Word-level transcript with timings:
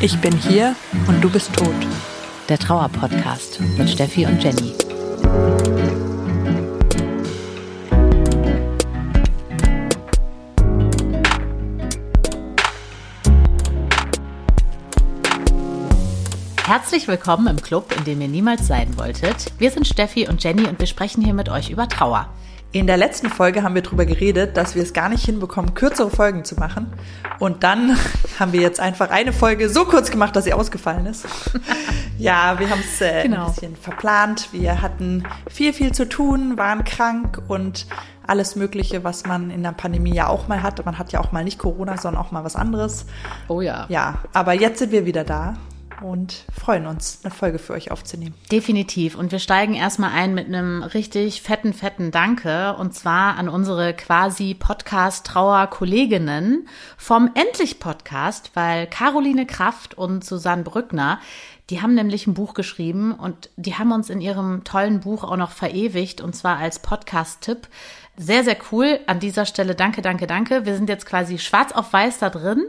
Ich 0.00 0.18
bin 0.20 0.36
hier 0.36 0.74
und 1.06 1.22
du 1.22 1.30
bist 1.30 1.54
tot. 1.54 1.68
Der 2.48 2.58
Trauer-Podcast 2.58 3.60
mit 3.78 3.88
Steffi 3.88 4.26
und 4.26 4.42
Jenny. 4.42 4.74
Herzlich 16.64 17.06
willkommen 17.06 17.46
im 17.46 17.62
Club, 17.62 17.94
in 17.96 18.04
dem 18.04 18.20
ihr 18.22 18.28
niemals 18.28 18.66
sein 18.66 18.96
wolltet. 18.98 19.52
Wir 19.58 19.70
sind 19.70 19.86
Steffi 19.86 20.26
und 20.26 20.42
Jenny 20.42 20.66
und 20.66 20.80
wir 20.80 20.86
sprechen 20.88 21.22
hier 21.22 21.34
mit 21.34 21.48
euch 21.48 21.70
über 21.70 21.88
Trauer. 21.88 22.28
In 22.74 22.86
der 22.86 22.96
letzten 22.96 23.28
Folge 23.28 23.62
haben 23.62 23.74
wir 23.74 23.82
darüber 23.82 24.06
geredet, 24.06 24.56
dass 24.56 24.74
wir 24.74 24.82
es 24.82 24.94
gar 24.94 25.10
nicht 25.10 25.26
hinbekommen, 25.26 25.74
kürzere 25.74 26.08
Folgen 26.08 26.42
zu 26.42 26.54
machen. 26.54 26.90
Und 27.38 27.64
dann 27.64 27.98
haben 28.40 28.54
wir 28.54 28.62
jetzt 28.62 28.80
einfach 28.80 29.10
eine 29.10 29.34
Folge 29.34 29.68
so 29.68 29.84
kurz 29.84 30.10
gemacht, 30.10 30.34
dass 30.34 30.44
sie 30.44 30.54
ausgefallen 30.54 31.04
ist. 31.04 31.26
ja, 32.18 32.58
wir 32.58 32.70
haben 32.70 32.80
es 32.80 32.98
äh, 33.02 33.24
genau. 33.24 33.46
ein 33.46 33.52
bisschen 33.52 33.76
verplant. 33.76 34.48
Wir 34.52 34.80
hatten 34.80 35.24
viel, 35.50 35.74
viel 35.74 35.92
zu 35.92 36.08
tun, 36.08 36.56
waren 36.56 36.84
krank 36.84 37.42
und 37.46 37.86
alles 38.26 38.56
Mögliche, 38.56 39.04
was 39.04 39.26
man 39.26 39.50
in 39.50 39.62
der 39.62 39.72
Pandemie 39.72 40.14
ja 40.14 40.28
auch 40.28 40.48
mal 40.48 40.62
hat. 40.62 40.82
Man 40.86 40.98
hat 40.98 41.12
ja 41.12 41.20
auch 41.20 41.30
mal 41.30 41.44
nicht 41.44 41.58
Corona, 41.58 41.98
sondern 41.98 42.22
auch 42.22 42.30
mal 42.30 42.42
was 42.42 42.56
anderes. 42.56 43.04
Oh 43.48 43.60
ja. 43.60 43.84
Ja, 43.90 44.20
aber 44.32 44.54
jetzt 44.54 44.78
sind 44.78 44.92
wir 44.92 45.04
wieder 45.04 45.24
da 45.24 45.58
und 46.02 46.44
freuen 46.52 46.86
uns, 46.86 47.20
eine 47.22 47.32
Folge 47.32 47.58
für 47.58 47.72
euch 47.72 47.90
aufzunehmen. 47.90 48.34
Definitiv. 48.50 49.16
Und 49.16 49.32
wir 49.32 49.38
steigen 49.38 49.74
erstmal 49.74 50.12
ein 50.12 50.34
mit 50.34 50.46
einem 50.46 50.82
richtig 50.82 51.42
fetten, 51.42 51.72
fetten 51.72 52.10
Danke. 52.10 52.76
Und 52.76 52.94
zwar 52.94 53.36
an 53.36 53.48
unsere 53.48 53.94
quasi 53.94 54.54
Podcast-Trauer-Kolleginnen 54.54 56.68
vom 56.96 57.30
Endlich-Podcast, 57.34 58.50
weil 58.54 58.86
Caroline 58.86 59.46
Kraft 59.46 59.96
und 59.96 60.24
Susanne 60.24 60.62
Brückner, 60.62 61.20
die 61.72 61.80
haben 61.80 61.94
nämlich 61.94 62.26
ein 62.26 62.34
Buch 62.34 62.52
geschrieben 62.52 63.14
und 63.14 63.48
die 63.56 63.76
haben 63.76 63.92
uns 63.92 64.10
in 64.10 64.20
ihrem 64.20 64.62
tollen 64.62 65.00
Buch 65.00 65.24
auch 65.24 65.38
noch 65.38 65.52
verewigt 65.52 66.20
und 66.20 66.36
zwar 66.36 66.58
als 66.58 66.80
Podcast-Tipp 66.80 67.66
sehr, 68.18 68.44
sehr 68.44 68.58
cool. 68.70 69.00
An 69.06 69.20
dieser 69.20 69.46
Stelle 69.46 69.74
danke, 69.74 70.02
danke, 70.02 70.26
danke. 70.26 70.66
Wir 70.66 70.76
sind 70.76 70.90
jetzt 70.90 71.06
quasi 71.06 71.38
schwarz 71.38 71.72
auf 71.72 71.90
weiß 71.90 72.18
da 72.18 72.28
drin. 72.28 72.66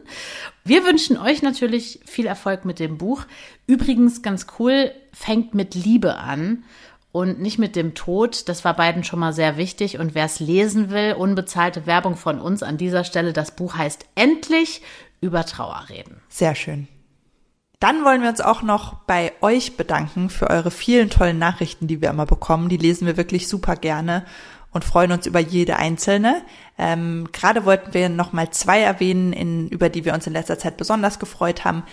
Wir 0.63 0.85
wünschen 0.85 1.17
euch 1.17 1.41
natürlich 1.41 1.99
viel 2.05 2.27
Erfolg 2.27 2.63
mit 2.63 2.79
dem 2.79 2.97
Buch. 2.97 3.25
Übrigens 3.67 4.21
ganz 4.21 4.47
cool, 4.57 4.93
fängt 5.11 5.53
mit 5.53 5.75
Liebe 5.75 6.15
an 6.15 6.63
und 7.11 7.41
nicht 7.41 7.59
mit 7.59 7.75
dem 7.75 7.95
Tod. 7.95 8.47
Das 8.47 8.63
war 8.63 8.73
beiden 8.73 9.03
schon 9.03 9.19
mal 9.19 9.33
sehr 9.33 9.57
wichtig. 9.57 9.99
Und 9.99 10.15
wer 10.15 10.27
es 10.27 10.39
lesen 10.39 10.91
will, 10.91 11.15
unbezahlte 11.17 11.85
Werbung 11.85 12.15
von 12.15 12.39
uns 12.39 12.63
an 12.63 12.77
dieser 12.77 13.03
Stelle. 13.03 13.33
Das 13.33 13.53
Buch 13.53 13.75
heißt 13.75 14.05
Endlich 14.15 14.81
über 15.19 15.45
Trauer 15.45 15.87
reden. 15.89 16.21
Sehr 16.29 16.55
schön. 16.55 16.87
Dann 17.83 18.05
wollen 18.05 18.21
wir 18.21 18.29
uns 18.29 18.39
auch 18.39 18.61
noch 18.61 18.93
bei 18.93 19.33
euch 19.41 19.75
bedanken 19.75 20.29
für 20.29 20.49
eure 20.49 20.71
vielen 20.71 21.09
tollen 21.09 21.37
Nachrichten, 21.37 21.85
die 21.85 22.01
wir 22.01 22.11
immer 22.11 22.25
bekommen. 22.25 22.69
Die 22.69 22.77
lesen 22.77 23.05
wir 23.05 23.17
wirklich 23.17 23.49
super 23.49 23.75
gerne 23.75 24.23
und 24.71 24.85
freuen 24.85 25.11
uns 25.11 25.25
über 25.25 25.41
jede 25.41 25.75
einzelne. 25.75 26.43
Ähm, 26.77 27.27
Gerade 27.33 27.65
wollten 27.65 27.93
wir 27.93 28.07
noch 28.07 28.31
mal 28.31 28.49
zwei 28.51 28.79
erwähnen, 28.79 29.33
in, 29.33 29.67
über 29.67 29.89
die 29.89 30.05
wir 30.05 30.13
uns 30.13 30.25
in 30.25 30.31
letzter 30.31 30.57
Zeit 30.57 30.77
besonders 30.77 31.19
gefreut 31.19 31.65
haben. 31.65 31.83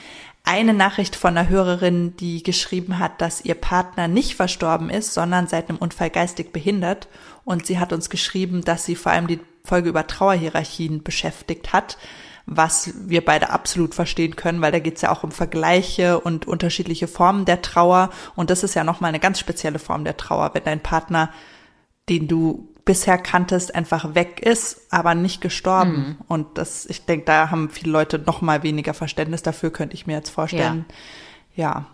Eine 0.45 0.75
Nachricht 0.75 1.17
von 1.17 1.37
einer 1.37 1.49
Hörerin, 1.49 2.15
die 2.15 2.45
geschrieben 2.45 3.01
hat, 3.01 3.21
dass 3.21 3.45
ihr 3.45 3.57
Partner 3.57 4.07
nicht 4.07 4.37
verstorben 4.37 4.91
ist, 4.91 5.13
sondern 5.13 5.49
seit 5.49 5.71
einem 5.71 5.79
Unfall 5.79 6.11
geistig 6.11 6.53
behindert. 6.53 7.09
Und 7.45 7.67
sie 7.67 7.81
hat 7.81 7.93
uns 7.93 8.11
geschrieben, 8.11 8.63
dass 8.63 8.85
sie 8.85 8.95
vor 8.95 9.11
allem 9.11 9.27
die 9.27 9.41
Folge 9.65 9.89
über 9.89 10.07
Trauerhierarchien 10.07 11.03
beschäftigt 11.03 11.73
hat, 11.73 11.99
was 12.47 12.93
wir 13.07 13.25
beide 13.25 13.51
absolut 13.51 13.95
verstehen 13.95 14.37
können, 14.37 14.61
weil 14.61 14.73
da 14.73 14.79
geht 14.79 14.97
es 14.97 15.03
ja 15.03 15.13
auch 15.13 15.23
um 15.23 15.31
Vergleiche 15.31 16.21
und 16.21 16.47
unterschiedliche 16.47 17.09
Formen 17.09 17.45
der 17.45 17.63
Trauer. 17.63 18.11
Und 18.37 18.51
das 18.51 18.63
ist 18.63 18.75
ja 18.75 18.85
nochmal 18.85 19.11
eine 19.11 19.21
ganz 19.21 19.39
spezielle 19.39 19.79
Form 19.79 20.05
der 20.05 20.17
Trauer, 20.17 20.51
wenn 20.55 20.65
dein 20.65 20.81
Partner, 20.81 21.31
den 22.09 22.29
du 22.29 22.69
bisher 22.85 23.19
kanntest, 23.19 23.75
einfach 23.75 24.15
weg 24.15 24.41
ist, 24.41 24.81
aber 24.91 25.15
nicht 25.15 25.41
gestorben. 25.41 25.93
Mhm. 25.93 26.17
Und 26.29 26.59
das, 26.59 26.87
ich 26.87 27.05
denke, 27.05 27.27
da 27.27 27.51
haben 27.51 27.71
viele 27.71 27.93
Leute 27.93 28.19
noch 28.19 28.41
mal 28.41 28.63
weniger 28.63 28.95
Verständnis 28.95 29.43
dafür, 29.43 29.71
könnte 29.71 29.95
ich 29.95 30.07
mir 30.07 30.15
jetzt 30.15 30.31
vorstellen. 30.31 30.87
Ja. 31.55 31.65
ja. 31.65 31.87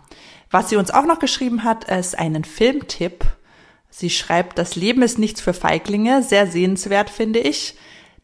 Was 0.49 0.69
sie 0.69 0.77
uns 0.77 0.91
auch 0.91 1.05
noch 1.05 1.19
geschrieben 1.19 1.63
hat, 1.63 1.83
ist 1.83 2.17
einen 2.17 2.45
Filmtipp. 2.45 3.25
Sie 3.89 4.09
schreibt, 4.09 4.57
das 4.57 4.75
Leben 4.75 5.01
ist 5.01 5.19
nichts 5.19 5.41
für 5.41 5.53
Feiglinge, 5.53 6.23
sehr 6.23 6.47
sehenswert, 6.47 7.09
finde 7.09 7.39
ich. 7.39 7.75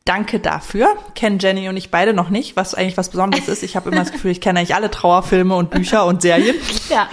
Danke 0.05 0.41
dafür. 0.41 0.97
Kennen 1.15 1.39
Jenny 1.39 1.69
und 1.69 1.77
ich 1.77 1.89
beide 1.89 2.13
noch 2.13 2.29
nicht, 2.29 2.57
was 2.57 2.75
eigentlich 2.75 2.97
was 2.97 3.09
Besonderes 3.09 3.47
ist. 3.47 3.63
Ich 3.63 3.77
habe 3.77 3.89
immer 3.89 3.99
das 3.99 4.11
Gefühl, 4.11 4.31
ich 4.31 4.41
kenne 4.41 4.59
eigentlich 4.59 4.75
alle 4.75 4.91
Trauerfilme 4.91 5.55
und 5.55 5.69
Bücher 5.69 6.05
und 6.05 6.21
Serien. 6.21 6.55
Ja. 6.89 7.07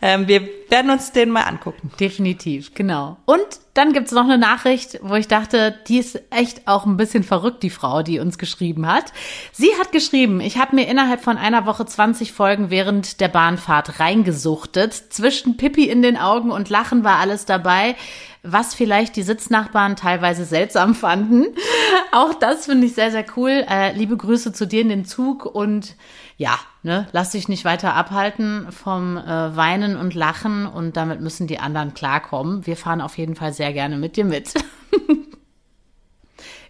Ähm, 0.00 0.28
wir 0.28 0.48
werden 0.70 0.90
uns 0.90 1.12
den 1.12 1.30
mal 1.30 1.42
angucken. 1.42 1.90
Definitiv, 2.00 2.74
genau. 2.74 3.18
Und 3.26 3.44
dann 3.74 3.92
gibt's 3.92 4.12
noch 4.12 4.24
eine 4.24 4.38
Nachricht, 4.38 4.98
wo 5.02 5.14
ich 5.14 5.28
dachte, 5.28 5.74
die 5.88 5.98
ist 5.98 6.22
echt 6.30 6.66
auch 6.66 6.86
ein 6.86 6.96
bisschen 6.96 7.24
verrückt, 7.24 7.62
die 7.62 7.70
Frau, 7.70 8.02
die 8.02 8.18
uns 8.20 8.38
geschrieben 8.38 8.86
hat. 8.86 9.12
Sie 9.52 9.70
hat 9.78 9.92
geschrieben, 9.92 10.40
ich 10.40 10.56
habe 10.58 10.76
mir 10.76 10.88
innerhalb 10.88 11.22
von 11.22 11.36
einer 11.36 11.66
Woche 11.66 11.84
20 11.84 12.32
Folgen 12.32 12.70
während 12.70 13.20
der 13.20 13.28
Bahnfahrt 13.28 14.00
reingesuchtet. 14.00 14.94
Zwischen 14.94 15.56
Pippi 15.56 15.88
in 15.88 16.02
den 16.02 16.16
Augen 16.16 16.50
und 16.50 16.70
Lachen 16.70 17.04
war 17.04 17.18
alles 17.18 17.44
dabei 17.44 17.96
was 18.46 18.74
vielleicht 18.74 19.16
die 19.16 19.22
Sitznachbarn 19.22 19.96
teilweise 19.96 20.44
seltsam 20.44 20.94
fanden. 20.94 21.46
Auch 22.12 22.34
das 22.34 22.66
finde 22.66 22.86
ich 22.86 22.94
sehr, 22.94 23.10
sehr 23.10 23.24
cool. 23.36 23.64
Äh, 23.68 23.92
liebe 23.92 24.16
Grüße 24.16 24.52
zu 24.52 24.66
dir 24.66 24.80
in 24.80 24.88
den 24.88 25.04
Zug 25.04 25.44
und 25.44 25.96
ja, 26.36 26.58
ne, 26.82 27.06
lass 27.12 27.30
dich 27.30 27.48
nicht 27.48 27.64
weiter 27.64 27.94
abhalten 27.94 28.70
vom 28.70 29.16
äh, 29.16 29.56
Weinen 29.56 29.96
und 29.96 30.14
Lachen 30.14 30.66
und 30.66 30.96
damit 30.96 31.20
müssen 31.20 31.46
die 31.46 31.58
anderen 31.58 31.94
klarkommen. 31.94 32.66
Wir 32.66 32.76
fahren 32.76 33.00
auf 33.00 33.18
jeden 33.18 33.36
Fall 33.36 33.52
sehr 33.52 33.72
gerne 33.72 33.96
mit 33.96 34.16
dir 34.16 34.24
mit. 34.24 34.54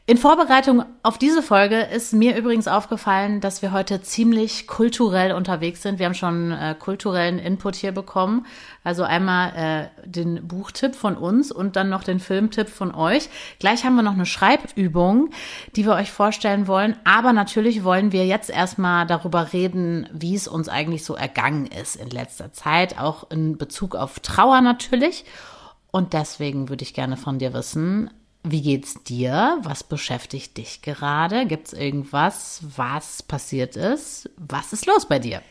In 0.08 0.18
Vorbereitung 0.18 0.84
auf 1.02 1.18
diese 1.18 1.42
Folge 1.42 1.80
ist 1.80 2.12
mir 2.12 2.36
übrigens 2.36 2.68
aufgefallen, 2.68 3.40
dass 3.40 3.60
wir 3.60 3.72
heute 3.72 4.02
ziemlich 4.02 4.68
kulturell 4.68 5.32
unterwegs 5.32 5.82
sind. 5.82 5.98
Wir 5.98 6.06
haben 6.06 6.14
schon 6.14 6.52
äh, 6.52 6.76
kulturellen 6.78 7.40
Input 7.40 7.74
hier 7.74 7.90
bekommen. 7.90 8.46
Also 8.84 9.02
einmal 9.02 9.90
äh, 10.04 10.08
den 10.08 10.46
Buchtipp 10.46 10.94
von 10.94 11.16
uns 11.16 11.50
und 11.50 11.74
dann 11.74 11.88
noch 11.88 12.04
den 12.04 12.20
Filmtipp 12.20 12.68
von 12.68 12.94
euch. 12.94 13.28
Gleich 13.58 13.84
haben 13.84 13.96
wir 13.96 14.04
noch 14.04 14.12
eine 14.12 14.26
Schreibübung, 14.26 15.30
die 15.74 15.84
wir 15.84 15.94
euch 15.94 16.12
vorstellen 16.12 16.68
wollen. 16.68 16.96
Aber 17.02 17.32
natürlich 17.32 17.82
wollen 17.82 18.12
wir 18.12 18.26
jetzt 18.26 18.48
erstmal 18.48 19.08
darüber 19.08 19.52
reden, 19.52 20.08
wie 20.12 20.36
es 20.36 20.46
uns 20.46 20.68
eigentlich 20.68 21.04
so 21.04 21.16
ergangen 21.16 21.66
ist 21.66 21.96
in 21.96 22.10
letzter 22.10 22.52
Zeit, 22.52 23.00
auch 23.00 23.28
in 23.32 23.58
Bezug 23.58 23.96
auf 23.96 24.20
Trauer 24.20 24.60
natürlich. 24.60 25.24
Und 25.90 26.12
deswegen 26.12 26.68
würde 26.68 26.84
ich 26.84 26.94
gerne 26.94 27.16
von 27.16 27.40
dir 27.40 27.52
wissen, 27.52 28.08
wie 28.50 28.62
geht's 28.62 29.02
dir? 29.02 29.58
Was 29.62 29.82
beschäftigt 29.82 30.56
dich 30.56 30.82
gerade? 30.82 31.46
Gibt's 31.46 31.72
irgendwas, 31.72 32.60
was 32.76 33.22
passiert 33.22 33.76
ist? 33.76 34.30
Was 34.36 34.72
ist 34.72 34.86
los 34.86 35.06
bei 35.06 35.18
dir? 35.18 35.42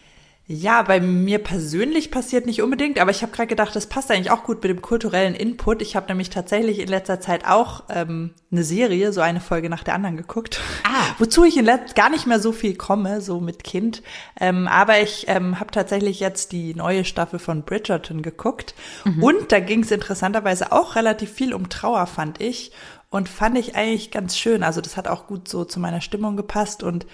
Ja, 0.47 0.83
bei 0.83 0.99
mir 0.99 1.39
persönlich 1.39 2.11
passiert 2.11 2.45
nicht 2.45 2.61
unbedingt, 2.61 2.99
aber 2.99 3.09
ich 3.09 3.23
habe 3.23 3.31
gerade 3.31 3.47
gedacht, 3.47 3.75
das 3.75 3.87
passt 3.87 4.11
eigentlich 4.11 4.29
auch 4.29 4.43
gut 4.43 4.61
mit 4.61 4.69
dem 4.69 4.81
kulturellen 4.83 5.33
Input. 5.33 5.81
Ich 5.81 5.95
habe 5.95 6.07
nämlich 6.07 6.29
tatsächlich 6.29 6.77
in 6.77 6.87
letzter 6.87 7.19
Zeit 7.19 7.47
auch 7.47 7.85
ähm, 7.89 8.35
eine 8.51 8.63
Serie, 8.63 9.11
so 9.11 9.21
eine 9.21 9.41
Folge 9.41 9.71
nach 9.71 9.83
der 9.83 9.95
anderen 9.95 10.17
geguckt, 10.17 10.61
ah. 10.83 11.07
wozu 11.17 11.45
ich 11.45 11.57
in 11.57 11.65
letzter 11.65 11.95
gar 11.95 12.11
nicht 12.11 12.27
mehr 12.27 12.39
so 12.39 12.51
viel 12.51 12.75
komme, 12.75 13.21
so 13.21 13.39
mit 13.39 13.63
Kind. 13.63 14.03
Ähm, 14.39 14.67
aber 14.67 15.01
ich 15.01 15.25
ähm, 15.29 15.59
habe 15.59 15.71
tatsächlich 15.71 16.19
jetzt 16.19 16.51
die 16.51 16.75
neue 16.75 17.05
Staffel 17.05 17.39
von 17.39 17.63
Bridgerton 17.63 18.21
geguckt 18.21 18.75
mhm. 19.03 19.23
und 19.23 19.51
da 19.51 19.59
ging 19.59 19.81
es 19.81 19.89
interessanterweise 19.89 20.71
auch 20.71 20.95
relativ 20.95 21.31
viel 21.31 21.55
um 21.55 21.69
Trauer, 21.69 22.05
fand 22.05 22.39
ich. 22.39 22.71
Und 23.09 23.29
fand 23.29 23.57
ich 23.57 23.75
eigentlich 23.75 24.11
ganz 24.11 24.37
schön. 24.37 24.61
Also 24.61 24.81
das 24.81 24.97
hat 24.97 25.07
auch 25.07 25.25
gut 25.25 25.47
so 25.47 25.63
zu 25.63 25.79
meiner 25.79 26.01
Stimmung 26.01 26.35
gepasst 26.35 26.83
und 26.83 27.05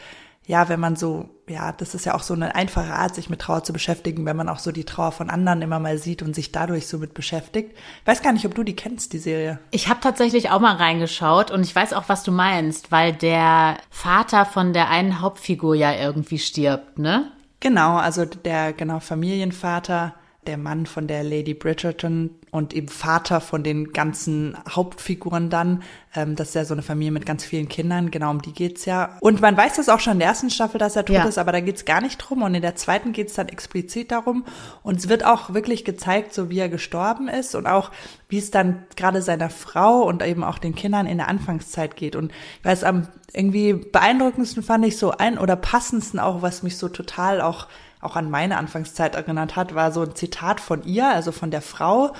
ja, 0.51 0.68
wenn 0.68 0.81
man 0.81 0.98
so, 0.98 1.30
ja, 1.48 1.71
das 1.71 1.95
ist 1.95 2.06
ja 2.06 2.13
auch 2.13 2.24
so 2.24 2.33
eine 2.33 2.56
einfache 2.56 2.94
Art, 2.94 3.15
sich 3.15 3.30
mit 3.30 3.39
Trauer 3.39 3.63
zu 3.63 3.71
beschäftigen, 3.71 4.25
wenn 4.25 4.36
man 4.36 4.50
auch 4.50 4.59
so 4.59 4.74
die 4.74 4.83
Trauer 4.83 5.13
von 5.13 5.30
anderen 5.30 5.62
immer 5.62 5.80
mal 5.80 5.98
sieht 5.98 6.21
und 6.21 6.36
sich 6.36 6.51
dadurch 6.51 6.88
so 6.88 6.98
mit 6.98 7.13
beschäftigt. 7.13 7.74
weiß 8.03 8.21
gar 8.21 8.33
nicht, 8.33 8.45
ob 8.45 8.53
du 8.53 8.63
die 8.63 8.75
kennst, 8.75 9.13
die 9.13 9.18
Serie. 9.19 9.59
Ich 9.71 9.88
habe 9.88 10.01
tatsächlich 10.01 10.50
auch 10.50 10.59
mal 10.59 10.75
reingeschaut 10.75 11.51
und 11.51 11.62
ich 11.62 11.74
weiß 11.74 11.94
auch, 11.94 12.03
was 12.07 12.24
du 12.24 12.33
meinst, 12.33 12.92
weil 12.92 13.13
der 13.13 13.77
Vater 13.89 14.44
von 14.44 14.74
der 14.74 14.89
einen 14.89 15.21
Hauptfigur 15.21 15.74
ja 15.74 15.94
irgendwie 15.94 16.38
stirbt, 16.38 17.00
ne? 17.00 17.31
Genau, 17.62 17.95
also 17.95 18.25
der 18.25 18.74
genau 18.74 19.00
Familienvater 19.00 20.15
der 20.47 20.57
Mann 20.57 20.88
von 20.88 21.05
der 21.05 21.23
Lady 21.23 21.53
Bridgerton 21.53 22.31
und 22.49 22.73
eben 22.73 22.88
Vater 22.88 23.41
von 23.41 23.63
den 23.63 23.93
ganzen 23.93 24.57
Hauptfiguren 24.67 25.51
dann. 25.51 25.83
Ähm, 26.15 26.35
das 26.35 26.49
ist 26.49 26.55
ja 26.55 26.65
so 26.65 26.73
eine 26.73 26.81
Familie 26.81 27.11
mit 27.11 27.27
ganz 27.27 27.45
vielen 27.45 27.69
Kindern, 27.69 28.09
genau 28.09 28.31
um 28.31 28.41
die 28.41 28.51
geht's 28.51 28.85
ja. 28.85 29.17
Und 29.21 29.39
man 29.39 29.55
weiß 29.55 29.75
das 29.75 29.88
auch 29.88 29.99
schon 29.99 30.13
in 30.13 30.19
der 30.19 30.29
ersten 30.29 30.49
Staffel, 30.49 30.79
dass 30.79 30.95
er 30.95 31.05
tot 31.05 31.15
ja. 31.15 31.25
ist, 31.25 31.38
aber 31.38 31.51
da 31.51 31.59
geht's 31.59 31.85
gar 31.85 32.01
nicht 32.01 32.17
drum. 32.17 32.41
Und 32.41 32.55
in 32.55 32.63
der 32.63 32.75
zweiten 32.75 33.13
geht's 33.13 33.35
dann 33.35 33.49
explizit 33.49 34.11
darum. 34.11 34.43
Und 34.81 34.97
es 34.97 35.09
wird 35.09 35.23
auch 35.23 35.53
wirklich 35.53 35.85
gezeigt, 35.85 36.33
so 36.33 36.49
wie 36.49 36.59
er 36.59 36.69
gestorben 36.69 37.27
ist 37.27 37.53
und 37.53 37.67
auch 37.67 37.91
wie 38.27 38.39
es 38.39 38.49
dann 38.49 38.83
gerade 38.95 39.21
seiner 39.21 39.51
Frau 39.51 40.01
und 40.01 40.23
eben 40.23 40.43
auch 40.43 40.57
den 40.57 40.73
Kindern 40.73 41.05
in 41.05 41.19
der 41.19 41.27
Anfangszeit 41.27 41.95
geht. 41.95 42.15
Und 42.15 42.31
ich 42.59 42.65
weiß, 42.65 42.83
am 42.83 43.07
irgendwie 43.31 43.73
beeindruckendsten 43.73 44.63
fand 44.63 44.85
ich 44.85 44.97
so 44.97 45.11
ein 45.11 45.38
oder 45.38 45.55
passendsten 45.55 46.19
auch, 46.19 46.41
was 46.41 46.63
mich 46.63 46.77
so 46.77 46.89
total 46.89 47.41
auch 47.41 47.67
auch 48.01 48.15
an 48.15 48.30
meine 48.30 48.57
Anfangszeit 48.57 49.15
erinnert 49.15 49.56
hat, 49.56 49.75
war 49.75 49.92
so 49.92 50.01
ein 50.01 50.15
Zitat 50.15 50.59
von 50.59 50.83
ihr, 50.83 51.07
also 51.07 51.31
von 51.31 51.51
der 51.51 51.62
Frau. 51.62 52.13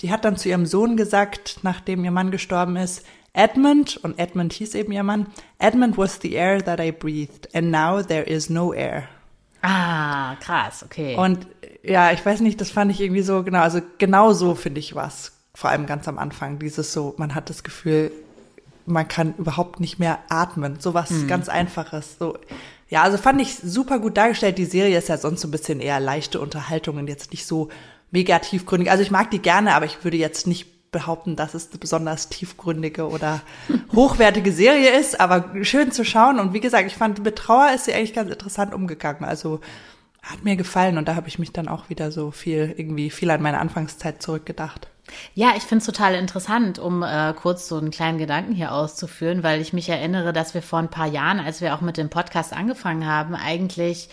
Die 0.00 0.10
hat 0.10 0.24
dann 0.24 0.36
zu 0.36 0.48
ihrem 0.48 0.66
Sohn 0.66 0.96
gesagt, 0.96 1.60
nachdem 1.62 2.04
ihr 2.04 2.10
Mann 2.10 2.30
gestorben 2.30 2.76
ist, 2.76 3.04
Edmund, 3.32 3.96
und 3.98 4.18
Edmund 4.18 4.52
hieß 4.52 4.74
eben 4.74 4.92
ihr 4.92 5.02
Mann, 5.02 5.26
Edmund 5.58 5.98
was 5.98 6.18
the 6.20 6.32
air 6.32 6.64
that 6.64 6.80
I 6.80 6.92
breathed, 6.92 7.54
and 7.54 7.70
now 7.70 8.02
there 8.02 8.24
is 8.24 8.48
no 8.48 8.72
air. 8.72 9.04
Ah, 9.62 10.36
krass, 10.36 10.84
okay. 10.84 11.16
Und 11.16 11.46
ja, 11.82 12.12
ich 12.12 12.24
weiß 12.24 12.40
nicht, 12.40 12.60
das 12.60 12.70
fand 12.70 12.90
ich 12.90 13.00
irgendwie 13.00 13.22
so, 13.22 13.42
genau, 13.42 13.60
also 13.60 13.80
genau 13.98 14.32
so 14.32 14.54
finde 14.54 14.80
ich 14.80 14.94
was. 14.94 15.32
Vor 15.54 15.70
allem 15.70 15.86
ganz 15.86 16.06
am 16.08 16.18
Anfang, 16.18 16.58
dieses 16.58 16.92
so, 16.92 17.14
man 17.16 17.34
hat 17.34 17.50
das 17.50 17.64
Gefühl, 17.64 18.12
man 18.86 19.06
kann 19.06 19.34
überhaupt 19.36 19.80
nicht 19.80 19.98
mehr 19.98 20.18
atmen. 20.28 20.80
So 20.80 20.94
was 20.94 21.10
hm. 21.10 21.28
ganz 21.28 21.48
Einfaches. 21.48 22.16
So, 22.18 22.38
ja, 22.88 23.02
also 23.02 23.18
fand 23.18 23.40
ich 23.40 23.56
super 23.56 23.98
gut 23.98 24.16
dargestellt. 24.16 24.58
Die 24.58 24.64
Serie 24.64 24.96
ist 24.96 25.08
ja 25.08 25.18
sonst 25.18 25.42
so 25.42 25.48
ein 25.48 25.50
bisschen 25.50 25.80
eher 25.80 26.00
leichte 26.00 26.40
Unterhaltung 26.40 26.96
und 26.96 27.08
jetzt 27.08 27.32
nicht 27.32 27.46
so 27.46 27.68
mega 28.10 28.38
tiefgründig. 28.38 28.90
Also 28.90 29.02
ich 29.02 29.10
mag 29.10 29.30
die 29.30 29.40
gerne, 29.40 29.74
aber 29.74 29.84
ich 29.84 30.02
würde 30.04 30.16
jetzt 30.16 30.46
nicht 30.46 30.90
behaupten, 30.90 31.36
dass 31.36 31.52
es 31.52 31.68
eine 31.68 31.78
besonders 31.78 32.30
tiefgründige 32.30 33.08
oder 33.08 33.42
hochwertige 33.94 34.52
Serie 34.52 34.98
ist, 34.98 35.20
aber 35.20 35.64
schön 35.64 35.92
zu 35.92 36.04
schauen. 36.04 36.40
Und 36.40 36.54
wie 36.54 36.60
gesagt, 36.60 36.86
ich 36.86 36.96
fand, 36.96 37.22
mit 37.22 37.36
Trauer 37.36 37.72
ist 37.74 37.84
sie 37.84 37.92
eigentlich 37.92 38.14
ganz 38.14 38.30
interessant 38.30 38.72
umgegangen. 38.72 39.24
Also 39.24 39.60
hat 40.22 40.44
mir 40.44 40.56
gefallen 40.56 40.96
und 40.98 41.06
da 41.08 41.14
habe 41.14 41.28
ich 41.28 41.38
mich 41.38 41.52
dann 41.52 41.68
auch 41.68 41.90
wieder 41.90 42.10
so 42.10 42.30
viel, 42.30 42.74
irgendwie 42.76 43.10
viel 43.10 43.30
an 43.30 43.42
meine 43.42 43.58
Anfangszeit 43.58 44.22
zurückgedacht. 44.22 44.88
Ja, 45.34 45.52
ich 45.56 45.62
finde 45.62 45.78
es 45.78 45.86
total 45.86 46.14
interessant, 46.14 46.78
um 46.78 47.02
äh, 47.02 47.32
kurz 47.34 47.68
so 47.68 47.76
einen 47.76 47.90
kleinen 47.90 48.18
Gedanken 48.18 48.54
hier 48.54 48.72
auszuführen, 48.72 49.42
weil 49.42 49.60
ich 49.60 49.72
mich 49.72 49.88
erinnere, 49.88 50.32
dass 50.32 50.54
wir 50.54 50.62
vor 50.62 50.78
ein 50.78 50.90
paar 50.90 51.06
Jahren, 51.06 51.40
als 51.40 51.60
wir 51.60 51.74
auch 51.74 51.80
mit 51.80 51.96
dem 51.96 52.10
Podcast 52.10 52.52
angefangen 52.52 53.06
haben, 53.06 53.34
eigentlich 53.34 54.08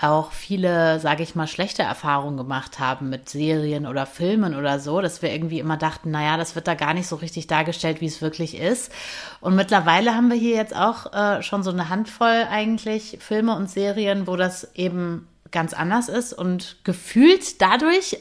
auch 0.00 0.30
viele, 0.30 1.00
sage 1.00 1.24
ich 1.24 1.34
mal, 1.34 1.48
schlechte 1.48 1.82
Erfahrungen 1.82 2.36
gemacht 2.36 2.78
haben 2.78 3.08
mit 3.08 3.28
Serien 3.28 3.84
oder 3.86 4.06
Filmen 4.06 4.54
oder 4.54 4.78
so, 4.78 5.00
dass 5.00 5.22
wir 5.22 5.32
irgendwie 5.32 5.58
immer 5.58 5.76
dachten, 5.76 6.12
naja, 6.12 6.36
das 6.36 6.54
wird 6.54 6.68
da 6.68 6.74
gar 6.74 6.94
nicht 6.94 7.08
so 7.08 7.16
richtig 7.16 7.48
dargestellt, 7.48 8.00
wie 8.00 8.06
es 8.06 8.22
wirklich 8.22 8.56
ist. 8.56 8.92
Und 9.40 9.56
mittlerweile 9.56 10.14
haben 10.14 10.30
wir 10.30 10.36
hier 10.36 10.54
jetzt 10.54 10.76
auch 10.76 11.12
äh, 11.12 11.42
schon 11.42 11.64
so 11.64 11.70
eine 11.70 11.88
Handvoll 11.88 12.46
eigentlich 12.48 13.18
Filme 13.20 13.56
und 13.56 13.68
Serien, 13.68 14.28
wo 14.28 14.36
das 14.36 14.72
eben 14.76 15.26
ganz 15.50 15.74
anders 15.74 16.08
ist 16.08 16.32
und 16.32 16.76
gefühlt 16.84 17.60
dadurch 17.60 18.18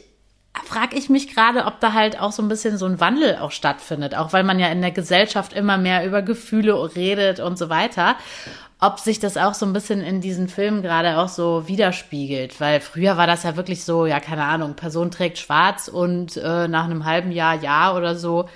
frage 0.66 0.96
ich 0.96 1.10
mich 1.10 1.34
gerade, 1.34 1.66
ob 1.66 1.80
da 1.80 1.94
halt 1.94 2.20
auch 2.20 2.32
so 2.32 2.42
ein 2.42 2.48
bisschen 2.48 2.78
so 2.78 2.86
ein 2.86 3.00
Wandel 3.00 3.38
auch 3.38 3.52
stattfindet, 3.52 4.16
auch 4.16 4.34
weil 4.34 4.44
man 4.44 4.60
ja 4.60 4.68
in 4.68 4.82
der 4.82 4.92
Gesellschaft 4.92 5.54
immer 5.54 5.78
mehr 5.78 6.06
über 6.06 6.22
Gefühle 6.22 6.96
redet 6.96 7.40
und 7.40 7.58
so 7.58 7.70
weiter. 7.70 8.16
Ob 8.80 9.00
sich 9.00 9.20
das 9.20 9.38
auch 9.38 9.56
so 9.56 9.66
ein 9.66 9.74
bisschen 9.74 10.02
in 10.02 10.22
diesen 10.22 10.48
Filmen 10.48 10.84
gerade 10.84 11.18
auch 11.18 11.30
so 11.30 11.68
widerspiegelt, 11.68 12.62
weil 12.62 12.80
früher 12.80 13.18
war 13.18 13.26
das 13.26 13.44
ja 13.44 13.56
wirklich 13.56 13.84
so, 13.84 14.06
ja, 14.06 14.20
keine 14.20 14.44
Ahnung, 14.44 14.76
Person 14.76 15.10
trägt 15.10 15.40
schwarz 15.40 15.88
und 15.88 16.38
äh, 16.38 16.68
nach 16.68 16.86
einem 16.86 17.06
halben 17.06 17.32
Jahr 17.32 17.56
ja 17.56 17.96
oder 17.96 18.16
so 18.16 18.48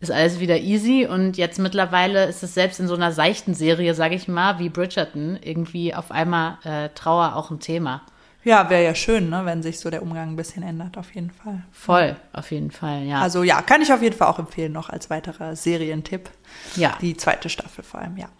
ist 0.00 0.12
alles 0.12 0.40
wieder 0.40 0.58
easy 0.58 1.06
und 1.06 1.36
jetzt 1.36 1.58
mittlerweile 1.58 2.26
ist 2.26 2.42
es 2.42 2.54
selbst 2.54 2.78
in 2.80 2.86
so 2.86 2.94
einer 2.94 3.12
seichten 3.12 3.52
Serie, 3.52 3.94
sage 3.94 4.14
ich 4.14 4.28
mal, 4.28 4.58
wie 4.58 4.68
Bridgerton, 4.68 5.38
irgendwie 5.42 5.94
auf 5.94 6.12
einmal 6.12 6.58
äh, 6.64 6.88
Trauer 6.94 7.34
auch 7.34 7.50
ein 7.50 7.60
Thema. 7.60 8.02
Ja, 8.48 8.70
wäre 8.70 8.82
ja 8.82 8.94
schön, 8.94 9.28
ne, 9.28 9.44
wenn 9.44 9.62
sich 9.62 9.78
so 9.78 9.90
der 9.90 10.00
Umgang 10.00 10.30
ein 10.30 10.36
bisschen 10.36 10.62
ändert, 10.62 10.96
auf 10.96 11.14
jeden 11.14 11.30
Fall. 11.30 11.64
Voll, 11.70 12.16
auf 12.32 12.50
jeden 12.50 12.70
Fall, 12.70 13.02
ja. 13.02 13.20
Also 13.20 13.42
ja, 13.42 13.60
kann 13.60 13.82
ich 13.82 13.92
auf 13.92 14.00
jeden 14.00 14.16
Fall 14.16 14.26
auch 14.26 14.38
empfehlen, 14.38 14.72
noch 14.72 14.88
als 14.88 15.10
weiterer 15.10 15.54
Serientipp. 15.54 16.30
Ja. 16.74 16.96
Die 17.02 17.14
zweite 17.14 17.50
Staffel 17.50 17.84
vor 17.84 18.00
allem, 18.00 18.16
ja. 18.16 18.30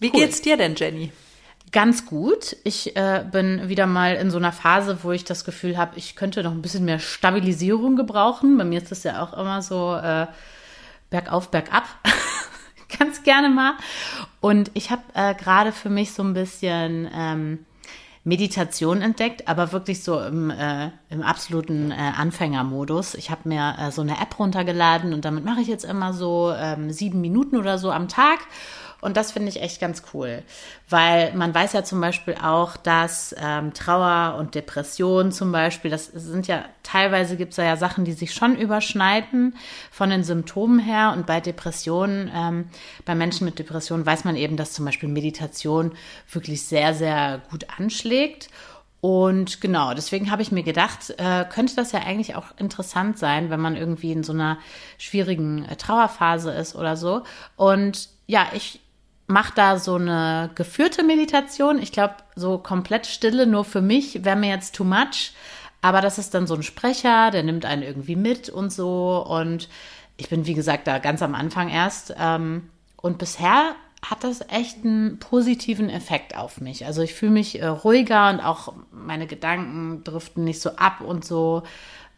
Wie 0.00 0.10
cool. 0.10 0.20
geht's 0.20 0.42
dir 0.42 0.58
denn, 0.58 0.74
Jenny? 0.76 1.12
Ganz 1.72 2.04
gut. 2.04 2.58
Ich 2.64 2.94
äh, 2.94 3.24
bin 3.32 3.70
wieder 3.70 3.86
mal 3.86 4.16
in 4.16 4.30
so 4.30 4.36
einer 4.36 4.52
Phase, 4.52 4.98
wo 5.00 5.12
ich 5.12 5.24
das 5.24 5.46
Gefühl 5.46 5.78
habe, 5.78 5.96
ich 5.96 6.14
könnte 6.14 6.42
noch 6.42 6.52
ein 6.52 6.60
bisschen 6.60 6.84
mehr 6.84 6.98
Stabilisierung 6.98 7.96
gebrauchen. 7.96 8.58
Bei 8.58 8.64
mir 8.64 8.82
ist 8.82 8.90
das 8.90 9.02
ja 9.02 9.22
auch 9.22 9.32
immer 9.32 9.62
so 9.62 9.94
äh, 9.96 10.26
bergauf, 11.08 11.50
bergab. 11.50 11.84
Ganz 12.98 13.22
gerne 13.22 13.48
mal. 13.48 13.78
Und 14.42 14.70
ich 14.74 14.90
habe 14.90 15.04
äh, 15.14 15.34
gerade 15.34 15.72
für 15.72 15.88
mich 15.88 16.12
so 16.12 16.22
ein 16.22 16.34
bisschen 16.34 17.08
ähm, 17.14 17.64
Meditation 18.24 19.02
entdeckt, 19.02 19.48
aber 19.48 19.72
wirklich 19.72 20.02
so 20.02 20.18
im, 20.18 20.50
äh, 20.50 20.90
im 21.10 21.22
absoluten 21.22 21.90
äh, 21.90 21.94
Anfängermodus. 21.94 23.14
Ich 23.14 23.30
habe 23.30 23.48
mir 23.48 23.76
äh, 23.78 23.90
so 23.90 24.00
eine 24.00 24.20
App 24.20 24.38
runtergeladen 24.38 25.12
und 25.12 25.26
damit 25.26 25.44
mache 25.44 25.60
ich 25.60 25.68
jetzt 25.68 25.84
immer 25.84 26.14
so 26.14 26.52
ähm, 26.56 26.90
sieben 26.90 27.20
Minuten 27.20 27.56
oder 27.56 27.76
so 27.78 27.90
am 27.90 28.08
Tag. 28.08 28.38
Und 29.04 29.18
das 29.18 29.32
finde 29.32 29.50
ich 29.50 29.60
echt 29.60 29.82
ganz 29.82 30.02
cool, 30.14 30.42
weil 30.88 31.34
man 31.34 31.54
weiß 31.54 31.74
ja 31.74 31.84
zum 31.84 32.00
Beispiel 32.00 32.36
auch, 32.42 32.78
dass 32.78 33.34
ähm, 33.38 33.74
Trauer 33.74 34.36
und 34.38 34.54
Depression 34.54 35.30
zum 35.30 35.52
Beispiel, 35.52 35.90
das 35.90 36.06
sind 36.06 36.46
ja 36.46 36.64
teilweise 36.82 37.36
gibt 37.36 37.50
es 37.50 37.58
ja 37.58 37.76
Sachen, 37.76 38.06
die 38.06 38.14
sich 38.14 38.32
schon 38.32 38.56
überschneiden 38.56 39.56
von 39.90 40.08
den 40.08 40.24
Symptomen 40.24 40.78
her. 40.78 41.12
Und 41.14 41.26
bei 41.26 41.42
Depressionen, 41.42 42.30
ähm, 42.34 42.70
bei 43.04 43.14
Menschen 43.14 43.44
mit 43.44 43.58
Depressionen 43.58 44.06
weiß 44.06 44.24
man 44.24 44.36
eben, 44.36 44.56
dass 44.56 44.72
zum 44.72 44.86
Beispiel 44.86 45.10
Meditation 45.10 45.92
wirklich 46.32 46.62
sehr, 46.64 46.94
sehr 46.94 47.42
gut 47.50 47.66
anschlägt. 47.76 48.48
Und 49.02 49.60
genau, 49.60 49.92
deswegen 49.92 50.30
habe 50.30 50.40
ich 50.40 50.50
mir 50.50 50.62
gedacht, 50.62 51.14
äh, 51.18 51.44
könnte 51.44 51.76
das 51.76 51.92
ja 51.92 52.00
eigentlich 52.00 52.36
auch 52.36 52.56
interessant 52.56 53.18
sein, 53.18 53.50
wenn 53.50 53.60
man 53.60 53.76
irgendwie 53.76 54.12
in 54.12 54.22
so 54.22 54.32
einer 54.32 54.56
schwierigen 54.96 55.66
äh, 55.66 55.76
Trauerphase 55.76 56.50
ist 56.52 56.74
oder 56.74 56.96
so. 56.96 57.22
Und 57.56 58.08
ja, 58.26 58.46
ich 58.54 58.80
mache 59.26 59.52
da 59.54 59.78
so 59.78 59.94
eine 59.94 60.50
geführte 60.54 61.02
Meditation. 61.02 61.80
Ich 61.80 61.92
glaube, 61.92 62.14
so 62.36 62.58
komplett 62.58 63.06
Stille 63.06 63.46
nur 63.46 63.64
für 63.64 63.80
mich 63.80 64.24
wäre 64.24 64.36
mir 64.36 64.50
jetzt 64.50 64.74
too 64.74 64.84
much. 64.84 65.32
Aber 65.80 66.00
das 66.00 66.18
ist 66.18 66.34
dann 66.34 66.46
so 66.46 66.54
ein 66.54 66.62
Sprecher, 66.62 67.30
der 67.30 67.42
nimmt 67.42 67.66
einen 67.66 67.82
irgendwie 67.82 68.16
mit 68.16 68.48
und 68.48 68.72
so. 68.72 69.24
Und 69.28 69.68
ich 70.16 70.28
bin, 70.28 70.46
wie 70.46 70.54
gesagt, 70.54 70.86
da 70.86 70.98
ganz 70.98 71.22
am 71.22 71.34
Anfang 71.34 71.68
erst. 71.68 72.14
Ähm, 72.18 72.70
und 72.96 73.18
bisher 73.18 73.74
hat 74.02 74.24
das 74.24 74.42
echt 74.48 74.84
einen 74.84 75.18
positiven 75.18 75.90
Effekt 75.90 76.36
auf 76.36 76.60
mich. 76.60 76.86
Also 76.86 77.02
ich 77.02 77.14
fühle 77.14 77.32
mich 77.32 77.60
äh, 77.60 77.66
ruhiger 77.66 78.30
und 78.30 78.40
auch 78.40 78.74
meine 78.92 79.26
Gedanken 79.26 80.04
driften 80.04 80.44
nicht 80.44 80.60
so 80.60 80.70
ab 80.76 81.00
und 81.00 81.24
so. 81.24 81.62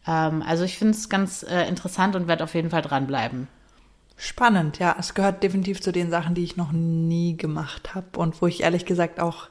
Ähm, 0.05 0.43
also 0.45 0.63
ich 0.63 0.77
finde 0.77 0.93
es 0.93 1.09
ganz 1.09 1.43
äh, 1.43 1.67
interessant 1.67 2.15
und 2.15 2.27
werde 2.27 2.43
auf 2.43 2.55
jeden 2.55 2.69
Fall 2.69 2.81
dranbleiben. 2.81 3.47
Spannend, 4.19 4.79
ja. 4.79 4.95
Es 4.99 5.13
gehört 5.13 5.43
definitiv 5.43 5.79
zu 5.79 5.91
den 5.91 6.09
Sachen, 6.09 6.33
die 6.33 6.43
ich 6.43 6.57
noch 6.57 6.71
nie 6.71 7.37
gemacht 7.37 7.93
habe 7.93 8.19
und 8.19 8.41
wo 8.41 8.47
ich 8.47 8.63
ehrlich 8.63 8.85
gesagt 8.85 9.19
auch 9.19 9.49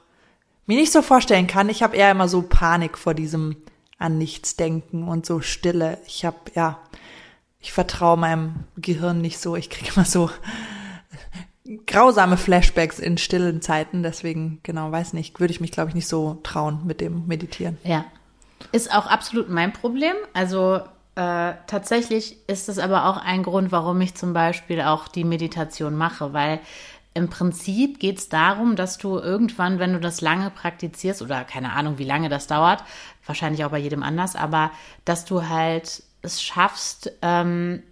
mir 0.67 0.76
nicht 0.76 0.93
so 0.93 1.02
vorstellen 1.02 1.47
kann. 1.47 1.69
Ich 1.69 1.85
habe 1.85 1.97
eher 1.97 2.11
immer 2.11 2.29
so 2.29 2.43
Panik 2.43 2.99
vor 2.99 3.14
diesem 3.14 3.57
an 3.99 4.19
nichts 4.19 4.57
denken 4.57 5.09
und 5.09 5.25
so 5.25 5.40
Stille. 5.40 5.99
Ich 6.07 6.25
habe 6.25 6.37
ja, 6.55 6.81
ich 7.61 7.73
vertraue 7.73 8.17
meinem 8.17 8.64
Gehirn 8.76 9.21
nicht 9.21 9.38
so. 9.38 9.55
Ich 9.55 9.71
kriege 9.71 9.93
immer 9.95 10.05
so 10.05 10.31
grausame 11.87 12.37
Flashbacks 12.37 12.99
in 12.99 13.19
stillen 13.19 13.62
Zeiten. 13.62 14.02
Deswegen, 14.02 14.59
genau, 14.64 14.90
weiß 14.90 15.12
nicht, 15.12 15.38
würde 15.38 15.52
ich 15.52 15.61
mich, 15.61 15.71
glaube 15.71 15.90
ich, 15.90 15.95
nicht 15.95 16.09
so 16.09 16.40
trauen 16.43 16.81
mit 16.85 17.00
dem 17.00 17.26
Meditieren. 17.29 17.79
Ja. 17.85 18.05
Ist 18.73 18.93
auch 18.93 19.07
absolut 19.07 19.49
mein 19.49 19.73
Problem. 19.73 20.17
Also 20.33 20.81
äh, 21.16 21.54
tatsächlich 21.66 22.46
ist 22.46 22.68
es 22.68 22.78
aber 22.78 23.06
auch 23.06 23.16
ein 23.16 23.42
Grund, 23.42 23.73
warum 23.73 24.00
ich 24.02 24.14
zum 24.14 24.32
Beispiel 24.35 24.82
auch 24.82 25.08
die 25.08 25.25
Meditation 25.25 25.96
mache, 25.96 26.32
weil 26.32 26.61
im 27.14 27.30
Prinzip 27.30 27.99
geht 27.99 28.18
es 28.18 28.28
darum, 28.28 28.76
dass 28.76 28.99
du 28.99 29.18
irgendwann, 29.18 29.78
wenn 29.78 29.94
du 29.94 30.00
das 30.00 30.20
lange 30.20 30.50
praktizierst, 30.50 31.23
oder 31.23 31.44
keine 31.44 31.73
Ahnung, 31.73 31.96
wie 31.96 32.04
lange 32.04 32.28
das 32.28 32.46
dauert, 32.46 32.85
wahrscheinlich 33.25 33.64
auch 33.64 33.70
bei 33.70 33.78
jedem 33.78 34.02
anders, 34.02 34.37
aber 34.37 34.70
dass 35.06 35.25
du 35.25 35.49
halt 35.49 36.02
es 36.20 36.42
schaffst, 36.42 37.11
ähm, 37.23 37.82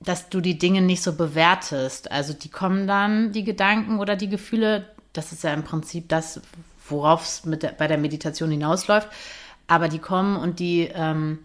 dass 0.00 0.30
du 0.30 0.40
die 0.40 0.56
Dinge 0.58 0.80
nicht 0.80 1.02
so 1.02 1.14
bewertest. 1.14 2.10
Also 2.10 2.32
die 2.32 2.48
kommen 2.48 2.86
dann, 2.86 3.32
die 3.32 3.44
Gedanken 3.44 3.98
oder 3.98 4.16
die 4.16 4.30
Gefühle, 4.30 4.86
das 5.12 5.32
ist 5.32 5.44
ja 5.44 5.52
im 5.52 5.64
Prinzip 5.64 6.08
das, 6.08 6.40
worauf 6.88 7.22
es 7.22 7.42
bei 7.76 7.86
der 7.86 7.98
Meditation 7.98 8.50
hinausläuft, 8.50 9.08
aber 9.66 9.88
die 9.88 9.98
kommen 9.98 10.36
und 10.36 10.60
die 10.60 10.90
ähm, 10.94 11.40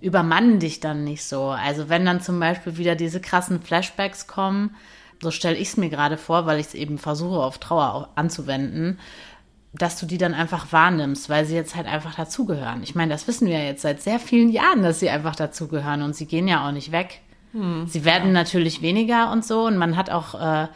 übermannen 0.00 0.58
dich 0.58 0.80
dann 0.80 1.04
nicht 1.04 1.24
so. 1.24 1.48
Also 1.48 1.88
wenn 1.88 2.04
dann 2.04 2.20
zum 2.20 2.40
Beispiel 2.40 2.76
wieder 2.76 2.94
diese 2.94 3.20
krassen 3.20 3.60
Flashbacks 3.60 4.26
kommen, 4.26 4.74
so 5.22 5.30
stelle 5.30 5.56
ich 5.56 5.68
es 5.68 5.76
mir 5.76 5.90
gerade 5.90 6.16
vor, 6.16 6.46
weil 6.46 6.60
ich 6.60 6.68
es 6.68 6.74
eben 6.74 6.98
versuche 6.98 7.40
auf 7.40 7.58
Trauer 7.58 8.10
anzuwenden, 8.14 8.98
dass 9.72 10.00
du 10.00 10.06
die 10.06 10.18
dann 10.18 10.34
einfach 10.34 10.72
wahrnimmst, 10.72 11.28
weil 11.28 11.44
sie 11.44 11.54
jetzt 11.54 11.76
halt 11.76 11.86
einfach 11.86 12.14
dazugehören. 12.14 12.82
Ich 12.82 12.94
meine, 12.94 13.12
das 13.12 13.28
wissen 13.28 13.46
wir 13.46 13.64
jetzt 13.64 13.82
seit 13.82 14.00
sehr 14.00 14.18
vielen 14.18 14.50
Jahren, 14.50 14.82
dass 14.82 14.98
sie 14.98 15.10
einfach 15.10 15.36
dazugehören 15.36 16.02
und 16.02 16.16
sie 16.16 16.26
gehen 16.26 16.48
ja 16.48 16.66
auch 16.66 16.72
nicht 16.72 16.90
weg. 16.90 17.20
Hm, 17.52 17.86
sie 17.86 18.04
werden 18.04 18.28
ja. 18.28 18.32
natürlich 18.32 18.82
weniger 18.82 19.30
und 19.30 19.44
so 19.44 19.66
und 19.66 19.76
man 19.76 19.96
hat 19.96 20.10
auch 20.10 20.34
äh, 20.40 20.68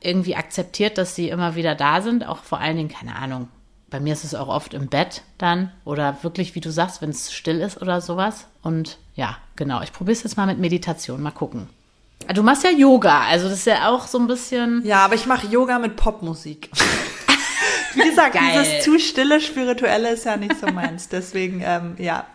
irgendwie 0.00 0.36
akzeptiert, 0.36 0.98
dass 0.98 1.14
sie 1.14 1.28
immer 1.28 1.54
wieder 1.54 1.74
da 1.74 2.02
sind, 2.02 2.26
auch 2.26 2.38
vor 2.38 2.58
allen 2.58 2.76
Dingen, 2.76 2.88
keine 2.88 3.16
Ahnung, 3.16 3.48
bei 3.92 4.00
mir 4.00 4.14
ist 4.14 4.24
es 4.24 4.34
auch 4.34 4.48
oft 4.48 4.72
im 4.72 4.88
Bett 4.88 5.22
dann 5.36 5.70
oder 5.84 6.16
wirklich, 6.22 6.54
wie 6.54 6.60
du 6.60 6.72
sagst, 6.72 7.02
wenn 7.02 7.10
es 7.10 7.30
still 7.30 7.60
ist 7.60 7.80
oder 7.80 8.00
sowas. 8.00 8.46
Und 8.62 8.98
ja, 9.14 9.36
genau, 9.54 9.82
ich 9.82 9.92
probiere 9.92 10.16
es 10.16 10.22
jetzt 10.22 10.36
mal 10.36 10.46
mit 10.46 10.58
Meditation, 10.58 11.22
mal 11.22 11.30
gucken. 11.30 11.68
Du 12.34 12.42
machst 12.42 12.64
ja 12.64 12.70
Yoga, 12.70 13.24
also 13.26 13.48
das 13.48 13.58
ist 13.58 13.66
ja 13.66 13.90
auch 13.90 14.06
so 14.06 14.18
ein 14.18 14.26
bisschen. 14.26 14.82
Ja, 14.84 15.04
aber 15.04 15.14
ich 15.14 15.26
mache 15.26 15.46
Yoga 15.46 15.78
mit 15.78 15.96
Popmusik. 15.96 16.70
Wie 17.94 18.08
gesagt, 18.08 18.34
Geil. 18.34 18.44
dieses 18.52 18.84
zu 18.84 18.98
stille 18.98 19.40
Spirituelle 19.40 20.10
ist 20.10 20.24
ja 20.24 20.38
nicht 20.38 20.58
so 20.58 20.68
meins. 20.68 21.08
Deswegen, 21.10 21.60
ähm, 21.62 21.96
ja. 21.98 22.26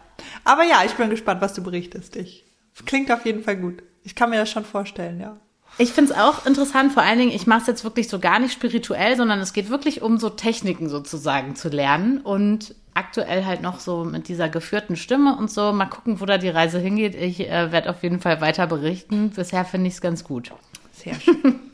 Aber 0.44 0.64
ja, 0.64 0.84
ich 0.86 0.94
bin 0.94 1.10
gespannt, 1.10 1.42
was 1.42 1.56
du 1.56 1.64
berichtest. 1.64 2.16
Ich, 2.16 2.46
klingt 2.86 3.12
auf 3.12 3.26
jeden 3.26 3.44
Fall 3.44 3.58
gut. 3.58 3.82
Ich 4.04 4.14
kann 4.14 4.30
mir 4.30 4.38
das 4.38 4.52
schon 4.52 4.66
vorstellen, 4.66 5.20
ja. 5.20 5.38
Ich 5.80 5.94
finde 5.94 6.12
es 6.12 6.18
auch 6.18 6.46
interessant, 6.46 6.92
vor 6.92 7.04
allen 7.04 7.20
Dingen, 7.20 7.32
ich 7.32 7.46
mache 7.46 7.62
es 7.62 7.68
jetzt 7.68 7.84
wirklich 7.84 8.10
so 8.10 8.20
gar 8.20 8.40
nicht 8.40 8.54
spirituell, 8.54 9.16
sondern 9.16 9.40
es 9.40 9.54
geht 9.54 9.70
wirklich 9.70 10.02
um 10.02 10.18
so 10.18 10.30
Techniken 10.30 10.90
sozusagen 10.90 11.56
zu 11.56 11.70
lernen 11.70 12.20
und 12.20 12.74
aktuell 12.96 13.46
halt 13.46 13.62
noch 13.62 13.80
so 13.80 14.04
mit 14.04 14.28
dieser 14.28 14.50
geführten 14.50 14.96
Stimme 14.96 15.38
und 15.38 15.52
so. 15.52 15.72
Mal 15.72 15.86
gucken, 15.86 16.20
wo 16.20 16.26
da 16.26 16.40
die 16.40 16.50
Reise 16.50 16.80
hingeht. 16.80 17.14
Ich 17.14 17.42
äh, 17.42 17.72
werde 17.72 17.92
auf 17.92 18.02
jeden 18.02 18.20
Fall 18.20 18.42
weiter 18.42 18.66
berichten. 18.66 19.30
Bisher 19.30 19.66
finde 19.66 19.88
ich 19.88 19.94
es 19.94 20.02
ganz 20.02 20.24
gut. 20.24 20.52
Sehr 20.94 21.16
schön. 21.16 21.60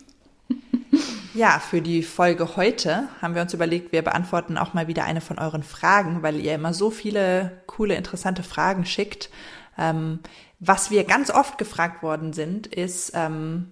Ja, 1.36 1.58
für 1.58 1.82
die 1.82 2.04
Folge 2.04 2.58
heute 2.58 3.08
haben 3.20 3.34
wir 3.34 3.42
uns 3.42 3.56
überlegt, 3.56 3.92
wir 3.92 4.04
beantworten 4.04 4.56
auch 4.56 4.76
mal 4.76 4.88
wieder 4.88 5.06
eine 5.06 5.20
von 5.20 5.40
euren 5.40 5.64
Fragen, 5.64 6.22
weil 6.22 6.40
ihr 6.40 6.54
immer 6.54 6.76
so 6.76 6.92
viele 6.92 7.64
coole, 7.66 7.96
interessante 7.96 8.44
Fragen 8.44 8.86
schickt. 8.86 9.32
Ähm, 9.76 10.20
was 10.60 10.92
wir 10.92 11.06
ganz 11.06 11.32
oft 11.32 11.58
gefragt 11.58 12.04
worden 12.04 12.34
sind, 12.34 12.68
ist 12.68 13.14
ähm, 13.16 13.72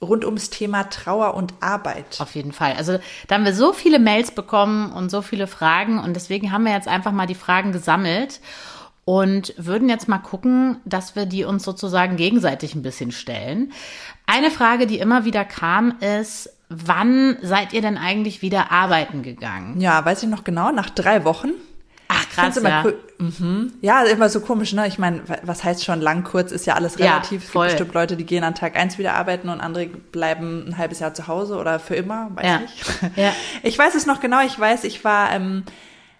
rund 0.00 0.24
ums 0.24 0.50
Thema 0.50 0.84
Trauer 0.84 1.34
und 1.34 1.54
Arbeit. 1.60 2.20
Auf 2.20 2.34
jeden 2.34 2.52
Fall. 2.52 2.74
Also 2.76 2.98
da 3.28 3.34
haben 3.34 3.44
wir 3.44 3.54
so 3.54 3.72
viele 3.72 3.98
Mails 3.98 4.30
bekommen 4.30 4.92
und 4.92 5.10
so 5.10 5.22
viele 5.22 5.46
Fragen 5.46 5.98
und 5.98 6.14
deswegen 6.14 6.52
haben 6.52 6.64
wir 6.64 6.72
jetzt 6.72 6.88
einfach 6.88 7.12
mal 7.12 7.26
die 7.26 7.34
Fragen 7.34 7.72
gesammelt 7.72 8.40
und 9.06 9.54
würden 9.56 9.88
jetzt 9.88 10.08
mal 10.08 10.18
gucken, 10.18 10.78
dass 10.84 11.16
wir 11.16 11.26
die 11.26 11.44
uns 11.44 11.62
sozusagen 11.62 12.16
gegenseitig 12.16 12.74
ein 12.74 12.82
bisschen 12.82 13.12
stellen. 13.12 13.72
Eine 14.26 14.50
Frage, 14.50 14.86
die 14.86 14.98
immer 14.98 15.24
wieder 15.24 15.44
kam, 15.44 15.94
ist, 16.00 16.50
wann 16.68 17.38
seid 17.40 17.72
ihr 17.72 17.80
denn 17.80 17.96
eigentlich 17.96 18.42
wieder 18.42 18.72
arbeiten 18.72 19.22
gegangen? 19.22 19.80
Ja, 19.80 20.04
weiß 20.04 20.24
ich 20.24 20.28
noch 20.28 20.44
genau, 20.44 20.72
nach 20.72 20.90
drei 20.90 21.24
Wochen. 21.24 21.50
Krass, 22.36 22.56
immer 22.56 22.68
ja. 22.68 22.84
Mhm. 23.18 23.72
Ja, 23.80 24.02
immer 24.04 24.28
so 24.28 24.40
komisch, 24.40 24.72
ne? 24.72 24.86
Ich 24.86 24.98
meine, 24.98 25.22
was 25.42 25.64
heißt 25.64 25.84
schon 25.84 26.00
lang, 26.00 26.24
kurz, 26.24 26.52
ist 26.52 26.66
ja 26.66 26.74
alles 26.74 26.98
relativ. 26.98 27.42
Ja. 27.42 27.46
Es 27.46 27.52
gibt 27.52 27.64
bestimmt 27.64 27.94
Leute, 27.94 28.16
die 28.16 28.26
gehen 28.26 28.44
an 28.44 28.54
Tag 28.54 28.76
eins 28.76 28.98
wieder 28.98 29.14
arbeiten 29.14 29.48
und 29.48 29.60
andere 29.60 29.86
bleiben 29.86 30.66
ein 30.68 30.78
halbes 30.78 31.00
Jahr 31.00 31.14
zu 31.14 31.26
Hause 31.26 31.56
oder 31.56 31.78
für 31.78 31.94
immer, 31.94 32.30
weiß 32.34 32.46
ja. 32.46 32.58
nicht. 32.58 32.84
Ja. 33.16 33.32
Ich 33.62 33.78
weiß 33.78 33.94
es 33.94 34.06
noch 34.06 34.20
genau, 34.20 34.40
ich 34.44 34.58
weiß, 34.58 34.84
ich 34.84 35.04
war 35.04 35.32
ähm, 35.32 35.64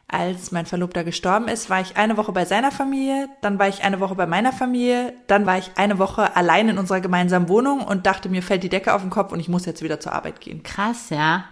als 0.09 0.53
mein 0.53 0.67
Verlobter 0.67 1.03
gestorben 1.03 1.49
ist, 1.49 1.69
war 1.69 1.81
ich 1.81 1.97
eine 1.97 2.17
Woche 2.17 2.33
bei 2.33 2.45
seiner 2.45 2.71
Familie, 2.71 3.29
dann 3.41 3.59
war 3.59 3.69
ich 3.69 3.83
eine 3.83 3.99
Woche 3.99 4.15
bei 4.15 4.27
meiner 4.27 4.53
Familie, 4.53 5.15
dann 5.27 5.47
war 5.47 5.59
ich 5.59 5.73
eine 5.77 5.99
Woche 5.99 6.37
allein 6.37 6.69
in 6.69 6.79
unserer 6.79 7.01
gemeinsamen 7.01 7.49
Wohnung 7.49 7.81
und 7.81 8.07
dachte, 8.07 8.29
mir 8.29 8.43
fällt 8.43 8.63
die 8.63 8.69
Decke 8.69 8.95
auf 8.95 9.01
den 9.01 9.11
Kopf 9.11 9.33
und 9.33 9.41
ich 9.41 9.49
muss 9.49 9.67
jetzt 9.67 9.83
wieder 9.83 9.99
zur 9.99 10.13
Arbeit 10.13 10.41
gehen. 10.41 10.63
Krass, 10.63 11.11
ja. 11.11 11.45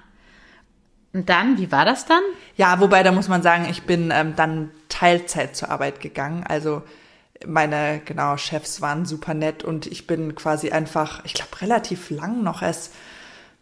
Und 1.14 1.28
dann, 1.30 1.58
wie 1.58 1.70
war 1.72 1.84
das 1.84 2.06
dann? 2.06 2.22
Ja, 2.56 2.80
wobei, 2.80 3.04
da 3.04 3.12
muss 3.12 3.28
man 3.28 3.42
sagen, 3.42 3.66
ich 3.70 3.84
bin 3.84 4.10
ähm, 4.12 4.34
dann 4.36 4.70
Teilzeit 4.88 5.56
zur 5.56 5.70
Arbeit 5.70 6.00
gegangen. 6.00 6.44
Also 6.46 6.82
meine, 7.46 8.02
genau, 8.04 8.36
Chefs 8.36 8.80
waren 8.80 9.06
super 9.06 9.32
nett 9.32 9.62
und 9.64 9.86
ich 9.86 10.06
bin 10.06 10.34
quasi 10.34 10.70
einfach, 10.70 11.24
ich 11.24 11.34
glaube, 11.34 11.60
relativ 11.60 12.10
lang 12.10 12.42
noch 12.42 12.62
erst, 12.62 12.92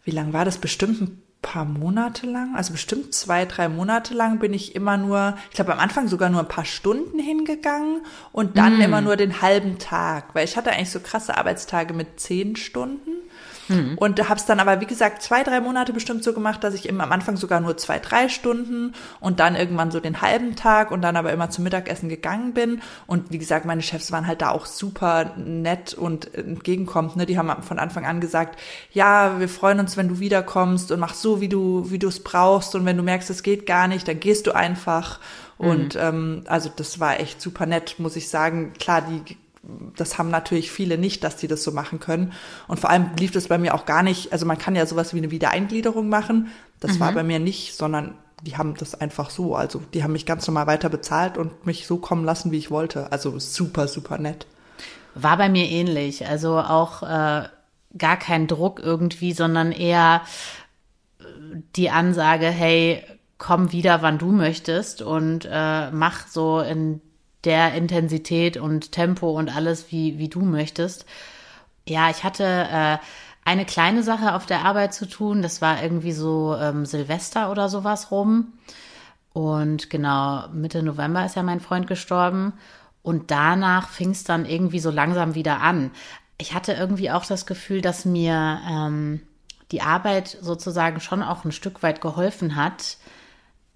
wie 0.03 0.11
lang 0.11 0.33
war 0.33 0.45
das? 0.45 0.57
Bestimmt 0.57 1.01
ein 1.01 1.21
paar 1.43 1.65
Monate 1.65 2.25
lang, 2.25 2.55
also 2.55 2.71
bestimmt 2.71 3.13
zwei, 3.13 3.45
drei 3.45 3.69
Monate 3.69 4.15
lang 4.15 4.39
bin 4.39 4.53
ich 4.53 4.75
immer 4.75 4.97
nur, 4.97 5.35
ich 5.49 5.55
glaube 5.55 5.73
am 5.73 5.79
Anfang 5.79 6.07
sogar 6.07 6.29
nur 6.29 6.39
ein 6.39 6.47
paar 6.47 6.65
Stunden 6.65 7.19
hingegangen 7.19 8.01
und 8.31 8.57
dann 8.57 8.77
mm. 8.77 8.81
immer 8.81 9.01
nur 9.01 9.17
den 9.17 9.41
halben 9.41 9.77
Tag, 9.77 10.33
weil 10.33 10.45
ich 10.45 10.55
hatte 10.57 10.71
eigentlich 10.71 10.89
so 10.89 11.01
krasse 11.01 11.37
Arbeitstage 11.37 11.93
mit 11.93 12.19
zehn 12.19 12.55
Stunden. 12.55 13.11
Mhm. 13.67 13.97
Und 13.97 14.27
habe 14.29 14.39
es 14.39 14.45
dann 14.45 14.59
aber, 14.59 14.81
wie 14.81 14.85
gesagt, 14.85 15.21
zwei, 15.21 15.43
drei 15.43 15.61
Monate 15.61 15.93
bestimmt 15.93 16.23
so 16.23 16.33
gemacht, 16.33 16.63
dass 16.63 16.73
ich 16.73 16.87
eben 16.87 17.01
am 17.01 17.11
Anfang 17.11 17.37
sogar 17.37 17.59
nur 17.59 17.77
zwei, 17.77 17.99
drei 17.99 18.29
Stunden 18.29 18.93
und 19.19 19.39
dann 19.39 19.55
irgendwann 19.55 19.91
so 19.91 19.99
den 19.99 20.21
halben 20.21 20.55
Tag 20.55 20.91
und 20.91 21.01
dann 21.01 21.15
aber 21.15 21.31
immer 21.31 21.49
zum 21.49 21.63
Mittagessen 21.63 22.09
gegangen 22.09 22.53
bin. 22.53 22.81
Und 23.07 23.31
wie 23.31 23.37
gesagt, 23.37 23.65
meine 23.65 23.81
Chefs 23.81 24.11
waren 24.11 24.27
halt 24.27 24.41
da 24.41 24.49
auch 24.49 24.65
super 24.65 25.33
nett 25.37 25.93
und 25.93 26.33
entgegenkommt. 26.33 27.15
Ne? 27.15 27.25
Die 27.25 27.37
haben 27.37 27.63
von 27.63 27.79
Anfang 27.79 28.05
an 28.05 28.21
gesagt, 28.21 28.59
ja, 28.91 29.39
wir 29.39 29.49
freuen 29.49 29.79
uns, 29.79 29.97
wenn 29.97 30.09
du 30.09 30.19
wiederkommst 30.19 30.91
und 30.91 30.99
mach 30.99 31.13
so, 31.13 31.41
wie 31.41 31.49
du, 31.49 31.89
wie 31.89 31.99
du 31.99 32.07
es 32.07 32.23
brauchst. 32.23 32.75
Und 32.75 32.85
wenn 32.85 32.97
du 32.97 33.03
merkst, 33.03 33.29
es 33.29 33.43
geht 33.43 33.65
gar 33.65 33.87
nicht, 33.87 34.07
dann 34.07 34.19
gehst 34.19 34.47
du 34.47 34.51
einfach. 34.51 35.19
Und 35.57 35.95
mhm. 35.95 36.01
ähm, 36.01 36.43
also 36.47 36.69
das 36.75 36.99
war 36.99 37.19
echt 37.19 37.41
super 37.41 37.65
nett, 37.65 37.95
muss 37.99 38.15
ich 38.15 38.27
sagen. 38.29 38.73
Klar, 38.79 39.01
die 39.01 39.37
das 39.95 40.17
haben 40.17 40.29
natürlich 40.29 40.71
viele 40.71 40.97
nicht, 40.97 41.23
dass 41.23 41.37
die 41.37 41.47
das 41.47 41.63
so 41.63 41.71
machen 41.71 41.99
können. 41.99 42.33
Und 42.67 42.79
vor 42.79 42.89
allem 42.89 43.11
lief 43.17 43.31
das 43.31 43.47
bei 43.47 43.57
mir 43.57 43.73
auch 43.73 43.85
gar 43.85 44.03
nicht. 44.03 44.33
Also 44.33 44.45
man 44.45 44.57
kann 44.57 44.75
ja 44.75 44.85
sowas 44.85 45.13
wie 45.13 45.19
eine 45.19 45.31
Wiedereingliederung 45.31 46.09
machen. 46.09 46.49
Das 46.79 46.95
mhm. 46.95 46.99
war 46.99 47.11
bei 47.13 47.23
mir 47.23 47.39
nicht, 47.39 47.75
sondern 47.75 48.15
die 48.41 48.57
haben 48.57 48.75
das 48.75 48.99
einfach 48.99 49.29
so. 49.29 49.55
Also 49.55 49.81
die 49.93 50.03
haben 50.03 50.11
mich 50.11 50.25
ganz 50.25 50.45
normal 50.47 50.67
weiter 50.67 50.89
bezahlt 50.89 51.37
und 51.37 51.65
mich 51.65 51.87
so 51.87 51.97
kommen 51.97 52.25
lassen, 52.25 52.51
wie 52.51 52.57
ich 52.57 52.71
wollte. 52.71 53.11
Also 53.11 53.39
super, 53.39 53.87
super 53.87 54.17
nett. 54.17 54.45
War 55.15 55.37
bei 55.37 55.47
mir 55.47 55.69
ähnlich. 55.69 56.27
Also 56.27 56.59
auch 56.59 57.03
äh, 57.03 57.47
gar 57.97 58.17
kein 58.17 58.47
Druck 58.47 58.81
irgendwie, 58.81 59.31
sondern 59.31 59.71
eher 59.71 60.23
äh, 61.19 61.23
die 61.77 61.89
Ansage, 61.89 62.47
hey, 62.47 63.03
komm 63.37 63.71
wieder, 63.71 64.01
wann 64.01 64.17
du 64.17 64.31
möchtest 64.31 65.01
und 65.01 65.47
äh, 65.49 65.91
mach 65.91 66.27
so 66.27 66.59
in 66.59 67.01
der 67.43 67.73
Intensität 67.73 68.57
und 68.57 68.91
Tempo 68.91 69.31
und 69.31 69.55
alles, 69.55 69.91
wie, 69.91 70.17
wie 70.17 70.29
du 70.29 70.41
möchtest. 70.41 71.05
Ja, 71.87 72.09
ich 72.09 72.23
hatte 72.23 72.43
äh, 72.43 72.97
eine 73.45 73.65
kleine 73.65 74.03
Sache 74.03 74.33
auf 74.33 74.45
der 74.45 74.63
Arbeit 74.63 74.93
zu 74.93 75.07
tun. 75.07 75.41
Das 75.41 75.61
war 75.61 75.81
irgendwie 75.83 76.13
so 76.13 76.55
ähm, 76.59 76.85
Silvester 76.85 77.51
oder 77.51 77.69
sowas 77.69 78.11
rum. 78.11 78.53
Und 79.33 79.89
genau, 79.89 80.47
Mitte 80.53 80.83
November 80.83 81.25
ist 81.25 81.35
ja 81.35 81.43
mein 81.43 81.59
Freund 81.59 81.87
gestorben. 81.87 82.53
Und 83.01 83.31
danach 83.31 83.89
fing 83.89 84.11
es 84.11 84.23
dann 84.23 84.45
irgendwie 84.45 84.79
so 84.79 84.89
langsam 84.89 85.35
wieder 85.35 85.59
an. 85.59 85.91
Ich 86.37 86.53
hatte 86.53 86.73
irgendwie 86.73 87.11
auch 87.11 87.25
das 87.25 87.45
Gefühl, 87.45 87.81
dass 87.81 88.05
mir 88.05 88.59
ähm, 88.69 89.21
die 89.71 89.81
Arbeit 89.81 90.37
sozusagen 90.39 90.99
schon 91.01 91.21
auch 91.21 91.43
ein 91.43 91.51
Stück 91.51 91.83
weit 91.83 91.99
geholfen 91.99 92.55
hat, 92.55 92.97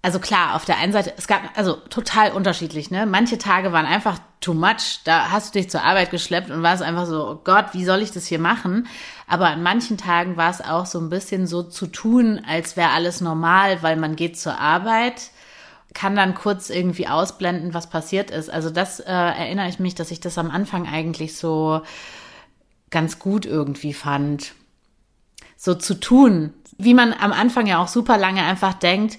also 0.00 0.20
klar, 0.20 0.54
auf 0.54 0.64
der 0.64 0.78
einen 0.78 0.92
Seite, 0.92 1.12
es 1.16 1.26
gab, 1.26 1.40
also 1.56 1.74
total 1.74 2.30
unterschiedlich, 2.32 2.90
ne? 2.90 3.04
Manche 3.04 3.36
Tage 3.36 3.72
waren 3.72 3.84
einfach 3.84 4.20
too 4.40 4.54
much, 4.54 5.00
da 5.04 5.30
hast 5.32 5.54
du 5.54 5.58
dich 5.58 5.70
zur 5.70 5.82
Arbeit 5.82 6.10
geschleppt 6.10 6.50
und 6.50 6.62
war 6.62 6.74
es 6.74 6.82
einfach 6.82 7.06
so, 7.06 7.28
oh 7.28 7.40
Gott, 7.42 7.66
wie 7.72 7.84
soll 7.84 8.00
ich 8.00 8.12
das 8.12 8.26
hier 8.26 8.38
machen? 8.38 8.86
Aber 9.26 9.48
an 9.48 9.62
manchen 9.62 9.98
Tagen 9.98 10.36
war 10.36 10.50
es 10.50 10.60
auch 10.60 10.86
so 10.86 11.00
ein 11.00 11.10
bisschen 11.10 11.48
so 11.48 11.64
zu 11.64 11.88
tun, 11.88 12.40
als 12.48 12.76
wäre 12.76 12.90
alles 12.90 13.20
normal, 13.20 13.82
weil 13.82 13.96
man 13.96 14.14
geht 14.14 14.38
zur 14.38 14.58
Arbeit, 14.58 15.30
kann 15.94 16.14
dann 16.14 16.36
kurz 16.36 16.70
irgendwie 16.70 17.08
ausblenden, 17.08 17.74
was 17.74 17.90
passiert 17.90 18.30
ist. 18.30 18.50
Also 18.50 18.70
das 18.70 19.00
äh, 19.00 19.12
erinnere 19.12 19.68
ich 19.68 19.80
mich, 19.80 19.96
dass 19.96 20.12
ich 20.12 20.20
das 20.20 20.38
am 20.38 20.52
Anfang 20.52 20.86
eigentlich 20.86 21.36
so 21.36 21.82
ganz 22.90 23.18
gut 23.18 23.46
irgendwie 23.46 23.94
fand. 23.94 24.54
So 25.56 25.74
zu 25.74 25.94
tun, 25.94 26.54
wie 26.78 26.94
man 26.94 27.12
am 27.12 27.32
Anfang 27.32 27.66
ja 27.66 27.82
auch 27.82 27.88
super 27.88 28.16
lange 28.16 28.44
einfach 28.44 28.74
denkt, 28.74 29.18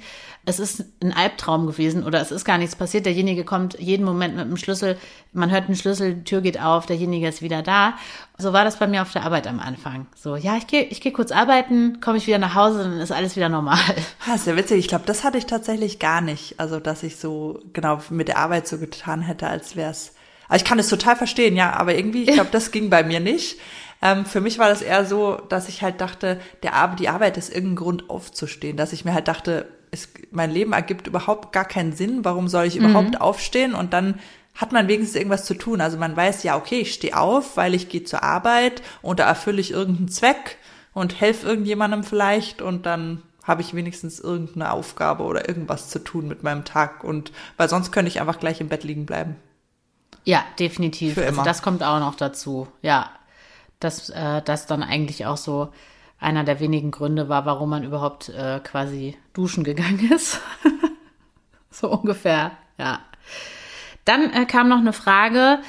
es 0.50 0.60
ist 0.60 0.84
ein 1.03 1.13
Albtraum 1.13 1.68
gewesen 1.68 2.03
oder 2.03 2.20
es 2.20 2.32
ist 2.32 2.44
gar 2.44 2.58
nichts 2.58 2.75
passiert. 2.75 3.06
Derjenige 3.06 3.44
kommt 3.44 3.79
jeden 3.79 4.03
Moment 4.03 4.36
mit 4.36 4.46
dem 4.46 4.58
Schlüssel, 4.58 4.98
man 5.32 5.51
hört 5.51 5.65
einen 5.65 5.75
Schlüssel, 5.75 6.15
die 6.15 6.24
Tür 6.24 6.41
geht 6.41 6.60
auf, 6.60 6.88
derjenige 6.88 7.27
ist 7.27 7.44
wieder 7.44 7.62
da. 7.62 7.94
So 8.39 8.51
war 8.51 8.63
das 8.63 8.79
bei 8.79 8.88
mir 8.88 9.03
auf 9.03 9.12
der 9.12 9.24
Arbeit 9.24 9.46
am 9.46 9.60
Anfang. 9.60 10.08
So, 10.15 10.36
ja, 10.36 10.58
ich 10.58 10.65
gehe 10.65 10.84
ich 10.84 11.01
geh 11.01 11.12
kurz 11.12 11.32
arbeiten, 11.32 12.01
komme 12.01 12.18
ich 12.18 12.25
wieder 12.25 12.39
nach 12.39 12.56
Hause, 12.56 12.79
dann 12.79 13.00
ist 13.00 13.12
alles 13.12 13.36
wieder 13.36 13.48
normal. 13.48 13.77
Ha, 14.25 14.34
ist 14.36 14.48
ja 14.48 14.58
witzig. 14.58 14.79
Ich 14.79 14.88
glaube, 14.88 15.06
das 15.06 15.24
hatte 15.24 15.38
ich 15.38 15.46
tatsächlich 15.46 16.00
gar 16.00 16.22
nicht. 16.22 16.60
Also, 16.60 16.79
dass 16.79 17.03
ich 17.03 17.18
so 17.18 17.62
genau 17.74 18.01
mit 18.10 18.27
der 18.27 18.38
Arbeit 18.38 18.68
so 18.68 18.79
getan 18.79 19.22
hätte, 19.22 19.48
als 19.48 19.75
wäre 19.75 19.91
es. 19.91 20.15
Also 20.48 20.63
ich 20.63 20.68
kann 20.68 20.79
es 20.79 20.89
total 20.89 21.15
verstehen, 21.15 21.56
ja, 21.56 21.74
aber 21.74 21.94
irgendwie, 21.94 22.24
ich 22.24 22.34
glaube, 22.34 22.50
das 22.51 22.72
ging 22.72 22.89
bei 22.89 23.03
mir 23.03 23.20
nicht. 23.20 23.60
Ähm, 24.01 24.25
für 24.25 24.41
mich 24.41 24.58
war 24.58 24.70
das 24.70 24.82
eher 24.82 25.06
so, 25.06 25.36
dass 25.36 25.70
ich 25.70 25.84
halt 25.84 26.01
dachte, 26.01 26.39
der 26.63 26.74
Arbeit, 26.74 27.00
die 27.00 27.10
Arbeit 27.10 27.38
ist 27.38 27.53
irgendein 27.53 27.75
Grund 27.75 28.10
aufzustehen, 28.10 28.77
dass 28.77 28.94
ich 28.94 29.06
mir 29.06 29.13
halt 29.13 29.27
dachte, 29.27 29.68
es, 29.91 30.10
mein 30.31 30.51
Leben 30.51 30.74
ergibt 30.74 31.08
überhaupt 31.08 31.51
gar 31.51 31.65
keinen 31.65 31.93
Sinn. 31.93 32.25
Warum 32.25 32.48
soll 32.48 32.65
ich 32.65 32.77
überhaupt 32.77 33.12
mhm. 33.12 33.17
aufstehen? 33.17 33.74
Und 33.74 33.93
dann 33.93 34.19
hat 34.55 34.72
man 34.72 34.88
wenigstens 34.88 35.15
irgendwas 35.15 35.46
zu 35.46 35.53
tun. 35.53 35.81
Also 35.81 35.98
man 35.98 36.15
weiß 36.15 36.43
ja, 36.43 36.58
okay, 36.58 36.79
ich 36.79 36.93
stehe 36.93 37.17
auf, 37.17 37.55
weil 37.55 37.74
ich 37.74 37.89
gehe 37.89 38.03
zur 38.03 38.24
Arbeit 38.24 38.81
und 39.01 39.19
da 39.19 39.25
erfülle 39.25 39.62
ich 39.62 39.72
irgendeinen 39.72 40.10
Zweck 40.10 40.58
und 40.93 41.19
helfe 41.22 41.48
irgendjemandem 41.48 42.03
vielleicht 42.03 42.62
und 42.62 42.86
dann 42.86 43.24
habe 43.43 43.62
ich 43.62 43.74
wenigstens 43.74 44.19
irgendeine 44.19 44.72
Aufgabe 44.72 45.24
oder 45.24 45.48
irgendwas 45.48 45.89
zu 45.89 46.00
tun 46.00 46.27
mit 46.27 46.43
meinem 46.43 46.65
Tag 46.65 47.03
und 47.03 47.31
weil 47.58 47.69
sonst 47.69 47.91
könnte 47.91 48.10
ich 48.10 48.19
einfach 48.19 48.39
gleich 48.39 48.60
im 48.60 48.67
Bett 48.67 48.84
liegen 48.84 49.05
bleiben. 49.05 49.38
Ja, 50.25 50.43
definitiv. 50.60 51.13
Für 51.13 51.22
Also 51.22 51.36
immer. 51.36 51.43
das 51.43 51.62
kommt 51.62 51.81
auch 51.81 52.00
noch 52.00 52.15
dazu. 52.15 52.67
Ja, 52.81 53.10
dass 53.79 54.10
äh, 54.10 54.41
das 54.43 54.67
dann 54.67 54.84
eigentlich 54.84 55.25
auch 55.25 55.38
so 55.38 55.69
einer 56.19 56.43
der 56.43 56.59
wenigen 56.59 56.91
Gründe 56.91 57.29
war, 57.29 57.45
warum 57.45 57.69
man 57.69 57.83
überhaupt 57.83 58.29
äh, 58.29 58.59
quasi 58.59 59.17
duschen 59.33 59.63
gegangen 59.63 60.11
ist. 60.15 60.39
so 61.71 61.89
ungefähr, 61.89 62.51
ja. 62.77 62.99
Dann 64.05 64.31
äh, 64.33 64.45
kam 64.45 64.69
noch 64.69 64.79
eine 64.79 64.93
Frage, 64.93 65.59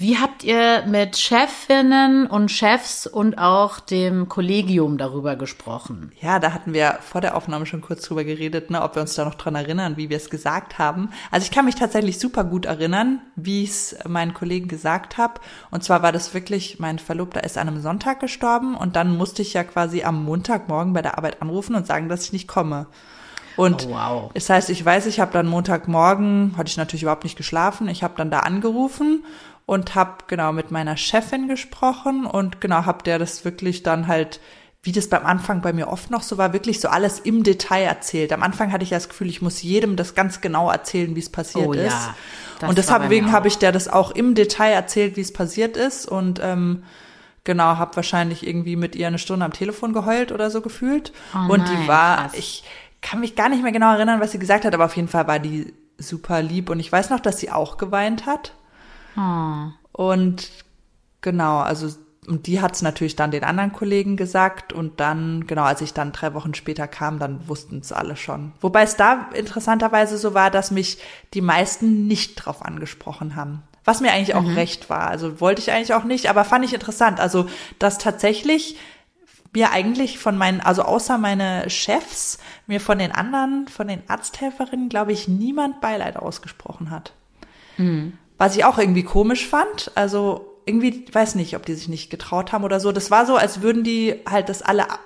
wie 0.00 0.16
habt 0.16 0.44
ihr 0.44 0.84
mit 0.86 1.18
Chefinnen 1.18 2.26
und 2.26 2.50
Chefs 2.50 3.06
und 3.06 3.36
auch 3.36 3.80
dem 3.80 4.30
Kollegium 4.30 4.96
darüber 4.96 5.36
gesprochen? 5.36 6.10
Ja, 6.22 6.38
da 6.38 6.54
hatten 6.54 6.72
wir 6.72 7.00
vor 7.02 7.20
der 7.20 7.36
Aufnahme 7.36 7.66
schon 7.66 7.82
kurz 7.82 8.00
drüber 8.00 8.24
geredet, 8.24 8.70
ne, 8.70 8.80
ob 8.80 8.94
wir 8.94 9.02
uns 9.02 9.14
da 9.14 9.26
noch 9.26 9.34
dran 9.34 9.56
erinnern, 9.56 9.98
wie 9.98 10.08
wir 10.08 10.16
es 10.16 10.30
gesagt 10.30 10.78
haben. 10.78 11.10
Also 11.30 11.44
ich 11.44 11.50
kann 11.50 11.66
mich 11.66 11.74
tatsächlich 11.74 12.18
super 12.18 12.44
gut 12.44 12.64
erinnern, 12.64 13.20
wie 13.36 13.62
ich 13.62 13.70
es 13.70 13.98
meinen 14.08 14.32
Kollegen 14.32 14.68
gesagt 14.68 15.18
habe. 15.18 15.34
Und 15.70 15.84
zwar 15.84 16.02
war 16.02 16.12
das 16.12 16.32
wirklich, 16.32 16.78
mein 16.78 16.98
Verlobter 16.98 17.44
ist 17.44 17.58
an 17.58 17.68
einem 17.68 17.82
Sonntag 17.82 18.20
gestorben 18.20 18.76
und 18.76 18.96
dann 18.96 19.18
musste 19.18 19.42
ich 19.42 19.52
ja 19.52 19.64
quasi 19.64 20.02
am 20.02 20.24
Montagmorgen 20.24 20.94
bei 20.94 21.02
der 21.02 21.18
Arbeit 21.18 21.42
anrufen 21.42 21.74
und 21.74 21.86
sagen, 21.86 22.08
dass 22.08 22.24
ich 22.24 22.32
nicht 22.32 22.48
komme. 22.48 22.86
Und 23.56 23.86
Oh, 23.88 23.90
wow. 23.90 24.30
das 24.32 24.48
heißt, 24.48 24.70
ich 24.70 24.82
weiß, 24.82 25.04
ich 25.04 25.20
habe 25.20 25.32
dann 25.32 25.46
Montagmorgen, 25.46 26.54
hatte 26.56 26.68
ich 26.68 26.78
natürlich 26.78 27.02
überhaupt 27.02 27.24
nicht 27.24 27.36
geschlafen, 27.36 27.88
ich 27.88 28.02
habe 28.02 28.14
dann 28.16 28.30
da 28.30 28.38
angerufen 28.38 29.24
und 29.70 29.94
habe 29.94 30.24
genau 30.26 30.50
mit 30.50 30.72
meiner 30.72 30.96
Chefin 30.96 31.46
gesprochen 31.46 32.26
und 32.26 32.60
genau 32.60 32.86
habe 32.86 33.04
der 33.04 33.20
das 33.20 33.44
wirklich 33.44 33.84
dann 33.84 34.08
halt, 34.08 34.40
wie 34.82 34.90
das 34.90 35.06
beim 35.08 35.24
Anfang 35.24 35.62
bei 35.62 35.72
mir 35.72 35.86
oft 35.86 36.10
noch 36.10 36.24
so 36.24 36.38
war, 36.38 36.52
wirklich 36.52 36.80
so 36.80 36.88
alles 36.88 37.20
im 37.20 37.44
Detail 37.44 37.84
erzählt. 37.84 38.32
Am 38.32 38.42
Anfang 38.42 38.72
hatte 38.72 38.82
ich 38.82 38.90
ja 38.90 38.96
das 38.96 39.08
Gefühl, 39.08 39.28
ich 39.28 39.42
muss 39.42 39.62
jedem 39.62 39.94
das 39.94 40.16
ganz 40.16 40.40
genau 40.40 40.68
erzählen, 40.72 41.14
wie 41.14 41.20
es 41.20 41.30
passiert 41.30 41.68
Oh 41.68 41.72
ja, 41.72 41.84
ist. 41.86 41.96
das 42.58 42.68
und 42.68 42.78
deswegen 42.78 43.30
habe 43.30 43.46
ich 43.46 43.58
der 43.58 43.70
das 43.70 43.86
auch 43.86 44.10
im 44.10 44.34
Detail 44.34 44.72
erzählt, 44.72 45.16
wie 45.16 45.20
es 45.20 45.32
passiert 45.32 45.76
ist 45.76 46.08
und 46.08 46.40
ähm, 46.42 46.82
genau, 47.44 47.76
habe 47.76 47.94
wahrscheinlich 47.94 48.44
irgendwie 48.44 48.74
mit 48.74 48.96
ihr 48.96 49.06
eine 49.06 49.20
Stunde 49.20 49.44
am 49.44 49.52
Telefon 49.52 49.92
geheult 49.92 50.32
oder 50.32 50.50
so 50.50 50.62
gefühlt. 50.62 51.12
Oh 51.32 51.52
und 51.52 51.62
nein, 51.62 51.82
die 51.82 51.86
war, 51.86 52.16
krass. 52.16 52.32
ich 52.34 52.64
kann 53.02 53.20
mich 53.20 53.36
gar 53.36 53.48
nicht 53.48 53.62
mehr 53.62 53.70
genau 53.70 53.92
erinnern, 53.92 54.18
was 54.20 54.32
sie 54.32 54.40
gesagt 54.40 54.64
hat, 54.64 54.74
aber 54.74 54.86
auf 54.86 54.96
jeden 54.96 55.06
Fall 55.06 55.28
war 55.28 55.38
die 55.38 55.72
super 55.96 56.42
lieb 56.42 56.70
und 56.70 56.80
ich 56.80 56.90
weiß 56.90 57.10
noch, 57.10 57.20
dass 57.20 57.38
sie 57.38 57.52
auch 57.52 57.76
geweint 57.78 58.26
hat. 58.26 58.54
Oh. 59.16 59.68
Und 59.92 60.50
genau, 61.20 61.58
also 61.58 61.88
und 62.26 62.46
die 62.46 62.60
hat 62.60 62.74
es 62.74 62.82
natürlich 62.82 63.16
dann 63.16 63.30
den 63.30 63.44
anderen 63.44 63.72
Kollegen 63.72 64.16
gesagt 64.16 64.72
und 64.72 65.00
dann, 65.00 65.46
genau, 65.46 65.64
als 65.64 65.80
ich 65.80 65.94
dann 65.94 66.12
drei 66.12 66.34
Wochen 66.34 66.54
später 66.54 66.86
kam, 66.86 67.18
dann 67.18 67.48
wussten 67.48 67.78
es 67.80 67.92
alle 67.92 68.16
schon. 68.16 68.52
Wobei 68.60 68.82
es 68.82 68.96
da 68.96 69.30
interessanterweise 69.34 70.18
so 70.18 70.34
war, 70.34 70.50
dass 70.50 70.70
mich 70.70 70.98
die 71.34 71.40
meisten 71.40 72.06
nicht 72.06 72.36
drauf 72.36 72.64
angesprochen 72.64 73.36
haben. 73.36 73.62
Was 73.84 74.00
mir 74.00 74.12
eigentlich 74.12 74.34
auch 74.34 74.44
recht 74.54 74.90
war. 74.90 75.08
Also 75.08 75.40
wollte 75.40 75.60
ich 75.62 75.72
eigentlich 75.72 75.94
auch 75.94 76.04
nicht, 76.04 76.28
aber 76.28 76.44
fand 76.44 76.64
ich 76.64 76.74
interessant. 76.74 77.18
Also, 77.18 77.46
dass 77.78 77.98
tatsächlich 77.98 78.76
mir 79.52 79.72
eigentlich 79.72 80.18
von 80.18 80.36
meinen, 80.36 80.60
also 80.60 80.82
außer 80.82 81.18
meine 81.18 81.68
Chefs, 81.70 82.38
mir 82.66 82.80
von 82.80 82.98
den 82.98 83.10
anderen, 83.10 83.66
von 83.66 83.88
den 83.88 84.02
Arzthelferinnen, 84.06 84.88
glaube 84.90 85.12
ich, 85.12 85.26
niemand 85.26 85.80
Beileid 85.80 86.16
ausgesprochen 86.16 86.90
hat. 86.90 87.14
Was 88.40 88.56
ich 88.56 88.64
auch 88.64 88.78
irgendwie 88.78 89.02
komisch 89.04 89.46
fand. 89.46 89.90
Also 89.94 90.46
irgendwie, 90.66 91.04
weiß 91.12 91.34
nicht, 91.34 91.56
ob 91.56 91.66
die 91.66 91.74
sich 91.74 91.88
nicht 91.88 92.10
getraut 92.10 92.52
haben 92.52 92.64
oder 92.64 92.80
so. 92.80 92.90
Das 92.92 93.10
war 93.10 93.26
so, 93.26 93.36
als 93.36 93.60
würden 93.62 93.84
die 93.84 94.14
halt 94.28 94.48
das 94.48 94.62
alle 94.62 94.90
ab- 94.90 95.00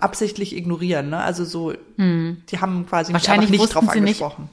absichtlich 0.00 0.54
ignorieren. 0.56 1.10
Ne? 1.10 1.18
Also 1.18 1.44
so, 1.44 1.72
die 1.98 2.60
haben 2.60 2.86
quasi 2.88 3.12
Wahrscheinlich 3.12 3.50
nicht 3.50 3.74
drauf 3.74 3.84
sie 3.92 4.00
nicht, 4.00 4.20
angesprochen. 4.22 4.48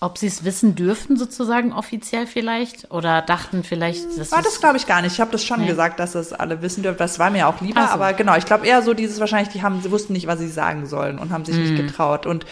Ob 0.00 0.18
sie 0.18 0.26
es 0.26 0.42
wissen 0.44 0.74
dürften, 0.74 1.16
sozusagen 1.16 1.72
offiziell 1.72 2.26
vielleicht? 2.26 2.90
Oder 2.90 3.22
dachten 3.22 3.62
vielleicht, 3.62 4.18
das 4.18 4.32
War 4.32 4.42
das, 4.42 4.58
glaube 4.58 4.76
ich, 4.76 4.86
gar 4.88 5.00
nicht. 5.00 5.12
Ich 5.12 5.20
habe 5.20 5.30
das 5.30 5.44
schon 5.44 5.60
Nee. 5.60 5.68
gesagt, 5.68 6.00
dass 6.00 6.12
das 6.12 6.32
alle 6.32 6.60
wissen 6.62 6.82
dürfen. 6.82 6.98
Das 6.98 7.20
war 7.20 7.30
mir 7.30 7.46
auch 7.46 7.60
lieber. 7.60 7.82
So. 7.82 7.92
Aber 7.92 8.12
genau, 8.12 8.34
ich 8.36 8.44
glaube 8.44 8.66
eher 8.66 8.82
so 8.82 8.94
dieses 8.94 9.20
wahrscheinlich, 9.20 9.52
die 9.52 9.62
haben, 9.62 9.80
sie 9.80 9.92
wussten 9.92 10.12
nicht, 10.14 10.26
was 10.26 10.40
sie 10.40 10.48
sagen 10.48 10.86
sollen 10.86 11.20
und 11.20 11.30
haben 11.30 11.44
sich 11.44 11.54
Hm. 11.54 11.62
nicht 11.62 11.76
getraut. 11.76 12.26
Und 12.26 12.44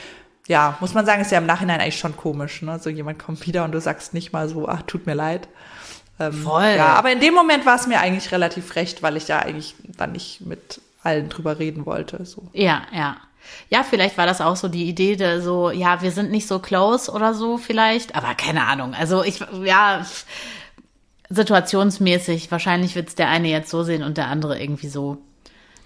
ja, 0.50 0.76
muss 0.80 0.94
man 0.94 1.06
sagen, 1.06 1.22
ist 1.22 1.30
ja 1.30 1.38
im 1.38 1.46
Nachhinein 1.46 1.80
eigentlich 1.80 2.00
schon 2.00 2.16
komisch. 2.16 2.60
Ne? 2.62 2.80
So 2.80 2.90
jemand 2.90 3.20
kommt 3.20 3.46
wieder 3.46 3.64
und 3.64 3.70
du 3.70 3.80
sagst 3.80 4.14
nicht 4.14 4.32
mal 4.32 4.48
so, 4.48 4.68
ach, 4.68 4.82
tut 4.82 5.06
mir 5.06 5.14
leid. 5.14 5.46
Ähm, 6.18 6.32
Voll. 6.32 6.74
Ja, 6.76 6.94
aber 6.94 7.12
in 7.12 7.20
dem 7.20 7.34
Moment 7.34 7.64
war 7.66 7.76
es 7.76 7.86
mir 7.86 8.00
eigentlich 8.00 8.32
relativ 8.32 8.74
recht, 8.74 9.00
weil 9.00 9.16
ich 9.16 9.28
ja 9.28 9.38
eigentlich 9.38 9.76
dann 9.96 10.10
nicht 10.10 10.40
mit 10.40 10.80
allen 11.04 11.28
drüber 11.28 11.60
reden 11.60 11.86
wollte. 11.86 12.24
So. 12.24 12.48
Ja, 12.52 12.82
ja. 12.92 13.16
Ja, 13.68 13.84
vielleicht 13.84 14.18
war 14.18 14.26
das 14.26 14.40
auch 14.40 14.56
so 14.56 14.66
die 14.66 14.88
Idee, 14.88 15.14
der 15.14 15.40
so, 15.40 15.70
ja, 15.70 16.02
wir 16.02 16.10
sind 16.10 16.32
nicht 16.32 16.48
so 16.48 16.58
close 16.58 17.12
oder 17.12 17.32
so 17.32 17.56
vielleicht, 17.56 18.16
aber 18.16 18.34
keine 18.34 18.66
Ahnung. 18.66 18.92
Also 18.94 19.22
ich, 19.22 19.38
ja, 19.62 20.04
situationsmäßig, 21.28 22.50
wahrscheinlich 22.50 22.96
wird 22.96 23.08
es 23.08 23.14
der 23.14 23.28
eine 23.28 23.48
jetzt 23.48 23.70
so 23.70 23.84
sehen 23.84 24.02
und 24.02 24.16
der 24.16 24.26
andere 24.26 24.60
irgendwie 24.60 24.88
so. 24.88 25.18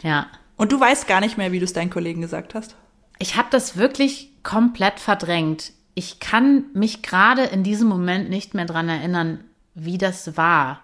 Ja. 0.02 0.26
Und 0.56 0.72
du 0.72 0.80
weißt 0.80 1.06
gar 1.06 1.20
nicht 1.20 1.36
mehr, 1.36 1.52
wie 1.52 1.58
du 1.58 1.66
es 1.66 1.74
deinen 1.74 1.90
Kollegen 1.90 2.22
gesagt 2.22 2.54
hast? 2.54 2.76
Ich 3.18 3.36
habe 3.36 3.48
das 3.50 3.76
wirklich 3.76 4.30
komplett 4.44 5.00
verdrängt. 5.00 5.72
Ich 5.94 6.20
kann 6.20 6.66
mich 6.74 7.02
gerade 7.02 7.42
in 7.42 7.64
diesem 7.64 7.88
Moment 7.88 8.30
nicht 8.30 8.54
mehr 8.54 8.66
dran 8.66 8.88
erinnern, 8.88 9.40
wie 9.74 9.98
das 9.98 10.36
war. 10.36 10.80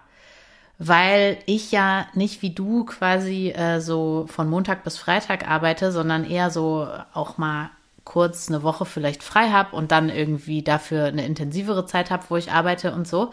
Weil 0.79 1.37
ich 1.45 1.71
ja 1.71 2.07
nicht 2.15 2.41
wie 2.41 2.49
du 2.49 2.85
quasi 2.85 3.51
äh, 3.51 3.79
so 3.79 4.25
von 4.27 4.49
Montag 4.49 4.83
bis 4.83 4.97
Freitag 4.97 5.47
arbeite, 5.47 5.91
sondern 5.91 6.29
eher 6.29 6.49
so 6.49 6.87
auch 7.13 7.37
mal 7.37 7.69
kurz 8.03 8.49
eine 8.49 8.63
Woche 8.63 8.85
vielleicht 8.85 9.21
frei 9.21 9.51
habe 9.51 9.75
und 9.75 9.91
dann 9.91 10.09
irgendwie 10.09 10.63
dafür 10.63 11.05
eine 11.05 11.23
intensivere 11.23 11.85
Zeit 11.85 12.09
habe, 12.09 12.23
wo 12.29 12.35
ich 12.35 12.51
arbeite 12.51 12.93
und 12.93 13.07
so. 13.07 13.29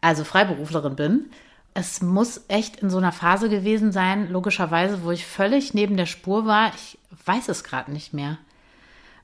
Also 0.00 0.24
Freiberuflerin 0.24 0.96
bin. 0.96 1.30
Es 1.74 2.02
muss 2.02 2.44
echt 2.48 2.76
in 2.76 2.90
so 2.90 2.98
einer 2.98 3.12
Phase 3.12 3.48
gewesen 3.48 3.92
sein, 3.92 4.28
logischerweise, 4.30 5.04
wo 5.04 5.12
ich 5.12 5.26
völlig 5.26 5.74
neben 5.74 5.96
der 5.96 6.06
Spur 6.06 6.44
war. 6.44 6.72
Ich 6.74 6.98
weiß 7.24 7.48
es 7.48 7.62
gerade 7.62 7.92
nicht 7.92 8.12
mehr 8.12 8.38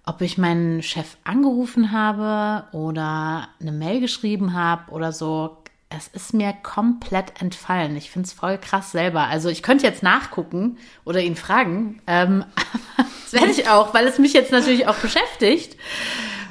ob 0.07 0.21
ich 0.21 0.39
meinen 0.39 0.83
Chef 0.83 1.17
angerufen 1.25 1.93
habe 1.93 2.67
oder 2.77 3.49
eine 3.61 3.73
Mail 3.73 4.01
geschrieben 4.01 4.55
habe 4.55 4.91
oder 4.93 5.13
so. 5.13 5.59
Es 5.89 6.09
ist 6.09 6.35
mir 6.35 6.53
komplett 6.63 7.41
entfallen. 7.41 7.97
Ich 7.97 8.11
finde 8.11 8.27
es 8.27 8.33
voll 8.33 8.59
krass 8.59 8.93
selber. 8.93 9.25
Also 9.27 9.49
ich 9.49 9.63
könnte 9.63 9.85
jetzt 9.85 10.03
nachgucken 10.03 10.79
oder 11.05 11.21
ihn 11.21 11.37
fragen. 11.37 12.01
Ähm, 12.07 12.45
das 12.97 13.33
werde 13.33 13.51
ich 13.51 13.69
auch, 13.69 13.93
weil 13.93 14.07
es 14.07 14.19
mich 14.19 14.33
jetzt 14.33 14.53
natürlich 14.53 14.87
auch 14.87 14.97
beschäftigt. 14.97 15.77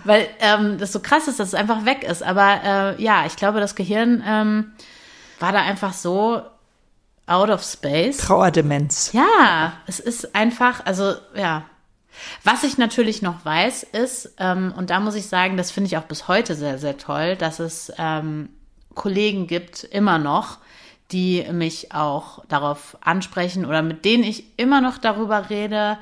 Weil 0.04 0.28
ähm, 0.40 0.78
das 0.78 0.92
so 0.92 1.00
krass 1.00 1.28
ist, 1.28 1.40
dass 1.40 1.50
es 1.50 1.54
einfach 1.54 1.86
weg 1.86 2.04
ist. 2.04 2.24
Aber 2.24 2.62
äh, 2.64 3.02
ja, 3.02 3.26
ich 3.26 3.36
glaube, 3.36 3.60
das 3.60 3.76
Gehirn 3.76 4.24
ähm, 4.26 4.74
war 5.40 5.52
da 5.52 5.62
einfach 5.62 5.94
so 5.94 6.42
out 7.28 7.50
of 7.50 7.64
space. 7.64 8.18
Trauerdemenz. 8.18 9.12
Ja, 9.14 9.74
es 9.88 10.00
ist 10.00 10.36
einfach, 10.36 10.86
also 10.86 11.14
ja. 11.36 11.64
Was 12.44 12.64
ich 12.64 12.78
natürlich 12.78 13.22
noch 13.22 13.46
weiß, 13.46 13.84
ist, 13.84 14.36
ähm, 14.38 14.74
und 14.76 14.90
da 14.90 15.00
muss 15.00 15.16
ich 15.16 15.28
sagen, 15.28 15.58
das 15.58 15.72
finde 15.72 15.88
ich 15.88 15.98
auch 15.98 16.04
bis 16.04 16.28
heute 16.28 16.56
sehr, 16.56 16.78
sehr 16.78 16.98
toll, 16.98 17.36
dass 17.36 17.60
es 17.60 17.92
ähm, 17.98 18.50
Kollegen 18.96 19.48
gibt, 19.48 19.84
immer 19.84 20.18
noch, 20.18 20.58
die 21.12 21.46
mich 21.52 21.94
auch 21.94 22.46
darauf 22.48 22.98
ansprechen 23.02 23.66
oder 23.66 23.82
mit 23.82 24.06
denen 24.06 24.24
ich 24.24 24.46
immer 24.58 24.82
noch 24.82 24.98
darüber 24.98 25.50
rede, 25.50 25.98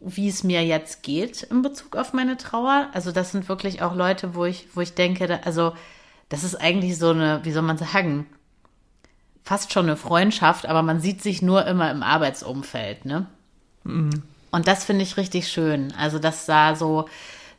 wie 0.00 0.28
es 0.28 0.44
mir 0.44 0.64
jetzt 0.64 1.02
geht 1.02 1.42
in 1.44 1.62
Bezug 1.62 1.96
auf 1.96 2.12
meine 2.12 2.36
Trauer. 2.36 2.88
Also 2.92 3.12
das 3.12 3.32
sind 3.32 3.48
wirklich 3.48 3.82
auch 3.82 3.94
Leute, 3.94 4.34
wo 4.34 4.44
ich, 4.44 4.68
wo 4.74 4.80
ich 4.80 4.94
denke, 4.94 5.40
also 5.44 5.74
das 6.28 6.44
ist 6.44 6.56
eigentlich 6.56 6.98
so 6.98 7.10
eine, 7.10 7.40
wie 7.44 7.52
soll 7.52 7.62
man 7.62 7.78
sagen, 7.78 8.26
fast 9.42 9.72
schon 9.72 9.86
eine 9.86 9.96
Freundschaft, 9.96 10.66
aber 10.66 10.82
man 10.82 11.00
sieht 11.00 11.22
sich 11.22 11.40
nur 11.40 11.66
immer 11.66 11.90
im 11.90 12.02
Arbeitsumfeld, 12.02 13.04
ne? 13.04 13.26
Und 14.50 14.66
das 14.66 14.84
finde 14.84 15.02
ich 15.02 15.16
richtig 15.16 15.48
schön. 15.48 15.92
Also, 15.96 16.18
dass 16.18 16.46
da 16.46 16.74
so 16.74 17.06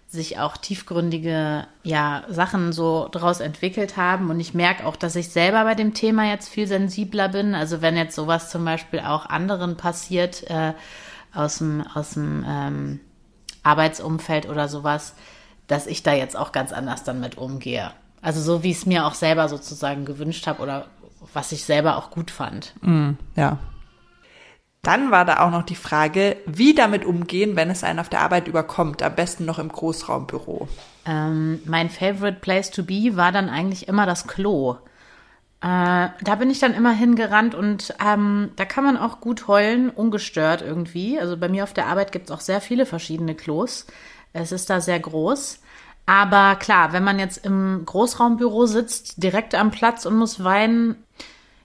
sich 0.09 0.39
auch 0.39 0.57
tiefgründige 0.57 1.67
ja, 1.83 2.23
Sachen 2.29 2.73
so 2.73 3.07
draus 3.11 3.39
entwickelt 3.39 3.95
haben. 3.95 4.31
Und 4.31 4.39
ich 4.39 4.55
merke 4.55 4.85
auch, 4.85 4.95
dass 4.95 5.15
ich 5.15 5.29
selber 5.29 5.63
bei 5.63 5.75
dem 5.75 5.93
Thema 5.93 6.25
jetzt 6.25 6.49
viel 6.49 6.65
sensibler 6.65 7.29
bin. 7.29 7.53
Also 7.53 7.81
wenn 7.81 7.95
jetzt 7.95 8.15
sowas 8.15 8.49
zum 8.49 8.65
Beispiel 8.65 9.01
auch 9.01 9.27
anderen 9.27 9.77
passiert 9.77 10.49
äh, 10.49 10.73
aus 11.33 11.59
dem, 11.59 11.85
aus 11.93 12.11
dem 12.11 12.43
ähm, 12.47 12.99
Arbeitsumfeld 13.61 14.49
oder 14.49 14.67
sowas, 14.67 15.13
dass 15.67 15.85
ich 15.85 16.01
da 16.01 16.13
jetzt 16.13 16.35
auch 16.35 16.51
ganz 16.51 16.71
anders 16.71 17.03
dann 17.03 17.19
mit 17.19 17.37
umgehe. 17.37 17.91
Also 18.21 18.41
so, 18.41 18.63
wie 18.63 18.71
ich 18.71 18.77
es 18.77 18.85
mir 18.87 19.05
auch 19.05 19.13
selber 19.13 19.47
sozusagen 19.47 20.05
gewünscht 20.05 20.47
habe 20.47 20.63
oder 20.63 20.87
was 21.33 21.51
ich 21.51 21.63
selber 21.63 21.97
auch 21.97 22.09
gut 22.09 22.31
fand. 22.31 22.73
Ja. 23.35 23.59
Dann 24.81 25.11
war 25.11 25.25
da 25.25 25.41
auch 25.41 25.51
noch 25.51 25.63
die 25.63 25.75
Frage, 25.75 26.37
wie 26.45 26.73
damit 26.73 27.03
umgehen, 27.03 27.55
wenn 27.55 27.69
es 27.69 27.83
einen 27.83 27.99
auf 27.99 28.09
der 28.09 28.21
Arbeit 28.21 28.47
überkommt, 28.47 29.03
am 29.03 29.15
besten 29.15 29.45
noch 29.45 29.59
im 29.59 29.69
Großraumbüro. 29.69 30.69
Ähm, 31.05 31.59
mein 31.65 31.89
favorite 31.89 32.39
place 32.39 32.71
to 32.71 32.83
be 32.83 33.17
war 33.17 33.31
dann 33.31 33.49
eigentlich 33.49 33.87
immer 33.87 34.05
das 34.05 34.27
Klo. 34.27 34.77
Äh, 35.61 36.07
da 36.21 36.35
bin 36.37 36.49
ich 36.49 36.59
dann 36.59 36.73
immer 36.73 36.93
hingerannt 36.93 37.53
und 37.53 37.93
ähm, 38.05 38.51
da 38.55 38.63
kann 38.63 38.85
man 38.85 38.95
auch 38.95 39.19
gut 39.19 39.49
heulen, 39.49 39.89
ungestört 39.89 40.61
irgendwie. 40.61 41.19
Also 41.19 41.35
bei 41.35 41.49
mir 41.49 41.63
auf 41.63 41.73
der 41.73 41.87
Arbeit 41.87 42.13
gibt 42.13 42.29
es 42.29 42.31
auch 42.35 42.39
sehr 42.39 42.61
viele 42.61 42.85
verschiedene 42.85 43.35
Klos. 43.35 43.85
Es 44.31 44.53
ist 44.53 44.69
da 44.69 44.79
sehr 44.79 44.99
groß. 44.99 45.59
Aber 46.05 46.55
klar, 46.55 46.93
wenn 46.93 47.03
man 47.03 47.19
jetzt 47.19 47.45
im 47.45 47.83
Großraumbüro 47.85 48.65
sitzt, 48.65 49.21
direkt 49.21 49.53
am 49.53 49.69
Platz 49.69 50.05
und 50.05 50.15
muss 50.15 50.43
weinen, 50.43 50.95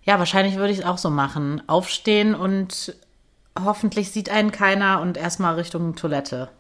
ja, 0.03 0.19
wahrscheinlich 0.19 0.57
würde 0.57 0.73
ich 0.73 0.81
es 0.81 0.85
auch 0.85 0.99
so 0.99 1.09
machen. 1.09 1.63
Aufstehen 1.69 2.35
und 2.35 2.97
hoffentlich 3.63 4.11
sieht 4.11 4.31
einen 4.31 4.53
keiner 4.53 5.01
und 5.01 5.17
erstmal 5.17 5.55
Richtung 5.55 5.95
Toilette. 5.97 6.51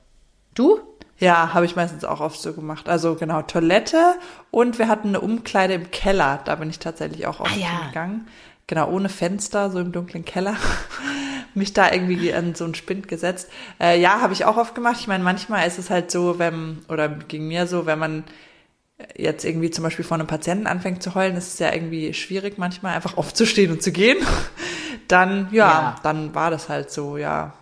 Du? 0.54 0.80
Ja, 1.18 1.54
habe 1.54 1.64
ich 1.64 1.76
meistens 1.76 2.04
auch 2.04 2.20
oft 2.20 2.40
so 2.40 2.52
gemacht. 2.52 2.88
Also 2.88 3.14
genau, 3.14 3.42
Toilette 3.42 4.16
und 4.50 4.78
wir 4.78 4.88
hatten 4.88 5.09
eine 5.09 5.20
Umkleide 5.20 5.74
im 5.74 5.90
Keller. 5.90 6.40
Da 6.44 6.57
bin 6.57 6.70
ich 6.70 6.78
tatsächlich 6.80 7.26
auch 7.26 7.40
oft 7.40 7.52
Ah, 7.52 7.59
ja. 7.59 7.87
gegangen. 7.88 8.26
Genau, 8.66 8.88
ohne 8.90 9.09
Fenster, 9.09 9.70
so 9.70 9.78
im 9.78 9.92
dunklen 9.92 10.24
Keller. 10.24 10.57
Mich 11.54 11.72
da 11.72 11.92
irgendwie 11.92 12.33
an 12.35 12.54
so 12.54 12.64
einen 12.64 12.74
Spind 12.74 13.07
gesetzt. 13.07 13.48
Äh, 13.80 14.00
ja, 14.00 14.20
habe 14.20 14.33
ich 14.33 14.44
auch 14.44 14.57
oft 14.57 14.74
gemacht. 14.74 14.96
Ich 14.98 15.07
meine, 15.07 15.22
manchmal 15.22 15.68
ist 15.68 15.78
es 15.78 15.88
halt 15.90 16.11
so, 16.11 16.38
wenn, 16.38 16.85
oder 16.88 17.09
ging 17.09 17.46
mir 17.46 17.66
so, 17.68 17.87
wenn 17.87 17.98
man 17.98 18.24
jetzt 19.16 19.44
irgendwie 19.44 19.70
zum 19.70 19.85
Beispiel 19.85 20.04
vor 20.04 20.16
einem 20.16 20.26
Patienten 20.26 20.66
anfängt 20.66 21.02
zu 21.02 21.14
heulen, 21.14 21.37
ist 21.37 21.52
es 21.54 21.59
ja 21.59 21.72
irgendwie 21.72 22.12
schwierig 22.14 22.59
manchmal 22.59 22.94
einfach 22.94 23.16
aufzustehen 23.16 23.70
und 23.70 23.83
zu 23.83 23.92
gehen. 23.92 24.16
Dann, 25.09 25.49
ja, 25.53 25.67
Ja. 25.69 25.97
dann 26.03 26.35
war 26.35 26.51
das 26.51 26.69
halt 26.69 26.90
so, 26.90 27.17
ja. 27.17 27.53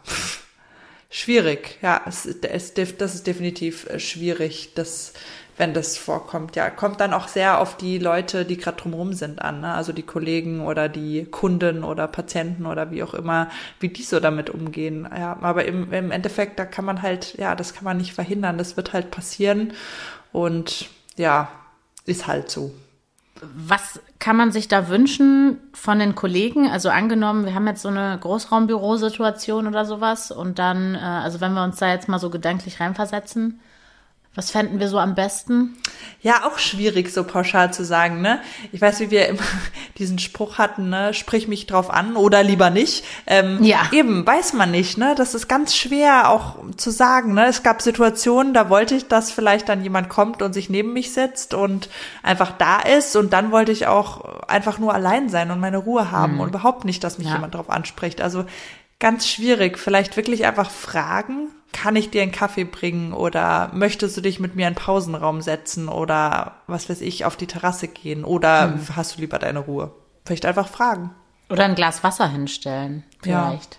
Schwierig, 1.11 1.79
ja, 1.83 2.01
es, 2.07 2.25
es, 2.25 2.73
das 2.75 3.15
ist 3.15 3.27
definitiv 3.27 3.87
äh, 3.91 3.99
schwierig, 4.01 4.73
dass, 4.75 5.13
wenn 5.59 5.75
das 5.75 5.99
vorkommt. 5.99 6.57
Ja, 6.57 6.71
kommt 6.71 7.01
dann 7.03 7.13
auch 7.13 7.29
sehr 7.29 7.61
auf 7.61 7.77
die 7.77 7.99
Leute, 7.99 8.47
die 8.47 8.57
gerade 8.57 8.79
drumherum 8.79 9.13
sind 9.13 9.43
an, 9.43 9.61
ne? 9.61 9.75
also 9.75 9.93
die 9.93 10.05
Kollegen 10.05 10.63
oder 10.67 10.89
die 10.89 11.27
Kunden 11.27 11.85
oder 11.85 12.09
Patienten 12.09 12.65
oder 12.65 12.91
wie 12.93 13.03
auch 13.03 13.13
immer, 13.13 13.51
wie 13.79 13.91
die 13.91 14.05
so 14.05 14.21
damit 14.21 14.49
umgehen. 14.49 15.07
Ja, 15.15 15.37
aber 15.43 15.67
im, 15.67 15.93
im 15.93 16.11
Endeffekt, 16.11 16.59
da 16.59 16.65
kann 16.65 16.87
man 16.87 17.03
halt, 17.03 17.35
ja, 17.37 17.55
das 17.55 17.75
kann 17.75 17.85
man 17.85 17.99
nicht 17.99 18.15
verhindern, 18.15 18.57
das 18.57 18.79
wird 18.79 18.95
halt 18.95 19.11
passieren 19.11 19.75
und 20.33 20.89
ja, 21.17 21.51
ist 22.07 22.27
halt 22.27 22.51
so. 22.51 22.73
Was 23.43 24.01
kann 24.21 24.37
man 24.37 24.53
sich 24.53 24.69
da 24.69 24.89
wünschen 24.89 25.59
von 25.73 25.99
den 25.99 26.15
Kollegen? 26.15 26.69
Also 26.71 26.91
angenommen, 26.91 27.45
wir 27.45 27.55
haben 27.55 27.67
jetzt 27.67 27.83
so 27.83 27.89
eine 27.89 28.17
Großraumbürosituation 28.21 29.67
oder 29.67 29.85
sowas 29.85 30.31
und 30.31 30.59
dann, 30.59 30.95
äh, 30.95 30.99
also 30.99 31.41
wenn 31.41 31.53
wir 31.53 31.65
uns 31.65 31.77
da 31.77 31.91
jetzt 31.91 32.09
mal 32.09 32.21
so 32.21 32.31
gedanklich 32.31 32.79
reinversetzen, 32.81 33.61
was 34.35 34.51
fänden 34.51 34.81
wir 34.81 34.89
so 34.89 34.99
am 34.99 35.15
besten? 35.15 35.77
Ja, 36.23 36.47
auch 36.47 36.59
schwierig, 36.59 37.13
so 37.13 37.23
pauschal 37.25 37.73
zu 37.73 37.85
sagen, 37.85 38.23
ne? 38.23 38.41
Ich 38.73 38.81
weiß, 38.81 39.01
wie 39.01 39.11
wir 39.11 39.29
immer 39.29 39.43
diesen 39.99 40.19
Spruch 40.19 40.57
hatten, 40.57 40.89
ne? 40.89 41.13
Sprich 41.13 41.49
mich 41.49 41.67
drauf 41.67 41.91
an 41.91 42.17
oder 42.17 42.43
lieber 42.43 42.71
nicht. 42.71 43.05
Ähm, 43.27 43.63
Ja. 43.63 43.81
Eben, 43.93 44.27
weiß 44.27 44.55
man 44.55 44.71
nicht, 44.71 44.97
ne? 44.97 45.15
Das 45.17 45.35
ist 45.35 45.49
ganz 45.49 45.77
schwer 45.77 46.31
auch 46.31 46.57
zu 46.79 46.91
sagen, 46.91 47.35
ne? 47.35 47.47
Es 47.47 47.63
gab 47.63 47.83
Situationen, 47.83 48.55
da 48.55 48.71
wollte 48.71 48.95
ich, 48.95 49.07
dass 49.07 49.31
vielleicht 49.31 49.69
dann 49.69 49.83
jemand 49.83 50.09
kommt 50.09 50.41
und 50.41 50.55
sich 50.55 50.71
neben 50.71 50.95
mich 50.95 51.13
setzt 51.13 51.53
und 51.53 51.91
einfach 52.23 52.53
da 52.53 52.79
ist 52.81 53.15
und 53.17 53.33
dann 53.35 53.51
wollte 53.53 53.73
ich 53.73 53.87
auch 53.87 54.47
einfach 54.49 54.79
nur 54.79 54.95
allein 54.95 55.29
sein 55.29 55.51
und 55.51 55.61
meine 55.61 55.79
Ruhe 55.79 56.11
haben 56.11 56.41
und 56.41 56.49
überhaupt 56.49 56.85
nicht, 56.87 57.05
dass 57.05 57.19
mich 57.19 57.27
Ja. 57.29 57.35
jemand 57.35 57.55
drauf 57.55 57.69
anspricht. 57.69 58.23
Also 58.23 58.45
ganz 59.03 59.29
schwierig. 59.29 59.79
Vielleicht 59.79 60.17
wirklich 60.17 60.47
einfach 60.47 60.71
fragen, 60.71 61.49
kann 61.73 61.97
ich 61.97 62.11
dir 62.11 62.23
einen 62.23 62.33
Kaffee 62.33 62.65
bringen 62.65 63.13
oder 63.13 63.71
möchtest 63.75 64.17
du 64.17 64.21
dich 64.21 64.41
mit 64.41 64.57
mir 64.57 64.69
in 64.69 64.75
den 64.75 64.79
Pausenraum 64.83 65.41
setzen 65.43 65.89
oder 65.89 66.57
was 66.67 66.89
weiß 66.89 67.01
ich, 67.01 67.25
auf 67.25 67.37
die 67.37 67.47
Terrasse 67.47 67.89
gehen 67.89 68.25
oder 68.25 68.79
hast 68.97 69.17
du 69.17 69.21
lieber 69.21 69.39
deine 69.39 69.59
Ruhe? 69.59 69.91
Vielleicht 70.25 70.47
einfach 70.47 70.69
fragen. 70.69 71.11
Oder 71.51 71.65
ein 71.65 71.75
Glas 71.75 72.03
Wasser 72.05 72.29
hinstellen, 72.29 73.05
Ja. 73.25 73.49
vielleicht. 73.49 73.79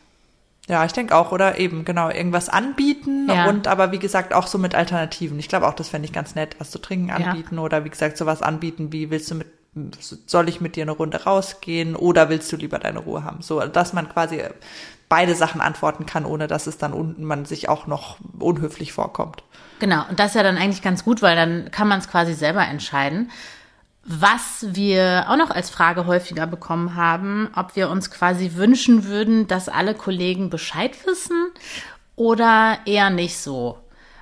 Ja, 0.69 0.85
ich 0.85 0.91
denke 0.93 1.15
auch, 1.15 1.31
oder 1.31 1.57
eben, 1.59 1.83
genau, 1.85 2.09
irgendwas 2.09 2.47
anbieten 2.49 3.27
Ja. 3.29 3.47
und 3.49 3.67
aber 3.67 3.91
wie 3.91 3.99
gesagt 3.99 4.33
auch 4.33 4.47
so 4.47 4.57
mit 4.57 4.75
Alternativen. 4.75 5.37
Ich 5.39 5.49
glaube 5.49 5.67
auch, 5.67 5.73
das 5.73 5.89
fände 5.89 6.05
ich 6.07 6.13
ganz 6.13 6.35
nett, 6.35 6.55
was 6.59 6.71
zu 6.71 6.79
trinken 6.79 7.09
Ja. 7.09 7.15
anbieten 7.15 7.59
oder 7.59 7.83
wie 7.85 7.89
gesagt 7.89 8.17
sowas 8.17 8.41
anbieten, 8.41 8.91
wie 8.91 9.09
willst 9.09 9.29
du 9.31 9.35
mit, 9.35 9.47
soll 10.25 10.47
ich 10.49 10.61
mit 10.61 10.75
dir 10.75 10.83
eine 10.83 10.91
Runde 10.91 11.23
rausgehen 11.23 11.95
oder 11.95 12.29
willst 12.29 12.51
du 12.51 12.55
lieber 12.57 12.79
deine 12.79 12.99
Ruhe 12.99 13.23
haben? 13.23 13.41
So, 13.41 13.59
dass 13.59 13.93
man 13.93 14.07
quasi 14.09 14.41
beide 15.13 15.35
Sachen 15.35 15.61
antworten 15.61 16.07
kann, 16.07 16.25
ohne 16.25 16.47
dass 16.47 16.65
es 16.65 16.79
dann 16.79 16.91
unten 16.91 17.23
man 17.23 17.45
sich 17.45 17.69
auch 17.69 17.85
noch 17.85 18.17
unhöflich 18.39 18.93
vorkommt. 18.93 19.43
Genau, 19.77 20.05
und 20.09 20.19
das 20.19 20.29
ist 20.29 20.35
ja 20.35 20.41
dann 20.41 20.57
eigentlich 20.57 20.81
ganz 20.81 21.05
gut, 21.05 21.21
weil 21.21 21.35
dann 21.35 21.69
kann 21.69 21.87
man 21.87 21.99
es 21.99 22.09
quasi 22.09 22.33
selber 22.33 22.65
entscheiden. 22.65 23.29
Was 24.03 24.65
wir 24.69 25.25
auch 25.29 25.37
noch 25.37 25.51
als 25.51 25.69
Frage 25.69 26.07
häufiger 26.07 26.47
bekommen 26.47 26.95
haben, 26.95 27.51
ob 27.55 27.75
wir 27.75 27.91
uns 27.91 28.09
quasi 28.09 28.55
wünschen 28.55 29.05
würden, 29.05 29.45
dass 29.47 29.69
alle 29.69 29.93
Kollegen 29.93 30.49
Bescheid 30.49 30.97
wissen 31.05 31.45
oder 32.15 32.79
eher 32.87 33.11
nicht 33.11 33.37
so. 33.37 33.77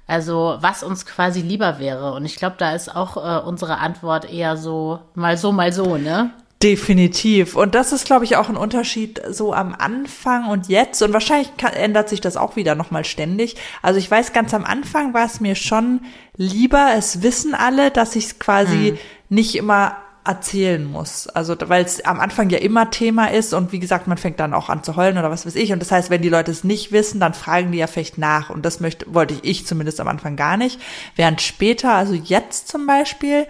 Also 0.08 0.58
was 0.60 0.84
uns 0.84 1.06
quasi 1.06 1.40
lieber 1.40 1.80
wäre. 1.80 2.12
Und 2.12 2.26
ich 2.26 2.36
glaube, 2.36 2.58
da 2.58 2.76
ist 2.76 2.94
auch 2.94 3.16
äh, 3.16 3.42
unsere 3.46 3.78
Antwort 3.78 4.30
eher 4.30 4.58
so 4.58 5.00
mal 5.14 5.38
so, 5.38 5.54
mal 5.54 5.72
so, 5.72 5.96
ne? 5.96 6.32
Definitiv. 6.62 7.56
Und 7.56 7.74
das 7.74 7.92
ist, 7.92 8.06
glaube 8.06 8.26
ich, 8.26 8.36
auch 8.36 8.50
ein 8.50 8.58
Unterschied 8.58 9.22
so 9.30 9.54
am 9.54 9.74
Anfang 9.74 10.48
und 10.48 10.68
jetzt. 10.68 11.02
Und 11.02 11.14
wahrscheinlich 11.14 11.58
kann, 11.58 11.74
ändert 11.74 12.10
sich 12.10 12.22
das 12.22 12.38
auch 12.38 12.56
wieder 12.56 12.76
nochmal 12.76 13.04
ständig. 13.04 13.56
Also 13.82 14.00
ich 14.00 14.10
weiß, 14.10 14.34
ganz 14.34 14.54
am 14.54 14.64
Anfang 14.64 15.14
war 15.14 15.26
es 15.26 15.40
mir 15.40 15.56
schon 15.56 16.02
lieber, 16.36 16.90
es 16.96 17.24
wissen 17.24 17.56
alle, 17.56 17.90
dass 17.90 18.16
ich 18.16 18.26
es 18.26 18.40
quasi 18.40 18.98
nicht 19.30 19.56
immer 19.56 19.98
erzählen 20.24 20.86
muss. 20.86 21.28
Also 21.28 21.56
weil 21.68 21.84
es 21.84 22.06
am 22.06 22.20
Anfang 22.20 22.50
ja 22.52 22.60
immer 22.60 22.92
Thema 22.92 23.32
ist 23.32 23.54
und 23.54 23.72
wie 23.72 23.80
gesagt, 23.80 24.08
man 24.08 24.18
fängt 24.18 24.40
dann 24.40 24.54
auch 24.54 24.70
an 24.70 24.84
zu 24.84 24.96
heulen 24.96 25.18
oder 25.18 25.32
was 25.32 25.46
weiß 25.46 25.56
ich. 25.56 25.74
Und 25.74 25.80
das 25.80 25.92
heißt, 25.92 26.10
wenn 26.12 26.22
die 26.22 26.30
Leute 26.30 26.52
es 26.52 26.64
nicht 26.64 26.92
wissen, 26.92 27.20
dann 27.20 27.34
fragen 27.34 27.72
die 27.72 27.80
ja 27.80 27.88
vielleicht 27.88 28.20
nach. 28.20 28.52
Und 28.52 28.64
das 28.64 28.80
möchte, 28.80 29.12
wollte 29.12 29.36
ich 29.42 29.66
zumindest 29.66 30.00
am 30.00 30.08
Anfang 30.08 30.36
gar 30.36 30.58
nicht. 30.58 30.80
Während 31.16 31.42
später, 31.42 31.94
also 31.94 32.14
jetzt 32.14 32.68
zum 32.68 32.86
Beispiel, 32.86 33.48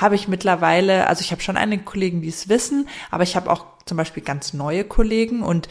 habe 0.00 0.14
ich 0.14 0.28
mittlerweile, 0.28 1.06
also 1.06 1.20
ich 1.22 1.32
habe 1.32 1.42
schon 1.42 1.56
einige 1.56 1.82
Kollegen, 1.84 2.22
die 2.22 2.28
es 2.28 2.48
wissen, 2.48 2.88
aber 3.10 3.22
ich 3.22 3.36
habe 3.36 3.50
auch 3.50 3.66
zum 3.84 3.96
Beispiel 3.96 4.22
ganz 4.22 4.52
neue 4.52 4.84
Kollegen 4.84 5.42
und 5.42 5.68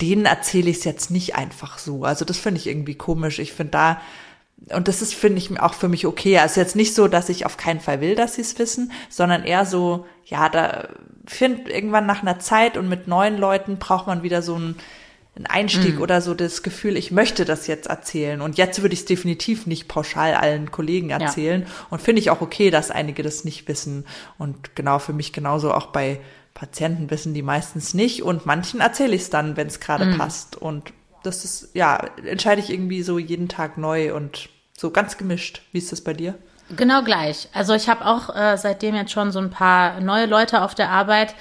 denen 0.00 0.26
erzähle 0.26 0.70
ich 0.70 0.78
es 0.78 0.84
jetzt 0.84 1.10
nicht 1.10 1.34
einfach 1.36 1.78
so. 1.78 2.04
Also 2.04 2.24
das 2.24 2.38
finde 2.38 2.60
ich 2.60 2.66
irgendwie 2.66 2.94
komisch. 2.94 3.38
Ich 3.38 3.52
finde 3.52 3.72
da, 3.72 4.00
und 4.72 4.88
das 4.88 5.02
ist, 5.02 5.14
finde 5.14 5.38
ich, 5.38 5.60
auch 5.60 5.74
für 5.74 5.88
mich 5.88 6.06
okay. 6.06 6.38
Also 6.38 6.60
jetzt 6.60 6.76
nicht 6.76 6.94
so, 6.94 7.08
dass 7.08 7.28
ich 7.28 7.46
auf 7.46 7.56
keinen 7.56 7.80
Fall 7.80 8.00
will, 8.00 8.14
dass 8.14 8.34
sie 8.34 8.42
es 8.42 8.58
wissen, 8.58 8.92
sondern 9.08 9.44
eher 9.44 9.64
so, 9.64 10.06
ja, 10.24 10.48
da 10.48 10.88
finde 11.26 11.70
irgendwann 11.70 12.06
nach 12.06 12.22
einer 12.22 12.38
Zeit 12.38 12.76
und 12.76 12.88
mit 12.88 13.08
neuen 13.08 13.36
Leuten 13.38 13.78
braucht 13.78 14.06
man 14.06 14.22
wieder 14.22 14.42
so 14.42 14.54
einen, 14.54 14.76
einen 15.36 15.46
Einstieg 15.46 16.00
oder 16.00 16.22
so 16.22 16.32
das 16.32 16.62
Gefühl, 16.62 16.96
ich 16.96 17.10
möchte 17.10 17.44
das 17.44 17.66
jetzt 17.66 17.88
erzählen. 17.88 18.40
Und 18.40 18.56
jetzt 18.56 18.80
würde 18.80 18.94
ich 18.94 19.00
es 19.00 19.06
definitiv 19.06 19.66
nicht 19.66 19.86
pauschal 19.86 20.34
allen 20.34 20.70
Kollegen 20.70 21.10
erzählen. 21.10 21.66
Und 21.90 22.00
finde 22.00 22.20
ich 22.20 22.30
auch 22.30 22.40
okay, 22.40 22.70
dass 22.70 22.90
einige 22.90 23.22
das 23.22 23.44
nicht 23.44 23.68
wissen. 23.68 24.06
Und 24.38 24.74
genau 24.74 24.98
für 24.98 25.12
mich 25.12 25.34
genauso 25.34 25.74
auch 25.74 25.88
bei 25.88 26.20
Patienten 26.54 27.10
wissen 27.10 27.34
die 27.34 27.42
meistens 27.42 27.92
nicht. 27.92 28.22
Und 28.22 28.46
manchen 28.46 28.80
erzähle 28.80 29.14
ich 29.14 29.22
es 29.22 29.30
dann, 29.30 29.58
wenn 29.58 29.66
es 29.66 29.78
gerade 29.78 30.16
passt. 30.16 30.56
Und 30.56 30.94
das 31.22 31.44
ist, 31.44 31.68
ja, 31.74 31.98
entscheide 32.24 32.62
ich 32.62 32.70
irgendwie 32.70 33.02
so 33.02 33.18
jeden 33.18 33.48
Tag 33.48 33.76
neu 33.76 34.14
und 34.14 34.48
so 34.74 34.90
ganz 34.90 35.18
gemischt. 35.18 35.60
Wie 35.72 35.78
ist 35.78 35.92
das 35.92 36.00
bei 36.00 36.14
dir? 36.14 36.34
Genau 36.74 37.02
gleich. 37.04 37.50
Also 37.52 37.74
ich 37.74 37.90
habe 37.90 38.06
auch 38.06 38.34
äh, 38.34 38.56
seitdem 38.56 38.94
jetzt 38.94 39.12
schon 39.12 39.32
so 39.32 39.38
ein 39.38 39.50
paar 39.50 40.00
neue 40.00 40.26
Leute 40.26 40.62
auf 40.62 40.74
der 40.74 40.90
Arbeit. 40.90 41.34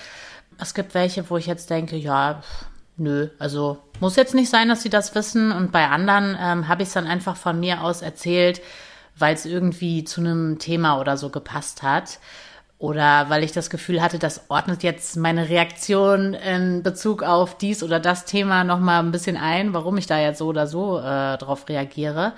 Es 0.59 0.73
gibt 0.73 0.93
welche, 0.93 1.29
wo 1.29 1.37
ich 1.37 1.47
jetzt 1.47 1.69
denke, 1.69 1.95
ja, 1.95 2.41
pff, 2.41 2.65
nö, 2.97 3.29
also 3.39 3.77
muss 3.99 4.15
jetzt 4.15 4.35
nicht 4.35 4.49
sein, 4.49 4.69
dass 4.69 4.83
sie 4.83 4.89
das 4.89 5.15
wissen. 5.15 5.51
Und 5.51 5.71
bei 5.71 5.87
anderen 5.87 6.37
ähm, 6.39 6.67
habe 6.67 6.83
ich 6.83 6.89
es 6.89 6.93
dann 6.93 7.07
einfach 7.07 7.37
von 7.37 7.59
mir 7.59 7.81
aus 7.81 8.01
erzählt, 8.01 8.61
weil 9.17 9.33
es 9.33 9.45
irgendwie 9.45 10.03
zu 10.03 10.21
einem 10.21 10.59
Thema 10.59 10.99
oder 10.99 11.17
so 11.17 11.29
gepasst 11.29 11.83
hat. 11.83 12.19
Oder 12.77 13.29
weil 13.29 13.43
ich 13.43 13.53
das 13.53 13.69
Gefühl 13.69 14.01
hatte, 14.01 14.19
das 14.19 14.49
ordnet 14.49 14.83
jetzt 14.83 15.15
meine 15.15 15.47
Reaktion 15.47 16.33
in 16.33 16.83
Bezug 16.83 17.23
auf 17.23 17.57
dies 17.57 17.83
oder 17.83 18.01
das 18.01 18.25
Thema 18.25 18.65
nochmal 18.65 18.99
ein 18.99 19.11
bisschen 19.11 19.37
ein, 19.37 19.73
warum 19.73 19.97
ich 19.97 20.07
da 20.07 20.19
jetzt 20.19 20.39
so 20.39 20.47
oder 20.47 20.67
so 20.67 20.99
äh, 20.99 21.37
drauf 21.37 21.69
reagiere. 21.69 22.33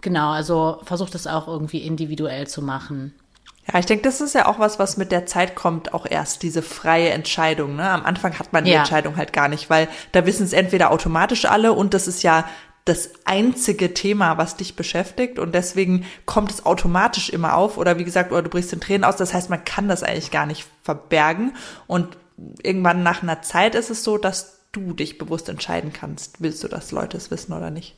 Genau, 0.00 0.30
also 0.32 0.80
versucht 0.82 1.14
es 1.14 1.28
auch 1.28 1.46
irgendwie 1.46 1.78
individuell 1.78 2.48
zu 2.48 2.62
machen. 2.62 3.14
Ja, 3.72 3.80
ich 3.80 3.86
denke, 3.86 4.04
das 4.04 4.20
ist 4.20 4.34
ja 4.34 4.46
auch 4.46 4.58
was, 4.58 4.78
was 4.78 4.96
mit 4.96 5.10
der 5.10 5.26
Zeit 5.26 5.56
kommt, 5.56 5.92
auch 5.92 6.06
erst 6.08 6.42
diese 6.42 6.62
freie 6.62 7.10
Entscheidung. 7.10 7.76
Ne? 7.76 7.88
Am 7.88 8.04
Anfang 8.04 8.38
hat 8.38 8.52
man 8.52 8.64
die 8.64 8.70
Ja. 8.70 8.78
Entscheidung 8.78 9.16
halt 9.16 9.32
gar 9.32 9.48
nicht, 9.48 9.68
weil 9.70 9.88
da 10.12 10.24
wissen 10.24 10.44
es 10.44 10.52
entweder 10.52 10.90
automatisch 10.92 11.46
alle 11.46 11.72
und 11.72 11.92
das 11.92 12.06
ist 12.06 12.22
ja 12.22 12.48
das 12.84 13.10
einzige 13.24 13.94
Thema, 13.94 14.38
was 14.38 14.56
dich 14.56 14.76
beschäftigt 14.76 15.40
und 15.40 15.52
deswegen 15.56 16.06
kommt 16.24 16.52
es 16.52 16.64
automatisch 16.64 17.30
immer 17.30 17.56
auf 17.56 17.78
oder 17.78 17.98
wie 17.98 18.04
gesagt, 18.04 18.30
oder 18.30 18.42
du 18.42 18.48
brichst 18.50 18.72
in 18.72 18.80
Tränen 18.80 19.02
aus. 19.02 19.16
Das 19.16 19.34
heißt, 19.34 19.50
man 19.50 19.64
kann 19.64 19.88
das 19.88 20.04
eigentlich 20.04 20.30
gar 20.30 20.46
nicht 20.46 20.64
verbergen 20.84 21.56
und 21.88 22.16
irgendwann 22.62 23.02
nach 23.02 23.24
einer 23.24 23.42
Zeit 23.42 23.74
ist 23.74 23.90
es 23.90 24.04
so, 24.04 24.18
dass 24.18 24.60
du 24.70 24.92
dich 24.92 25.18
bewusst 25.18 25.48
entscheiden 25.48 25.92
kannst, 25.92 26.40
willst 26.40 26.62
du, 26.62 26.68
dass 26.68 26.92
Leute 26.92 27.16
es 27.16 27.32
wissen 27.32 27.52
oder 27.52 27.70
nicht. 27.70 27.96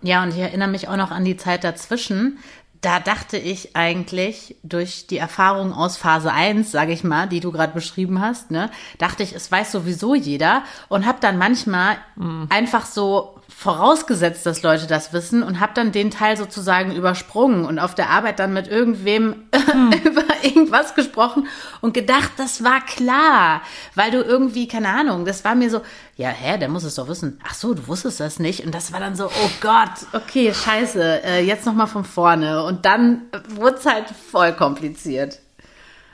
Ja, 0.00 0.22
und 0.22 0.30
ich 0.30 0.38
erinnere 0.38 0.68
mich 0.68 0.88
auch 0.88 0.96
noch 0.96 1.10
an 1.10 1.26
die 1.26 1.36
Zeit 1.36 1.62
dazwischen. 1.62 2.38
Da 2.80 2.98
dachte 2.98 3.36
ich 3.36 3.76
eigentlich 3.76 4.56
durch 4.62 5.06
die 5.06 5.18
Erfahrung 5.18 5.72
aus 5.72 5.96
Phase 5.96 6.32
1, 6.32 6.70
sage 6.70 6.92
ich 6.92 7.04
mal, 7.04 7.28
die 7.28 7.40
du 7.40 7.52
gerade 7.52 7.74
beschrieben 7.74 8.20
hast, 8.20 8.50
ne, 8.50 8.70
dachte 8.98 9.22
ich, 9.22 9.34
es 9.34 9.52
weiß 9.52 9.72
sowieso 9.72 10.14
jeder 10.14 10.62
und 10.88 11.06
habe 11.06 11.18
dann 11.20 11.36
manchmal 11.36 11.98
mhm. 12.16 12.46
einfach 12.48 12.86
so 12.86 13.39
vorausgesetzt, 13.54 14.46
dass 14.46 14.62
Leute 14.62 14.86
das 14.86 15.12
wissen 15.12 15.42
und 15.42 15.60
habe 15.60 15.72
dann 15.74 15.92
den 15.92 16.10
Teil 16.10 16.36
sozusagen 16.36 16.94
übersprungen 16.94 17.64
und 17.64 17.78
auf 17.78 17.94
der 17.94 18.10
Arbeit 18.10 18.38
dann 18.38 18.52
mit 18.52 18.68
irgendwem 18.68 19.44
hm. 19.54 19.92
über 20.04 20.22
irgendwas 20.42 20.94
gesprochen 20.94 21.46
und 21.80 21.92
gedacht, 21.92 22.32
das 22.36 22.64
war 22.64 22.80
klar, 22.80 23.62
weil 23.94 24.10
du 24.10 24.22
irgendwie, 24.22 24.68
keine 24.68 24.88
Ahnung, 24.88 25.24
das 25.24 25.44
war 25.44 25.54
mir 25.54 25.68
so, 25.68 25.82
ja, 26.16 26.28
hä, 26.28 26.58
der 26.58 26.68
muss 26.68 26.84
es 26.84 26.94
doch 26.94 27.08
wissen. 27.08 27.40
Ach 27.46 27.54
so, 27.54 27.74
du 27.74 27.86
wusstest 27.86 28.20
das 28.20 28.38
nicht 28.38 28.64
und 28.64 28.74
das 28.74 28.92
war 28.92 29.00
dann 29.00 29.16
so, 29.16 29.26
oh 29.26 29.50
Gott, 29.60 29.90
okay, 30.12 30.54
scheiße, 30.54 31.24
äh, 31.24 31.44
jetzt 31.44 31.66
noch 31.66 31.74
mal 31.74 31.86
von 31.86 32.04
vorne 32.04 32.64
und 32.64 32.84
dann 32.84 33.22
wurde 33.48 33.76
es 33.76 33.86
halt 33.86 34.06
voll 34.30 34.52
kompliziert. 34.52 35.40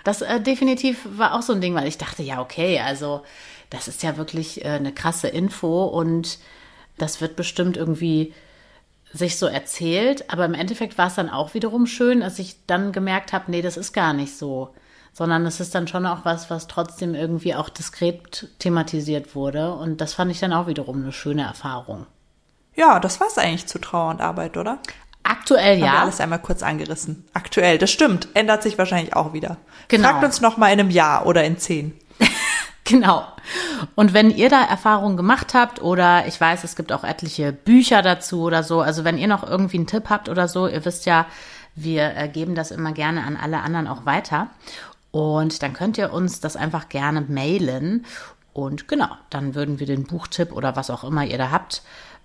Das 0.04 0.22
äh, 0.22 0.40
definitiv 0.40 1.00
war 1.04 1.34
auch 1.34 1.42
so 1.42 1.52
ein 1.52 1.60
Ding, 1.60 1.74
weil 1.74 1.88
ich 1.88 1.98
dachte, 1.98 2.22
ja, 2.22 2.40
okay, 2.40 2.80
also 2.80 3.22
das 3.70 3.88
ist 3.88 4.02
ja 4.02 4.16
wirklich 4.16 4.64
äh, 4.64 4.68
eine 4.68 4.92
krasse 4.92 5.28
Info 5.28 5.84
und 5.84 6.38
das 6.98 7.20
wird 7.20 7.36
bestimmt 7.36 7.76
irgendwie 7.76 8.34
sich 9.12 9.38
so 9.38 9.46
erzählt, 9.46 10.30
aber 10.30 10.44
im 10.44 10.54
Endeffekt 10.54 10.98
war 10.98 11.06
es 11.06 11.14
dann 11.14 11.30
auch 11.30 11.54
wiederum 11.54 11.86
schön, 11.86 12.20
dass 12.20 12.38
ich 12.38 12.66
dann 12.66 12.92
gemerkt 12.92 13.32
habe, 13.32 13.50
nee, 13.50 13.62
das 13.62 13.76
ist 13.76 13.92
gar 13.92 14.12
nicht 14.12 14.36
so, 14.36 14.74
sondern 15.12 15.46
es 15.46 15.60
ist 15.60 15.74
dann 15.74 15.88
schon 15.88 16.06
auch 16.06 16.24
was, 16.24 16.50
was 16.50 16.66
trotzdem 16.66 17.14
irgendwie 17.14 17.54
auch 17.54 17.68
diskret 17.68 18.48
thematisiert 18.58 19.34
wurde 19.34 19.72
und 19.74 20.00
das 20.00 20.14
fand 20.14 20.30
ich 20.30 20.40
dann 20.40 20.52
auch 20.52 20.66
wiederum 20.66 21.02
eine 21.02 21.12
schöne 21.12 21.44
Erfahrung. 21.44 22.06
Ja, 22.74 23.00
das 23.00 23.20
war 23.20 23.28
es 23.28 23.38
eigentlich 23.38 23.66
zu 23.66 23.78
Trauer 23.78 24.10
und 24.10 24.20
Arbeit, 24.20 24.56
oder? 24.56 24.78
Aktuell 25.22 25.78
ja. 25.78 25.86
Haben 25.86 25.92
wir 25.94 26.00
alles 26.02 26.20
einmal 26.20 26.38
kurz 26.38 26.62
angerissen. 26.62 27.24
Aktuell, 27.32 27.78
das 27.78 27.90
stimmt. 27.90 28.28
Ändert 28.34 28.62
sich 28.62 28.78
wahrscheinlich 28.78 29.16
auch 29.16 29.32
wieder. 29.32 29.56
Genau. 29.88 30.10
Fragt 30.10 30.24
uns 30.24 30.40
noch 30.40 30.56
mal 30.56 30.72
in 30.72 30.78
einem 30.78 30.90
Jahr 30.90 31.26
oder 31.26 31.42
in 31.42 31.58
zehn. 31.58 31.98
Genau. 32.86 33.26
Und 33.96 34.14
wenn 34.14 34.30
ihr 34.30 34.48
da 34.48 34.62
Erfahrungen 34.62 35.16
gemacht 35.16 35.54
habt 35.54 35.82
oder 35.82 36.26
ich 36.28 36.40
weiß, 36.40 36.62
es 36.62 36.76
gibt 36.76 36.92
auch 36.92 37.02
etliche 37.02 37.52
Bücher 37.52 38.00
dazu 38.00 38.42
oder 38.42 38.62
so, 38.62 38.80
also 38.80 39.04
wenn 39.04 39.18
ihr 39.18 39.26
noch 39.26 39.42
irgendwie 39.42 39.78
einen 39.78 39.88
Tipp 39.88 40.04
habt 40.08 40.28
oder 40.28 40.46
so, 40.46 40.68
ihr 40.68 40.84
wisst 40.84 41.04
ja, 41.04 41.26
wir 41.74 42.16
äh, 42.16 42.28
geben 42.28 42.54
das 42.54 42.70
immer 42.70 42.92
gerne 42.92 43.24
an 43.24 43.36
alle 43.36 43.60
anderen 43.60 43.88
auch 43.88 44.06
weiter. 44.06 44.48
Und 45.10 45.62
dann 45.62 45.72
könnt 45.72 45.98
ihr 45.98 46.12
uns 46.12 46.40
das 46.40 46.56
einfach 46.56 46.88
gerne 46.88 47.22
mailen. 47.22 48.06
Und 48.52 48.86
genau, 48.86 49.08
dann 49.30 49.54
würden 49.54 49.80
wir 49.80 49.86
den 49.86 50.04
Buchtipp 50.04 50.52
oder 50.52 50.76
was 50.76 50.88
auch 50.88 51.02
immer 51.02 51.24
ihr 51.24 51.38
da 51.38 51.50
habt, 51.50 51.82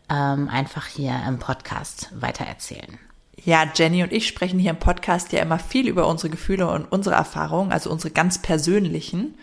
ähm, 0.10 0.48
einfach 0.48 0.86
hier 0.86 1.20
im 1.28 1.40
Podcast 1.40 2.10
weitererzählen. 2.14 3.00
Ja, 3.44 3.66
Jenny 3.74 4.04
und 4.04 4.14
ich 4.14 4.28
sprechen 4.28 4.60
hier 4.60 4.72
im 4.72 4.80
Podcast 4.80 5.32
ja 5.34 5.42
immer 5.42 5.58
viel 5.58 5.88
über 5.88 6.08
unsere 6.08 6.30
Gefühle 6.30 6.70
und 6.70 6.86
unsere 6.92 7.16
Erfahrungen, 7.16 7.72
also 7.72 7.90
unsere 7.90 8.12
ganz 8.12 8.40
persönlichen. 8.40 9.36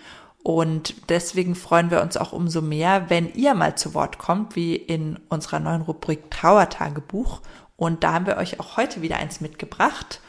Und 0.43 0.95
deswegen 1.09 1.55
freuen 1.55 1.91
wir 1.91 2.01
uns 2.03 2.17
auch 2.17 2.33
umso 2.33 2.63
mehr, 2.63 3.11
wenn 3.11 3.33
ihr 3.35 3.55
mal 3.55 3.77
zu 3.77 3.95
Wort 3.95 4.19
kommt, 4.19 4.57
wie 4.57 4.77
in 4.77 5.19
unserer 5.29 5.61
neuen 5.61 5.83
Rubrik 5.83 6.31
Trauertagebuch. 6.31 7.41
Und 7.77 8.05
da 8.05 8.15
haben 8.15 8.27
wir 8.27 8.37
euch 8.37 8.61
auch 8.61 8.77
heute 8.77 9.03
wieder 9.03 9.17
eins 9.17 9.41
mitgebracht. 9.41 10.21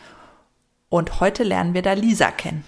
Und 0.90 1.20
heute 1.20 1.44
lernen 1.44 1.74
wir 1.74 1.84
da 1.84 1.94
Lisa 1.94 2.32
kennen. 2.32 2.64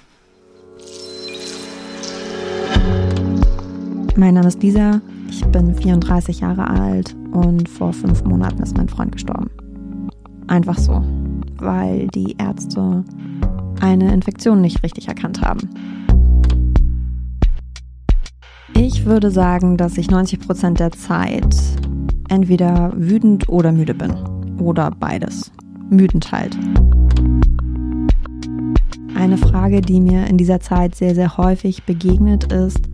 Mein 4.15 4.35
Name 4.35 4.49
ist 4.49 4.61
Lisa, 4.61 5.01
ich 5.29 5.43
bin 5.45 5.73
34 5.73 6.41
Jahre 6.41 6.69
alt 6.69 7.15
und 7.31 7.67
vor 7.69 7.93
fünf 7.93 8.23
Monaten 8.23 8.61
ist 8.61 8.77
mein 8.77 8.89
Freund 8.89 9.13
gestorben. 9.13 9.49
Einfach 10.47 10.77
so, 10.77 11.01
weil 11.57 12.07
die 12.09 12.35
Ärzte 12.37 13.03
eine 13.79 14.13
Infektion 14.13 14.61
nicht 14.61 14.83
richtig 14.83 15.07
erkannt 15.07 15.41
haben. 15.41 15.69
Ich 18.75 19.05
würde 19.05 19.31
sagen, 19.31 19.77
dass 19.77 19.97
ich 19.97 20.09
90 20.09 20.39
Prozent 20.39 20.79
der 20.79 20.91
Zeit 20.91 21.55
entweder 22.29 22.91
wütend 22.95 23.49
oder 23.49 23.71
müde 23.71 23.93
bin. 23.93 24.13
Oder 24.59 24.91
beides. 24.91 25.51
Müdend 25.89 26.31
halt. 26.31 26.57
Eine 29.15 29.37
Frage, 29.37 29.81
die 29.81 29.99
mir 29.99 30.27
in 30.27 30.37
dieser 30.37 30.59
Zeit 30.59 30.95
sehr, 30.95 31.13
sehr 31.13 31.37
häufig 31.37 31.83
begegnet 31.83 32.51
ist, 32.51 32.89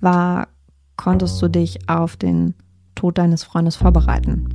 war, 0.00 0.48
konntest 0.96 1.40
du 1.42 1.48
dich 1.48 1.88
auf 1.88 2.16
den 2.16 2.54
Tod 2.94 3.18
deines 3.18 3.44
Freundes 3.44 3.76
vorbereiten? 3.76 4.46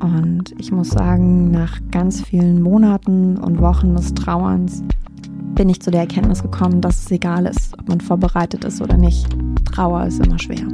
Und 0.00 0.52
ich 0.58 0.72
muss 0.72 0.88
sagen, 0.88 1.50
nach 1.50 1.78
ganz 1.92 2.22
vielen 2.22 2.60
Monaten 2.60 3.36
und 3.36 3.60
Wochen 3.60 3.94
des 3.94 4.14
Trauerns 4.14 4.82
bin 5.54 5.68
ich 5.68 5.80
zu 5.80 5.90
der 5.90 6.00
Erkenntnis 6.00 6.42
gekommen, 6.42 6.80
dass 6.80 7.04
es 7.04 7.10
egal 7.10 7.46
ist, 7.46 7.78
ob 7.78 7.88
man 7.88 8.00
vorbereitet 8.00 8.64
ist 8.64 8.80
oder 8.80 8.96
nicht. 8.96 9.26
Trauer 9.72 10.06
ist 10.06 10.24
immer 10.24 10.38
schwer. 10.38 10.66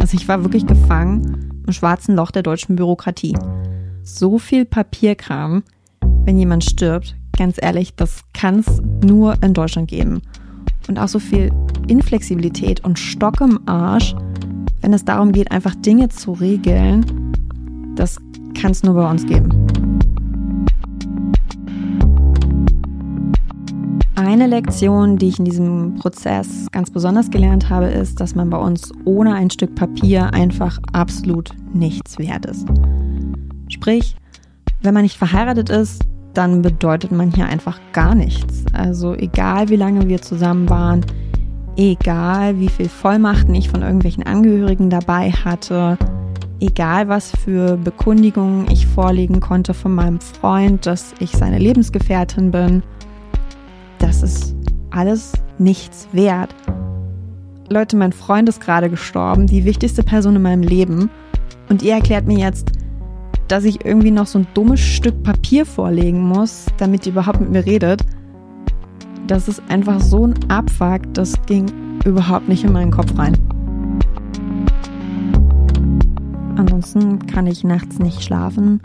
Also 0.00 0.16
ich 0.16 0.28
war 0.28 0.42
wirklich 0.42 0.66
gefangen 0.66 1.62
im 1.66 1.72
schwarzen 1.72 2.14
Loch 2.14 2.30
der 2.30 2.42
deutschen 2.42 2.76
Bürokratie. 2.76 3.36
So 4.02 4.38
viel 4.38 4.64
Papierkram, 4.64 5.64
wenn 6.24 6.38
jemand 6.38 6.64
stirbt, 6.64 7.16
ganz 7.36 7.56
ehrlich, 7.60 7.94
das 7.96 8.22
kann 8.32 8.60
es 8.60 8.80
nur 9.04 9.42
in 9.42 9.52
Deutschland 9.52 9.88
geben. 9.88 10.22
Und 10.88 10.98
auch 10.98 11.08
so 11.08 11.18
viel 11.18 11.50
Inflexibilität 11.88 12.84
und 12.84 12.98
Stock 12.98 13.40
im 13.40 13.60
Arsch, 13.66 14.14
wenn 14.80 14.92
es 14.92 15.04
darum 15.04 15.32
geht, 15.32 15.50
einfach 15.50 15.74
Dinge 15.74 16.08
zu 16.08 16.32
regeln, 16.32 17.32
das 17.96 18.18
kann 18.54 18.70
es 18.70 18.82
nur 18.82 18.94
bei 18.94 19.10
uns 19.10 19.26
geben. 19.26 19.65
Eine 24.26 24.48
Lektion, 24.48 25.18
die 25.18 25.28
ich 25.28 25.38
in 25.38 25.44
diesem 25.44 25.94
Prozess 26.00 26.66
ganz 26.72 26.90
besonders 26.90 27.30
gelernt 27.30 27.70
habe, 27.70 27.86
ist, 27.86 28.18
dass 28.18 28.34
man 28.34 28.50
bei 28.50 28.56
uns 28.56 28.90
ohne 29.04 29.32
ein 29.34 29.50
Stück 29.50 29.76
Papier 29.76 30.34
einfach 30.34 30.80
absolut 30.92 31.50
nichts 31.72 32.18
wert 32.18 32.44
ist. 32.44 32.66
Sprich, 33.68 34.16
wenn 34.82 34.94
man 34.94 35.04
nicht 35.04 35.16
verheiratet 35.16 35.70
ist, 35.70 36.02
dann 36.34 36.60
bedeutet 36.60 37.12
man 37.12 37.32
hier 37.32 37.46
einfach 37.46 37.78
gar 37.92 38.16
nichts. 38.16 38.64
Also 38.72 39.14
egal 39.14 39.68
wie 39.68 39.76
lange 39.76 40.08
wir 40.08 40.20
zusammen 40.20 40.68
waren, 40.68 41.06
egal 41.76 42.58
wie 42.58 42.68
viel 42.68 42.88
Vollmachten 42.88 43.54
ich 43.54 43.68
von 43.68 43.82
irgendwelchen 43.82 44.24
Angehörigen 44.24 44.90
dabei 44.90 45.30
hatte, 45.30 45.98
egal 46.58 47.06
was 47.06 47.30
für 47.30 47.76
Bekundigungen 47.76 48.66
ich 48.72 48.88
vorlegen 48.88 49.38
konnte 49.38 49.72
von 49.72 49.94
meinem 49.94 50.18
Freund, 50.18 50.84
dass 50.84 51.14
ich 51.20 51.30
seine 51.30 51.60
Lebensgefährtin 51.60 52.50
bin, 52.50 52.82
das 53.98 54.22
ist 54.22 54.54
alles 54.90 55.32
nichts 55.58 56.08
wert. 56.12 56.54
Leute, 57.68 57.96
mein 57.96 58.12
Freund 58.12 58.48
ist 58.48 58.60
gerade 58.60 58.88
gestorben, 58.88 59.46
die 59.46 59.64
wichtigste 59.64 60.02
Person 60.02 60.36
in 60.36 60.42
meinem 60.42 60.62
Leben. 60.62 61.10
Und 61.68 61.82
ihr 61.82 61.94
erklärt 61.94 62.26
mir 62.26 62.38
jetzt, 62.38 62.70
dass 63.48 63.64
ich 63.64 63.84
irgendwie 63.84 64.10
noch 64.10 64.26
so 64.26 64.38
ein 64.38 64.46
dummes 64.54 64.80
Stück 64.80 65.22
Papier 65.22 65.66
vorlegen 65.66 66.20
muss, 66.20 66.66
damit 66.78 67.06
ihr 67.06 67.12
überhaupt 67.12 67.40
mit 67.40 67.50
mir 67.50 67.66
redet. 67.66 68.02
Das 69.26 69.48
ist 69.48 69.62
einfach 69.68 70.00
so 70.00 70.26
ein 70.26 70.34
Abfuck, 70.48 71.02
das 71.12 71.34
ging 71.46 71.66
überhaupt 72.04 72.48
nicht 72.48 72.64
in 72.64 72.72
meinen 72.72 72.92
Kopf 72.92 73.16
rein. 73.18 73.36
Ansonsten 76.56 77.26
kann 77.26 77.46
ich 77.46 77.64
nachts 77.64 77.98
nicht 77.98 78.22
schlafen. 78.22 78.80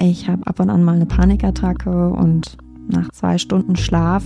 Ich 0.00 0.28
habe 0.28 0.46
ab 0.46 0.60
und 0.60 0.70
an 0.70 0.82
mal 0.84 0.96
eine 0.96 1.06
Panikattacke 1.06 2.10
und 2.10 2.56
nach 2.88 3.10
zwei 3.12 3.38
Stunden 3.38 3.76
Schlaf 3.76 4.24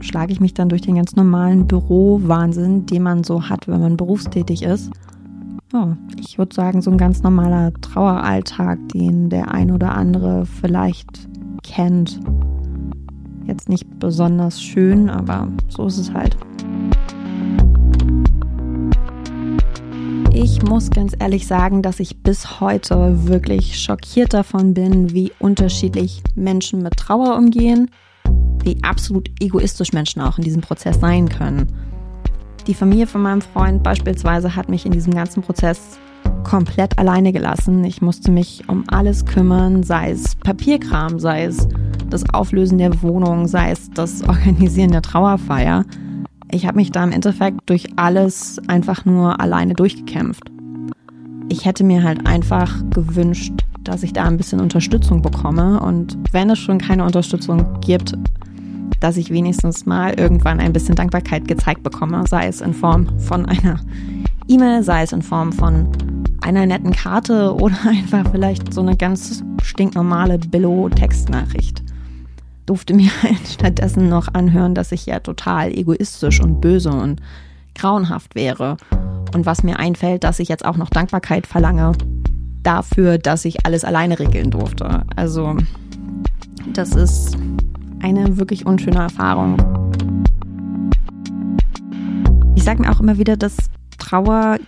schlage 0.00 0.32
ich 0.32 0.40
mich 0.40 0.54
dann 0.54 0.68
durch 0.68 0.82
den 0.82 0.96
ganz 0.96 1.16
normalen 1.16 1.66
Bürowahnsinn, 1.66 2.86
den 2.86 3.02
man 3.02 3.24
so 3.24 3.48
hat, 3.48 3.66
wenn 3.68 3.80
man 3.80 3.96
berufstätig 3.96 4.62
ist. 4.62 4.90
Ja, 5.72 5.96
ich 6.18 6.38
würde 6.38 6.54
sagen, 6.54 6.82
so 6.82 6.90
ein 6.90 6.98
ganz 6.98 7.22
normaler 7.22 7.72
Traueralltag, 7.80 8.78
den 8.90 9.28
der 9.28 9.50
ein 9.50 9.70
oder 9.70 9.94
andere 9.94 10.46
vielleicht 10.46 11.28
kennt. 11.62 12.20
Jetzt 13.46 13.68
nicht 13.68 13.98
besonders 13.98 14.62
schön, 14.62 15.10
aber 15.10 15.48
so 15.68 15.86
ist 15.86 15.98
es 15.98 16.12
halt. 16.12 16.36
Ich 20.36 20.64
muss 20.64 20.90
ganz 20.90 21.14
ehrlich 21.16 21.46
sagen, 21.46 21.80
dass 21.80 22.00
ich 22.00 22.20
bis 22.24 22.60
heute 22.60 23.28
wirklich 23.28 23.80
schockiert 23.80 24.34
davon 24.34 24.74
bin, 24.74 25.12
wie 25.12 25.30
unterschiedlich 25.38 26.24
Menschen 26.34 26.82
mit 26.82 26.96
Trauer 26.96 27.36
umgehen, 27.36 27.88
wie 28.64 28.82
absolut 28.82 29.30
egoistisch 29.40 29.92
Menschen 29.92 30.20
auch 30.20 30.36
in 30.36 30.42
diesem 30.42 30.60
Prozess 30.60 30.98
sein 30.98 31.28
können. 31.28 31.68
Die 32.66 32.74
Familie 32.74 33.06
von 33.06 33.22
meinem 33.22 33.42
Freund 33.42 33.84
beispielsweise 33.84 34.56
hat 34.56 34.68
mich 34.68 34.84
in 34.84 34.90
diesem 34.90 35.14
ganzen 35.14 35.40
Prozess 35.40 36.00
komplett 36.42 36.98
alleine 36.98 37.32
gelassen. 37.32 37.84
Ich 37.84 38.02
musste 38.02 38.32
mich 38.32 38.64
um 38.68 38.82
alles 38.88 39.24
kümmern, 39.26 39.84
sei 39.84 40.10
es 40.10 40.34
Papierkram, 40.34 41.20
sei 41.20 41.44
es 41.44 41.68
das 42.10 42.28
Auflösen 42.34 42.78
der 42.78 43.02
Wohnung, 43.02 43.46
sei 43.46 43.70
es 43.70 43.88
das 43.90 44.22
Organisieren 44.28 44.90
der 44.90 45.02
Trauerfeier. 45.02 45.84
Ich 46.54 46.68
habe 46.68 46.76
mich 46.76 46.92
da 46.92 47.02
im 47.02 47.10
Endeffekt 47.10 47.68
durch 47.68 47.88
alles 47.96 48.60
einfach 48.68 49.04
nur 49.04 49.40
alleine 49.40 49.74
durchgekämpft. 49.74 50.52
Ich 51.48 51.64
hätte 51.64 51.82
mir 51.82 52.04
halt 52.04 52.28
einfach 52.28 52.72
gewünscht, 52.90 53.52
dass 53.82 54.04
ich 54.04 54.12
da 54.12 54.22
ein 54.22 54.36
bisschen 54.36 54.60
Unterstützung 54.60 55.20
bekomme. 55.20 55.80
Und 55.80 56.16
wenn 56.30 56.48
es 56.50 56.60
schon 56.60 56.78
keine 56.78 57.04
Unterstützung 57.04 57.80
gibt, 57.80 58.14
dass 59.00 59.16
ich 59.16 59.30
wenigstens 59.30 59.84
mal 59.84 60.14
irgendwann 60.14 60.60
ein 60.60 60.72
bisschen 60.72 60.94
Dankbarkeit 60.94 61.48
gezeigt 61.48 61.82
bekomme, 61.82 62.24
sei 62.28 62.46
es 62.46 62.60
in 62.60 62.72
Form 62.72 63.08
von 63.18 63.46
einer 63.46 63.80
E-Mail, 64.46 64.84
sei 64.84 65.02
es 65.02 65.10
in 65.10 65.22
Form 65.22 65.52
von 65.52 65.88
einer 66.40 66.66
netten 66.66 66.92
Karte 66.92 67.52
oder 67.52 67.76
einfach 67.84 68.30
vielleicht 68.30 68.72
so 68.72 68.80
eine 68.80 68.96
ganz 68.96 69.42
stinknormale 69.60 70.38
Billo-Textnachricht. 70.38 71.83
Durfte 72.66 72.94
mir 72.94 73.10
halt 73.22 73.46
stattdessen 73.46 74.08
noch 74.08 74.28
anhören, 74.32 74.74
dass 74.74 74.92
ich 74.92 75.06
ja 75.06 75.20
total 75.20 75.70
egoistisch 75.72 76.40
und 76.40 76.60
böse 76.60 76.90
und 76.90 77.20
grauenhaft 77.74 78.34
wäre. 78.34 78.76
Und 79.34 79.46
was 79.46 79.62
mir 79.62 79.78
einfällt, 79.78 80.24
dass 80.24 80.38
ich 80.38 80.48
jetzt 80.48 80.64
auch 80.64 80.76
noch 80.76 80.90
Dankbarkeit 80.90 81.46
verlange 81.46 81.92
dafür, 82.62 83.18
dass 83.18 83.44
ich 83.44 83.66
alles 83.66 83.84
alleine 83.84 84.18
regeln 84.18 84.50
durfte. 84.50 85.04
Also, 85.16 85.56
das 86.72 86.94
ist 86.94 87.36
eine 88.00 88.38
wirklich 88.38 88.66
unschöne 88.66 88.98
Erfahrung. 88.98 89.56
Ich 92.54 92.64
sage 92.64 92.82
mir 92.82 92.90
auch 92.90 93.00
immer 93.00 93.18
wieder, 93.18 93.36
dass 93.36 93.56
Trauer 93.98 94.58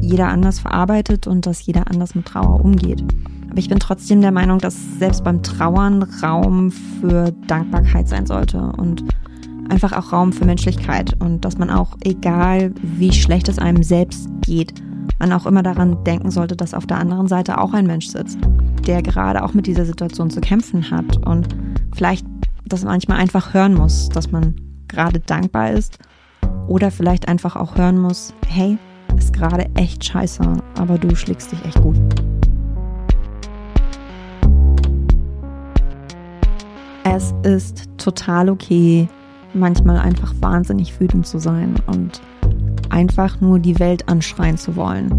jeder 0.00 0.28
anders 0.28 0.60
verarbeitet 0.60 1.26
und 1.26 1.46
dass 1.46 1.64
jeder 1.64 1.88
anders 1.88 2.14
mit 2.14 2.26
Trauer 2.26 2.60
umgeht. 2.64 3.02
Aber 3.58 3.64
ich 3.64 3.68
bin 3.70 3.80
trotzdem 3.80 4.20
der 4.20 4.30
Meinung, 4.30 4.60
dass 4.60 4.76
selbst 5.00 5.24
beim 5.24 5.42
Trauern 5.42 6.04
Raum 6.22 6.70
für 6.70 7.32
Dankbarkeit 7.48 8.06
sein 8.06 8.24
sollte 8.24 8.70
und 8.76 9.02
einfach 9.68 9.90
auch 9.90 10.12
Raum 10.12 10.32
für 10.32 10.44
Menschlichkeit 10.44 11.20
und 11.20 11.44
dass 11.44 11.58
man 11.58 11.68
auch, 11.68 11.96
egal 12.04 12.72
wie 12.80 13.10
schlecht 13.10 13.48
es 13.48 13.58
einem 13.58 13.82
selbst 13.82 14.28
geht, 14.42 14.74
man 15.18 15.32
auch 15.32 15.44
immer 15.44 15.64
daran 15.64 16.04
denken 16.04 16.30
sollte, 16.30 16.54
dass 16.54 16.72
auf 16.72 16.86
der 16.86 16.98
anderen 16.98 17.26
Seite 17.26 17.58
auch 17.58 17.72
ein 17.72 17.88
Mensch 17.88 18.06
sitzt, 18.06 18.38
der 18.86 19.02
gerade 19.02 19.42
auch 19.42 19.54
mit 19.54 19.66
dieser 19.66 19.84
Situation 19.84 20.30
zu 20.30 20.40
kämpfen 20.40 20.92
hat 20.92 21.26
und 21.26 21.48
vielleicht 21.96 22.24
das 22.64 22.84
manchmal 22.84 23.18
einfach 23.18 23.54
hören 23.54 23.74
muss, 23.74 24.08
dass 24.08 24.30
man 24.30 24.54
gerade 24.86 25.18
dankbar 25.18 25.72
ist 25.72 25.98
oder 26.68 26.92
vielleicht 26.92 27.26
einfach 27.26 27.56
auch 27.56 27.74
hören 27.74 27.98
muss, 27.98 28.32
hey, 28.46 28.78
ist 29.16 29.32
gerade 29.32 29.66
echt 29.74 30.04
scheiße, 30.04 30.44
aber 30.78 30.96
du 30.96 31.16
schlägst 31.16 31.50
dich 31.50 31.64
echt 31.64 31.82
gut. 31.82 31.98
Es 37.18 37.34
ist 37.42 37.88
total 37.98 38.48
okay, 38.48 39.08
manchmal 39.52 39.96
einfach 39.98 40.32
wahnsinnig 40.40 41.00
wütend 41.00 41.26
zu 41.26 41.40
sein 41.40 41.74
und 41.88 42.20
einfach 42.90 43.40
nur 43.40 43.58
die 43.58 43.80
Welt 43.80 44.08
anschreien 44.08 44.56
zu 44.56 44.76
wollen. 44.76 45.10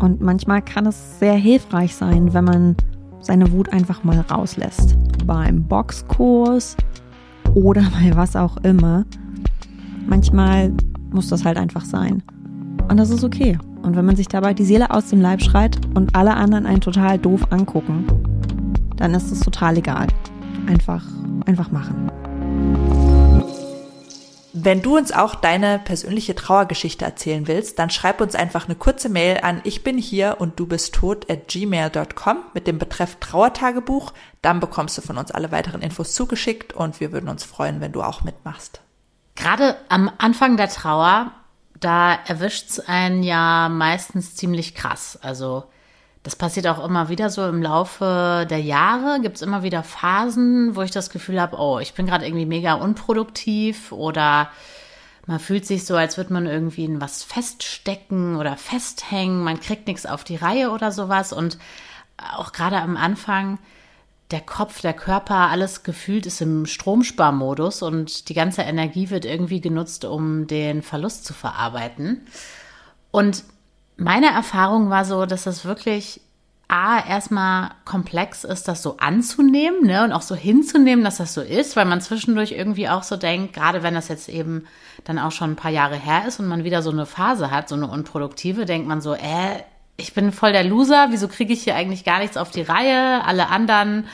Und 0.00 0.20
manchmal 0.20 0.62
kann 0.62 0.84
es 0.86 1.20
sehr 1.20 1.34
hilfreich 1.34 1.94
sein, 1.94 2.34
wenn 2.34 2.42
man 2.42 2.76
seine 3.20 3.52
Wut 3.52 3.72
einfach 3.72 4.02
mal 4.02 4.18
rauslässt. 4.18 4.96
Beim 5.26 5.62
Boxkurs 5.62 6.76
oder 7.54 7.82
bei 8.00 8.16
was 8.16 8.34
auch 8.34 8.56
immer. 8.64 9.04
Manchmal 10.08 10.72
muss 11.12 11.28
das 11.28 11.44
halt 11.44 11.56
einfach 11.56 11.84
sein. 11.84 12.20
Und 12.88 12.96
das 12.96 13.10
ist 13.10 13.22
okay. 13.22 13.58
Und 13.82 13.94
wenn 13.94 14.04
man 14.04 14.16
sich 14.16 14.26
dabei 14.26 14.54
die 14.54 14.64
Seele 14.64 14.90
aus 14.90 15.10
dem 15.10 15.20
Leib 15.20 15.40
schreit 15.40 15.78
und 15.94 16.16
alle 16.16 16.34
anderen 16.34 16.66
einen 16.66 16.80
total 16.80 17.16
doof 17.16 17.46
angucken, 17.50 18.06
dann 18.96 19.14
ist 19.14 19.30
es 19.30 19.38
total 19.38 19.76
egal. 19.76 20.08
Einfach, 20.66 21.04
einfach 21.46 21.70
machen. 21.70 22.10
Wenn 24.56 24.80
du 24.82 24.96
uns 24.96 25.12
auch 25.12 25.34
deine 25.34 25.78
persönliche 25.78 26.34
Trauergeschichte 26.34 27.04
erzählen 27.04 27.46
willst, 27.48 27.78
dann 27.78 27.90
schreib 27.90 28.20
uns 28.20 28.34
einfach 28.34 28.64
eine 28.64 28.76
kurze 28.76 29.08
Mail 29.08 29.40
an 29.42 29.60
ich 29.64 29.82
bin 29.82 29.98
hier 29.98 30.36
und 30.38 30.58
du 30.58 30.66
bist 30.66 30.94
tot 30.94 31.30
at 31.30 31.48
gmail.com 31.48 32.38
mit 32.54 32.66
dem 32.66 32.78
Betreff 32.78 33.16
Trauertagebuch. 33.20 34.14
Dann 34.42 34.60
bekommst 34.60 34.96
du 34.96 35.02
von 35.02 35.18
uns 35.18 35.32
alle 35.32 35.52
weiteren 35.52 35.82
Infos 35.82 36.14
zugeschickt 36.14 36.72
und 36.72 37.00
wir 37.00 37.12
würden 37.12 37.28
uns 37.28 37.44
freuen, 37.44 37.80
wenn 37.80 37.92
du 37.92 38.02
auch 38.02 38.22
mitmachst. 38.22 38.80
Gerade 39.34 39.76
am 39.88 40.10
Anfang 40.18 40.56
der 40.56 40.68
Trauer, 40.68 41.32
da 41.78 42.14
erwischt 42.14 42.70
es 42.70 42.80
einen 42.80 43.22
ja 43.22 43.68
meistens 43.68 44.36
ziemlich 44.36 44.74
krass. 44.74 45.18
Also 45.20 45.64
das 46.24 46.36
passiert 46.36 46.66
auch 46.66 46.82
immer 46.82 47.10
wieder 47.10 47.28
so 47.28 47.46
im 47.46 47.62
Laufe 47.62 48.46
der 48.48 48.60
Jahre. 48.60 49.20
Gibt 49.20 49.36
es 49.36 49.42
immer 49.42 49.62
wieder 49.62 49.82
Phasen, 49.82 50.74
wo 50.74 50.80
ich 50.80 50.90
das 50.90 51.10
Gefühl 51.10 51.38
habe, 51.38 51.58
oh, 51.58 51.78
ich 51.80 51.92
bin 51.92 52.06
gerade 52.06 52.26
irgendwie 52.26 52.46
mega 52.46 52.74
unproduktiv 52.74 53.92
oder 53.92 54.50
man 55.26 55.38
fühlt 55.38 55.66
sich 55.66 55.84
so, 55.84 55.96
als 55.96 56.16
würde 56.16 56.32
man 56.32 56.46
irgendwie 56.46 56.86
in 56.86 57.00
was 57.00 57.22
feststecken 57.22 58.36
oder 58.36 58.56
festhängen. 58.56 59.44
Man 59.44 59.60
kriegt 59.60 59.86
nichts 59.86 60.06
auf 60.06 60.24
die 60.24 60.36
Reihe 60.36 60.70
oder 60.70 60.92
sowas. 60.92 61.34
Und 61.34 61.58
auch 62.16 62.52
gerade 62.52 62.78
am 62.80 62.96
Anfang, 62.96 63.58
der 64.30 64.40
Kopf, 64.40 64.80
der 64.80 64.94
Körper, 64.94 65.50
alles 65.50 65.82
gefühlt 65.82 66.24
ist 66.24 66.40
im 66.40 66.64
Stromsparmodus 66.64 67.82
und 67.82 68.30
die 68.30 68.34
ganze 68.34 68.62
Energie 68.62 69.10
wird 69.10 69.26
irgendwie 69.26 69.60
genutzt, 69.60 70.06
um 70.06 70.46
den 70.46 70.80
Verlust 70.80 71.26
zu 71.26 71.34
verarbeiten. 71.34 72.26
Und 73.10 73.44
meine 73.96 74.30
Erfahrung 74.30 74.90
war 74.90 75.04
so, 75.04 75.26
dass 75.26 75.46
es 75.46 75.64
wirklich 75.64 76.20
A, 76.66 77.06
erstmal 77.06 77.72
komplex 77.84 78.42
ist, 78.42 78.68
das 78.68 78.82
so 78.82 78.96
anzunehmen 78.96 79.86
ne, 79.86 80.02
und 80.02 80.12
auch 80.12 80.22
so 80.22 80.34
hinzunehmen, 80.34 81.04
dass 81.04 81.18
das 81.18 81.34
so 81.34 81.42
ist, 81.42 81.76
weil 81.76 81.84
man 81.84 82.00
zwischendurch 82.00 82.52
irgendwie 82.52 82.88
auch 82.88 83.02
so 83.02 83.16
denkt, 83.16 83.52
gerade 83.52 83.82
wenn 83.82 83.94
das 83.94 84.08
jetzt 84.08 84.30
eben 84.30 84.64
dann 85.04 85.18
auch 85.18 85.30
schon 85.30 85.52
ein 85.52 85.56
paar 85.56 85.70
Jahre 85.70 85.96
her 85.96 86.24
ist 86.26 86.40
und 86.40 86.48
man 86.48 86.64
wieder 86.64 86.80
so 86.80 86.90
eine 86.90 87.04
Phase 87.04 87.50
hat, 87.50 87.68
so 87.68 87.74
eine 87.74 87.86
unproduktive, 87.86 88.64
denkt 88.64 88.88
man 88.88 89.02
so, 89.02 89.12
äh, 89.14 89.62
ich 89.96 90.14
bin 90.14 90.32
voll 90.32 90.52
der 90.52 90.64
Loser, 90.64 91.08
wieso 91.10 91.28
kriege 91.28 91.52
ich 91.52 91.62
hier 91.62 91.76
eigentlich 91.76 92.02
gar 92.02 92.18
nichts 92.18 92.36
auf 92.36 92.50
die 92.50 92.62
Reihe? 92.62 93.22
Alle 93.24 93.48
anderen 93.48 94.06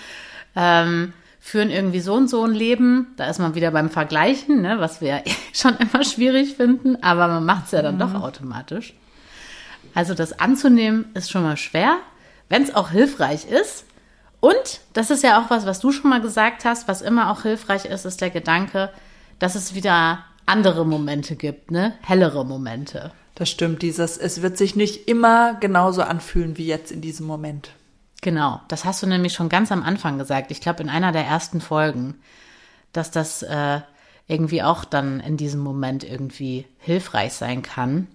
ähm, 0.56 1.12
führen 1.38 1.70
irgendwie 1.70 2.00
so 2.00 2.14
und 2.14 2.28
so 2.28 2.44
ein 2.44 2.52
Leben. 2.52 3.14
Da 3.16 3.26
ist 3.26 3.38
man 3.38 3.54
wieder 3.54 3.70
beim 3.70 3.88
Vergleichen, 3.90 4.60
ne, 4.60 4.80
was 4.80 5.00
wir 5.00 5.22
schon 5.54 5.76
immer 5.76 6.04
schwierig 6.04 6.56
finden, 6.56 7.02
aber 7.02 7.28
man 7.28 7.46
macht 7.46 7.66
es 7.66 7.70
ja 7.70 7.80
dann 7.80 7.94
mhm. 7.94 8.00
doch 8.00 8.14
automatisch. 8.14 8.94
Also 9.94 10.14
das 10.14 10.38
anzunehmen 10.38 11.06
ist 11.14 11.30
schon 11.30 11.42
mal 11.42 11.56
schwer, 11.56 11.98
wenn 12.48 12.62
es 12.62 12.74
auch 12.74 12.90
hilfreich 12.90 13.46
ist. 13.46 13.84
Und 14.40 14.80
das 14.94 15.10
ist 15.10 15.22
ja 15.22 15.40
auch 15.40 15.50
was, 15.50 15.66
was 15.66 15.80
du 15.80 15.92
schon 15.92 16.10
mal 16.10 16.20
gesagt 16.20 16.64
hast, 16.64 16.88
was 16.88 17.02
immer 17.02 17.30
auch 17.30 17.42
hilfreich 17.42 17.84
ist, 17.84 18.06
ist 18.06 18.20
der 18.20 18.30
Gedanke, 18.30 18.90
dass 19.38 19.54
es 19.54 19.74
wieder 19.74 20.24
andere 20.46 20.86
Momente 20.86 21.36
gibt, 21.36 21.70
ne? 21.70 21.94
Hellere 22.02 22.44
Momente. 22.44 23.12
Das 23.34 23.48
stimmt, 23.48 23.82
dieses, 23.82 24.16
es 24.16 24.42
wird 24.42 24.56
sich 24.56 24.76
nicht 24.76 25.08
immer 25.08 25.54
genauso 25.54 26.02
anfühlen 26.02 26.56
wie 26.56 26.66
jetzt 26.66 26.90
in 26.90 27.00
diesem 27.00 27.26
Moment. 27.26 27.70
Genau, 28.22 28.60
das 28.68 28.84
hast 28.84 29.02
du 29.02 29.06
nämlich 29.06 29.32
schon 29.32 29.48
ganz 29.48 29.72
am 29.72 29.82
Anfang 29.82 30.18
gesagt. 30.18 30.50
Ich 30.50 30.60
glaube, 30.60 30.82
in 30.82 30.90
einer 30.90 31.12
der 31.12 31.24
ersten 31.24 31.60
Folgen, 31.60 32.16
dass 32.92 33.10
das 33.10 33.42
äh, 33.42 33.80
irgendwie 34.26 34.62
auch 34.62 34.84
dann 34.84 35.20
in 35.20 35.36
diesem 35.36 35.60
Moment 35.60 36.04
irgendwie 36.04 36.66
hilfreich 36.78 37.32
sein 37.32 37.62
kann 37.62 38.08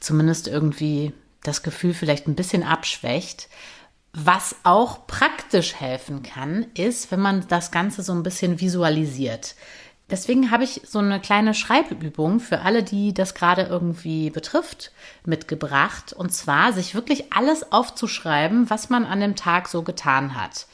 zumindest 0.00 0.48
irgendwie 0.48 1.12
das 1.42 1.62
Gefühl 1.62 1.94
vielleicht 1.94 2.26
ein 2.26 2.34
bisschen 2.34 2.62
abschwächt. 2.62 3.48
Was 4.12 4.56
auch 4.64 5.06
praktisch 5.06 5.74
helfen 5.74 6.22
kann, 6.22 6.66
ist, 6.74 7.10
wenn 7.10 7.20
man 7.20 7.46
das 7.48 7.70
Ganze 7.70 8.02
so 8.02 8.12
ein 8.12 8.22
bisschen 8.22 8.60
visualisiert. 8.60 9.54
Deswegen 10.10 10.50
habe 10.50 10.64
ich 10.64 10.80
so 10.86 11.00
eine 11.00 11.20
kleine 11.20 11.52
Schreibübung 11.52 12.40
für 12.40 12.62
alle, 12.62 12.82
die 12.82 13.12
das 13.12 13.34
gerade 13.34 13.62
irgendwie 13.62 14.30
betrifft, 14.30 14.90
mitgebracht. 15.26 16.14
Und 16.14 16.32
zwar 16.32 16.72
sich 16.72 16.94
wirklich 16.94 17.32
alles 17.34 17.72
aufzuschreiben, 17.72 18.70
was 18.70 18.88
man 18.88 19.04
an 19.04 19.20
dem 19.20 19.36
Tag 19.36 19.68
so 19.68 19.82
getan 19.82 20.34
hat. 20.34 20.66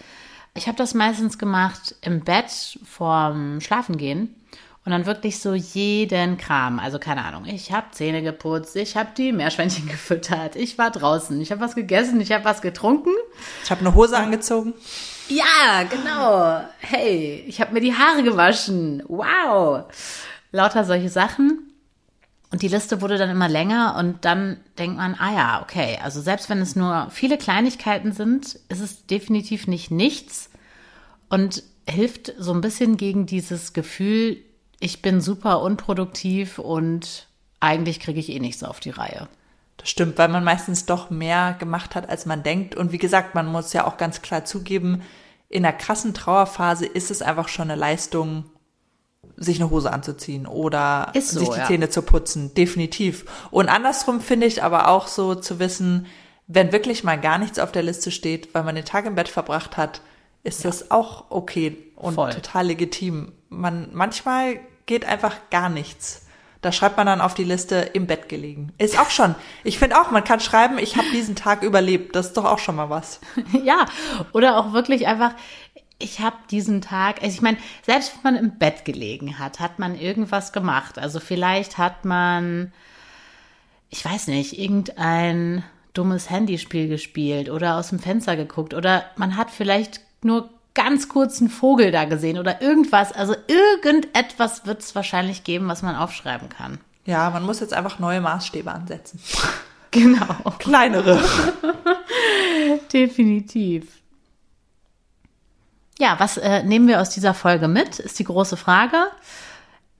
Ich 0.54 0.68
habe 0.68 0.78
das 0.78 0.94
meistens 0.94 1.36
gemacht 1.36 1.96
im 2.00 2.20
Bett 2.20 2.78
vorm 2.84 3.60
Schlafengehen 3.60 4.36
und 4.84 4.92
dann 4.92 5.06
wirklich 5.06 5.38
so 5.38 5.54
jeden 5.54 6.36
Kram. 6.36 6.78
Also 6.78 6.98
keine 6.98 7.24
Ahnung, 7.24 7.46
ich 7.46 7.72
habe 7.72 7.86
Zähne 7.92 8.22
geputzt, 8.22 8.76
ich 8.76 8.96
habe 8.96 9.10
die 9.16 9.32
Meerschweinchen 9.32 9.86
gefüttert, 9.88 10.56
ich 10.56 10.76
war 10.78 10.90
draußen, 10.90 11.40
ich 11.40 11.50
habe 11.50 11.60
was 11.60 11.74
gegessen, 11.74 12.20
ich 12.20 12.32
habe 12.32 12.44
was 12.44 12.60
getrunken. 12.60 13.10
Ich 13.62 13.70
habe 13.70 13.80
eine 13.80 13.94
Hose 13.94 14.16
angezogen. 14.16 14.74
Ja, 15.28 15.84
genau. 15.88 16.60
Hey, 16.80 17.44
ich 17.46 17.60
habe 17.60 17.72
mir 17.72 17.80
die 17.80 17.94
Haare 17.94 18.22
gewaschen. 18.22 19.02
Wow. 19.08 19.84
Lauter 20.52 20.84
solche 20.84 21.08
Sachen. 21.08 21.70
Und 22.50 22.62
die 22.62 22.68
Liste 22.68 23.00
wurde 23.00 23.18
dann 23.18 23.30
immer 23.30 23.48
länger 23.48 23.96
und 23.98 24.24
dann 24.24 24.58
denkt 24.78 24.96
man, 24.96 25.16
ah 25.18 25.34
ja, 25.34 25.62
okay, 25.62 25.98
also 26.04 26.20
selbst 26.20 26.48
wenn 26.48 26.60
es 26.60 26.76
nur 26.76 27.08
viele 27.10 27.36
Kleinigkeiten 27.36 28.12
sind, 28.12 28.60
ist 28.68 28.80
es 28.80 29.06
definitiv 29.06 29.66
nicht 29.66 29.90
nichts 29.90 30.50
und 31.28 31.64
hilft 31.88 32.32
so 32.38 32.52
ein 32.52 32.60
bisschen 32.60 32.96
gegen 32.96 33.26
dieses 33.26 33.72
Gefühl, 33.72 34.36
ich 34.84 35.00
bin 35.00 35.22
super 35.22 35.62
unproduktiv 35.62 36.58
und 36.58 37.26
eigentlich 37.58 38.00
kriege 38.00 38.20
ich 38.20 38.28
eh 38.28 38.38
nichts 38.38 38.62
auf 38.62 38.80
die 38.80 38.90
Reihe. 38.90 39.28
Das 39.78 39.88
stimmt, 39.88 40.18
weil 40.18 40.28
man 40.28 40.44
meistens 40.44 40.84
doch 40.84 41.08
mehr 41.08 41.56
gemacht 41.58 41.94
hat, 41.94 42.10
als 42.10 42.26
man 42.26 42.42
denkt. 42.42 42.74
Und 42.74 42.92
wie 42.92 42.98
gesagt, 42.98 43.34
man 43.34 43.46
muss 43.46 43.72
ja 43.72 43.86
auch 43.86 43.96
ganz 43.96 44.20
klar 44.20 44.44
zugeben, 44.44 45.00
in 45.48 45.62
der 45.62 45.72
krassen 45.72 46.12
Trauerphase 46.12 46.84
ist 46.84 47.10
es 47.10 47.22
einfach 47.22 47.48
schon 47.48 47.70
eine 47.70 47.80
Leistung, 47.80 48.44
sich 49.38 49.58
eine 49.58 49.70
Hose 49.70 49.90
anzuziehen 49.90 50.46
oder 50.46 51.10
so, 51.14 51.38
sich 51.38 51.48
die 51.48 51.58
ja. 51.60 51.66
Zähne 51.66 51.88
zu 51.88 52.02
putzen. 52.02 52.52
Definitiv. 52.52 53.24
Und 53.50 53.70
andersrum 53.70 54.20
finde 54.20 54.46
ich 54.46 54.62
aber 54.62 54.88
auch 54.88 55.06
so 55.06 55.34
zu 55.34 55.58
wissen, 55.60 56.06
wenn 56.46 56.72
wirklich 56.72 57.04
mal 57.04 57.18
gar 57.18 57.38
nichts 57.38 57.58
auf 57.58 57.72
der 57.72 57.84
Liste 57.84 58.10
steht, 58.10 58.54
weil 58.54 58.64
man 58.64 58.74
den 58.74 58.84
Tag 58.84 59.06
im 59.06 59.14
Bett 59.14 59.28
verbracht 59.28 59.78
hat, 59.78 60.02
ist 60.42 60.62
ja. 60.62 60.68
das 60.68 60.90
auch 60.90 61.30
okay 61.30 61.90
und 61.96 62.16
Voll. 62.16 62.34
total 62.34 62.66
legitim. 62.66 63.32
Man, 63.48 63.88
manchmal 63.94 64.60
geht 64.86 65.04
einfach 65.04 65.36
gar 65.50 65.68
nichts. 65.68 66.26
Da 66.64 66.72
schreibt 66.72 66.96
man 66.96 67.06
dann 67.06 67.20
auf 67.20 67.34
die 67.34 67.44
Liste 67.44 67.76
im 67.92 68.06
Bett 68.06 68.30
gelegen. 68.30 68.72
Ist 68.78 68.98
auch 68.98 69.10
schon. 69.10 69.34
Ich 69.64 69.78
finde 69.78 70.00
auch, 70.00 70.10
man 70.10 70.24
kann 70.24 70.40
schreiben, 70.40 70.78
ich 70.78 70.96
habe 70.96 71.10
diesen 71.12 71.36
Tag 71.36 71.62
überlebt. 71.62 72.16
Das 72.16 72.28
ist 72.28 72.36
doch 72.38 72.46
auch 72.46 72.58
schon 72.58 72.76
mal 72.76 72.88
was. 72.88 73.20
ja, 73.64 73.84
oder 74.32 74.56
auch 74.56 74.72
wirklich 74.72 75.06
einfach, 75.06 75.34
ich 75.98 76.20
habe 76.20 76.36
diesen 76.50 76.80
Tag, 76.80 77.22
also 77.22 77.34
ich 77.34 77.42
meine, 77.42 77.58
selbst 77.82 78.14
wenn 78.14 78.34
man 78.34 78.42
im 78.42 78.58
Bett 78.58 78.86
gelegen 78.86 79.38
hat, 79.38 79.60
hat 79.60 79.78
man 79.78 79.94
irgendwas 79.94 80.52
gemacht. 80.52 80.98
Also 80.98 81.20
vielleicht 81.20 81.76
hat 81.76 82.06
man, 82.06 82.72
ich 83.90 84.02
weiß 84.02 84.28
nicht, 84.28 84.58
irgendein 84.58 85.64
dummes 85.92 86.30
Handyspiel 86.30 86.88
gespielt 86.88 87.50
oder 87.50 87.76
aus 87.76 87.90
dem 87.90 87.98
Fenster 87.98 88.36
geguckt 88.36 88.72
oder 88.72 89.04
man 89.16 89.36
hat 89.36 89.50
vielleicht 89.50 90.00
nur 90.22 90.48
ganz 90.74 91.08
kurzen 91.08 91.48
Vogel 91.48 91.92
da 91.92 92.04
gesehen 92.04 92.38
oder 92.38 92.60
irgendwas. 92.60 93.12
Also 93.12 93.34
irgendetwas 93.46 94.66
wird 94.66 94.80
es 94.80 94.94
wahrscheinlich 94.94 95.44
geben, 95.44 95.68
was 95.68 95.82
man 95.82 95.96
aufschreiben 95.96 96.48
kann. 96.48 96.78
Ja, 97.06 97.30
man 97.30 97.44
muss 97.44 97.60
jetzt 97.60 97.74
einfach 97.74 97.98
neue 97.98 98.20
Maßstäbe 98.20 98.70
ansetzen. 98.70 99.20
Genau. 99.94 100.50
Kleinere. 100.58 101.22
Definitiv. 102.92 103.86
Ja, 106.00 106.16
was 106.18 106.36
äh, 106.36 106.64
nehmen 106.64 106.88
wir 106.88 107.00
aus 107.00 107.10
dieser 107.10 107.32
Folge 107.32 107.68
mit, 107.68 108.00
ist 108.00 108.18
die 108.18 108.24
große 108.24 108.56
Frage. 108.56 108.96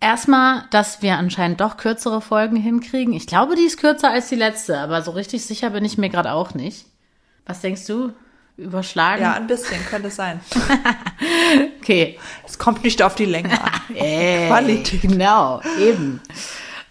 Erstmal, 0.01 0.65
dass 0.73 1.01
wir 1.01 1.17
anscheinend 1.17 1.61
doch 1.61 1.77
kürzere 1.77 2.21
Folgen 2.21 2.57
hinkriegen. 2.57 3.15
Ich 3.15 3.29
glaube, 3.29 3.55
die 3.55 3.63
ist 3.63 3.79
kürzer 3.79 4.11
als 4.11 4.29
die 4.29 4.35
letzte, 4.35 4.79
aber 4.79 5.01
so 5.03 5.13
richtig 5.13 5.47
sicher 5.47 5.71
bin 5.71 5.85
ich 5.85 5.97
mir 5.97 6.09
gerade 6.09 6.33
auch 6.33 6.55
nicht. 6.55 6.87
Was 7.47 7.61
denkst 7.61 7.87
du? 7.87 8.13
Überschlagen? 8.57 9.23
Ja, 9.23 9.35
ein 9.35 9.47
bisschen 9.47 9.85
könnte 9.87 10.09
es 10.09 10.17
sein. 10.17 10.41
okay. 11.81 12.19
Es 12.47 12.59
kommt 12.59 12.85
nicht 12.85 13.03
auf 13.03 13.15
die 13.15 13.25
Länge 13.25 13.53
an. 13.61 13.71
Ey, 13.95 14.47
Qualität. 14.49 15.03
Genau, 15.03 15.61
eben. 15.79 16.21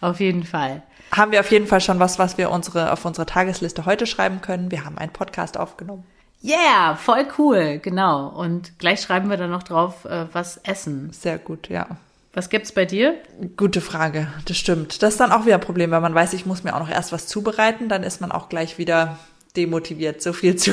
Auf 0.02 0.20
jeden 0.20 0.44
Fall. 0.44 0.82
Haben 1.12 1.32
wir 1.32 1.40
auf 1.40 1.52
jeden 1.52 1.68
Fall 1.68 1.82
schon 1.82 2.00
was, 2.00 2.20
was 2.20 2.38
wir 2.38 2.50
unsere, 2.50 2.92
auf 2.92 3.06
unsere 3.06 3.26
Tagesliste 3.26 3.86
heute 3.86 4.08
schreiben 4.08 4.42
können. 4.42 4.72
Wir 4.72 4.84
haben 4.84 4.98
einen 4.98 5.14
Podcast 5.14 5.58
aufgenommen. 5.58 6.04
Yeah, 6.44 6.96
voll 6.96 7.26
cool, 7.38 7.80
genau. 7.80 8.28
Und 8.28 8.78
gleich 8.78 9.02
schreiben 9.02 9.30
wir 9.30 9.38
dann 9.38 9.52
noch 9.52 9.64
drauf, 9.64 10.04
äh, 10.06 10.26
was 10.34 10.58
essen. 10.58 11.14
Sehr 11.14 11.38
gut, 11.38 11.70
ja. 11.70 11.88
Was 12.34 12.50
gibt's 12.50 12.72
bei 12.72 12.84
dir? 12.84 13.16
Gute 13.56 13.80
Frage, 13.80 14.28
das 14.46 14.58
stimmt. 14.58 15.04
Das 15.04 15.14
ist 15.14 15.20
dann 15.20 15.32
auch 15.32 15.46
wieder 15.46 15.56
ein 15.56 15.62
Problem, 15.62 15.92
weil 15.92 16.02
man 16.02 16.16
weiß, 16.16 16.34
ich 16.34 16.48
muss 16.48 16.64
mir 16.64 16.76
auch 16.76 16.80
noch 16.80 16.90
erst 16.90 17.12
was 17.12 17.28
zubereiten, 17.28 17.90
dann 17.90 18.02
ist 18.02 18.22
man 18.22 18.32
auch 18.32 18.50
gleich 18.50 18.80
wieder 18.80 19.20
demotiviert, 19.56 20.22
so 20.22 20.34
viel 20.34 20.56
zu 20.56 20.72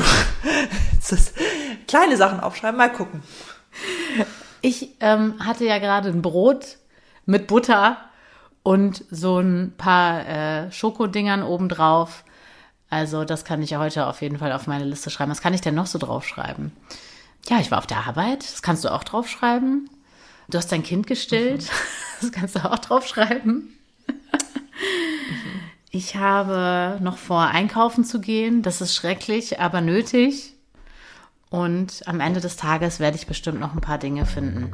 kleine 1.87 2.16
Sachen 2.16 2.41
aufschreiben, 2.41 2.78
mal 2.78 2.93
gucken. 2.93 3.22
Ich 4.62 4.91
ähm, 5.01 5.35
hatte 5.45 5.64
ja 5.64 5.78
gerade 5.78 6.09
ein 6.09 6.22
Brot 6.22 6.78
mit 7.26 7.47
Butter 7.47 7.99
und 8.62 9.05
so 9.11 9.39
ein 9.39 9.74
paar 9.76 10.26
äh, 10.26 10.72
Schokodingern 10.72 11.43
obendrauf. 11.43 12.24
Also 12.91 13.24
das 13.24 13.45
kann 13.45 13.62
ich 13.62 13.70
ja 13.70 13.78
heute 13.78 14.07
auf 14.07 14.20
jeden 14.20 14.39
Fall 14.39 14.53
auf 14.53 14.66
meine 14.66 14.85
Liste 14.85 15.11
schreiben. 15.11 15.31
Was 15.31 15.41
kann 15.41 15.55
ich 15.55 15.61
denn 15.61 15.74
noch 15.74 15.87
so 15.87 15.99
draufschreiben? 15.99 16.72
Ja, 17.49 17.59
ich 17.61 17.70
war 17.70 17.78
auf 17.78 17.87
der 17.87 18.07
Arbeit. 18.07 18.43
Das 18.43 18.62
kannst 18.62 18.85
du 18.85 18.93
auch 18.93 19.05
draufschreiben. 19.05 19.89
Du 20.49 20.59
hast 20.59 20.72
dein 20.72 20.83
Kind 20.83 21.07
gestillt. 21.07 21.62
Mhm. 21.62 21.68
Das 22.20 22.33
kannst 22.33 22.55
du 22.55 22.70
auch 22.70 22.78
draufschreiben. 22.78 23.70
Ich 25.93 26.14
habe 26.14 26.99
noch 27.03 27.18
vor, 27.18 27.43
einkaufen 27.47 28.05
zu 28.05 28.20
gehen. 28.20 28.62
Das 28.62 28.80
ist 28.80 28.95
schrecklich, 28.95 29.61
aber 29.61 29.80
nötig. 29.80 30.55
Und 31.51 32.03
am 32.07 32.20
Ende 32.20 32.41
des 32.41 32.57
Tages 32.57 33.01
werde 33.01 33.16
ich 33.16 33.26
bestimmt 33.26 33.59
noch 33.59 33.74
ein 33.74 33.80
paar 33.80 33.99
Dinge 33.99 34.24
finden. 34.24 34.70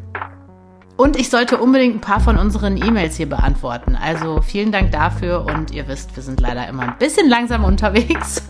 Und 0.99 1.17
ich 1.17 1.31
sollte 1.31 1.57
unbedingt 1.57 1.97
ein 1.97 2.01
paar 2.03 2.21
von 2.21 2.37
unseren 2.37 2.77
E-Mails 2.77 3.17
hier 3.17 3.29
beantworten. 3.29 3.97
Also 3.97 4.43
vielen 4.43 4.73
Dank 4.73 4.93
dafür 4.93 5.47
und 5.47 5.71
ihr 5.71 5.89
wisst, 5.89 6.15
wir 6.17 6.23
sind 6.23 6.39
leider 6.41 6.69
immer 6.69 6.83
ein 6.83 6.99
bisschen 6.99 7.31
langsam 7.31 7.65
unterwegs 7.65 8.43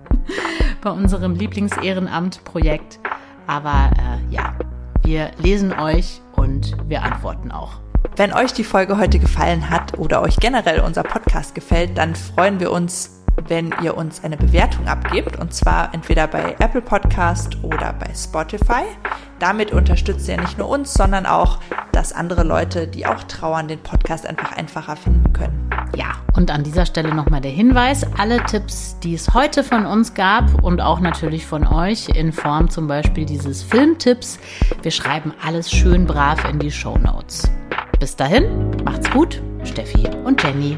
bei 0.82 0.90
unserem 0.90 1.34
Lieblingsehrenamt-Projekt. 1.34 3.00
Aber 3.48 3.90
äh, 3.98 4.32
ja, 4.32 4.56
wir 5.02 5.32
lesen 5.38 5.72
euch 5.72 6.20
und 6.36 6.76
wir 6.88 7.02
antworten 7.02 7.50
auch. 7.50 7.80
Wenn 8.18 8.32
euch 8.32 8.54
die 8.54 8.64
Folge 8.64 8.96
heute 8.96 9.18
gefallen 9.18 9.68
hat 9.68 9.98
oder 9.98 10.22
euch 10.22 10.36
generell 10.36 10.80
unser 10.80 11.02
Podcast 11.02 11.54
gefällt, 11.54 11.98
dann 11.98 12.14
freuen 12.14 12.60
wir 12.60 12.72
uns, 12.72 13.22
wenn 13.46 13.74
ihr 13.82 13.94
uns 13.94 14.24
eine 14.24 14.38
Bewertung 14.38 14.88
abgebt 14.88 15.38
und 15.38 15.52
zwar 15.52 15.92
entweder 15.92 16.26
bei 16.26 16.56
Apple 16.58 16.80
Podcast 16.80 17.58
oder 17.62 17.92
bei 17.92 18.10
Spotify. 18.14 18.84
Damit 19.38 19.70
unterstützt 19.70 20.26
ihr 20.30 20.40
nicht 20.40 20.56
nur 20.56 20.66
uns, 20.66 20.94
sondern 20.94 21.26
auch, 21.26 21.58
dass 21.92 22.14
andere 22.14 22.42
Leute, 22.42 22.88
die 22.88 23.04
auch 23.04 23.22
trauern, 23.24 23.68
den 23.68 23.80
Podcast 23.80 24.26
einfach 24.26 24.56
einfacher 24.56 24.96
finden 24.96 25.34
können. 25.34 25.70
Ja, 25.94 26.14
und 26.34 26.50
an 26.50 26.64
dieser 26.64 26.86
Stelle 26.86 27.14
nochmal 27.14 27.42
der 27.42 27.50
Hinweis, 27.50 28.06
alle 28.16 28.42
Tipps, 28.44 28.98
die 29.00 29.12
es 29.12 29.34
heute 29.34 29.62
von 29.62 29.84
uns 29.84 30.14
gab 30.14 30.64
und 30.64 30.80
auch 30.80 31.00
natürlich 31.00 31.44
von 31.44 31.66
euch 31.66 32.08
in 32.08 32.32
Form 32.32 32.70
zum 32.70 32.86
Beispiel 32.86 33.26
dieses 33.26 33.62
Filmtipps, 33.62 34.38
wir 34.80 34.90
schreiben 34.90 35.34
alles 35.44 35.70
schön 35.70 36.06
brav 36.06 36.48
in 36.48 36.58
die 36.58 36.70
Show 36.70 36.96
Notes. 36.96 37.50
Bis 37.98 38.14
dahin, 38.14 38.70
macht's 38.84 39.10
gut, 39.10 39.40
Steffi 39.64 40.06
und 40.24 40.42
Jenny. 40.42 40.76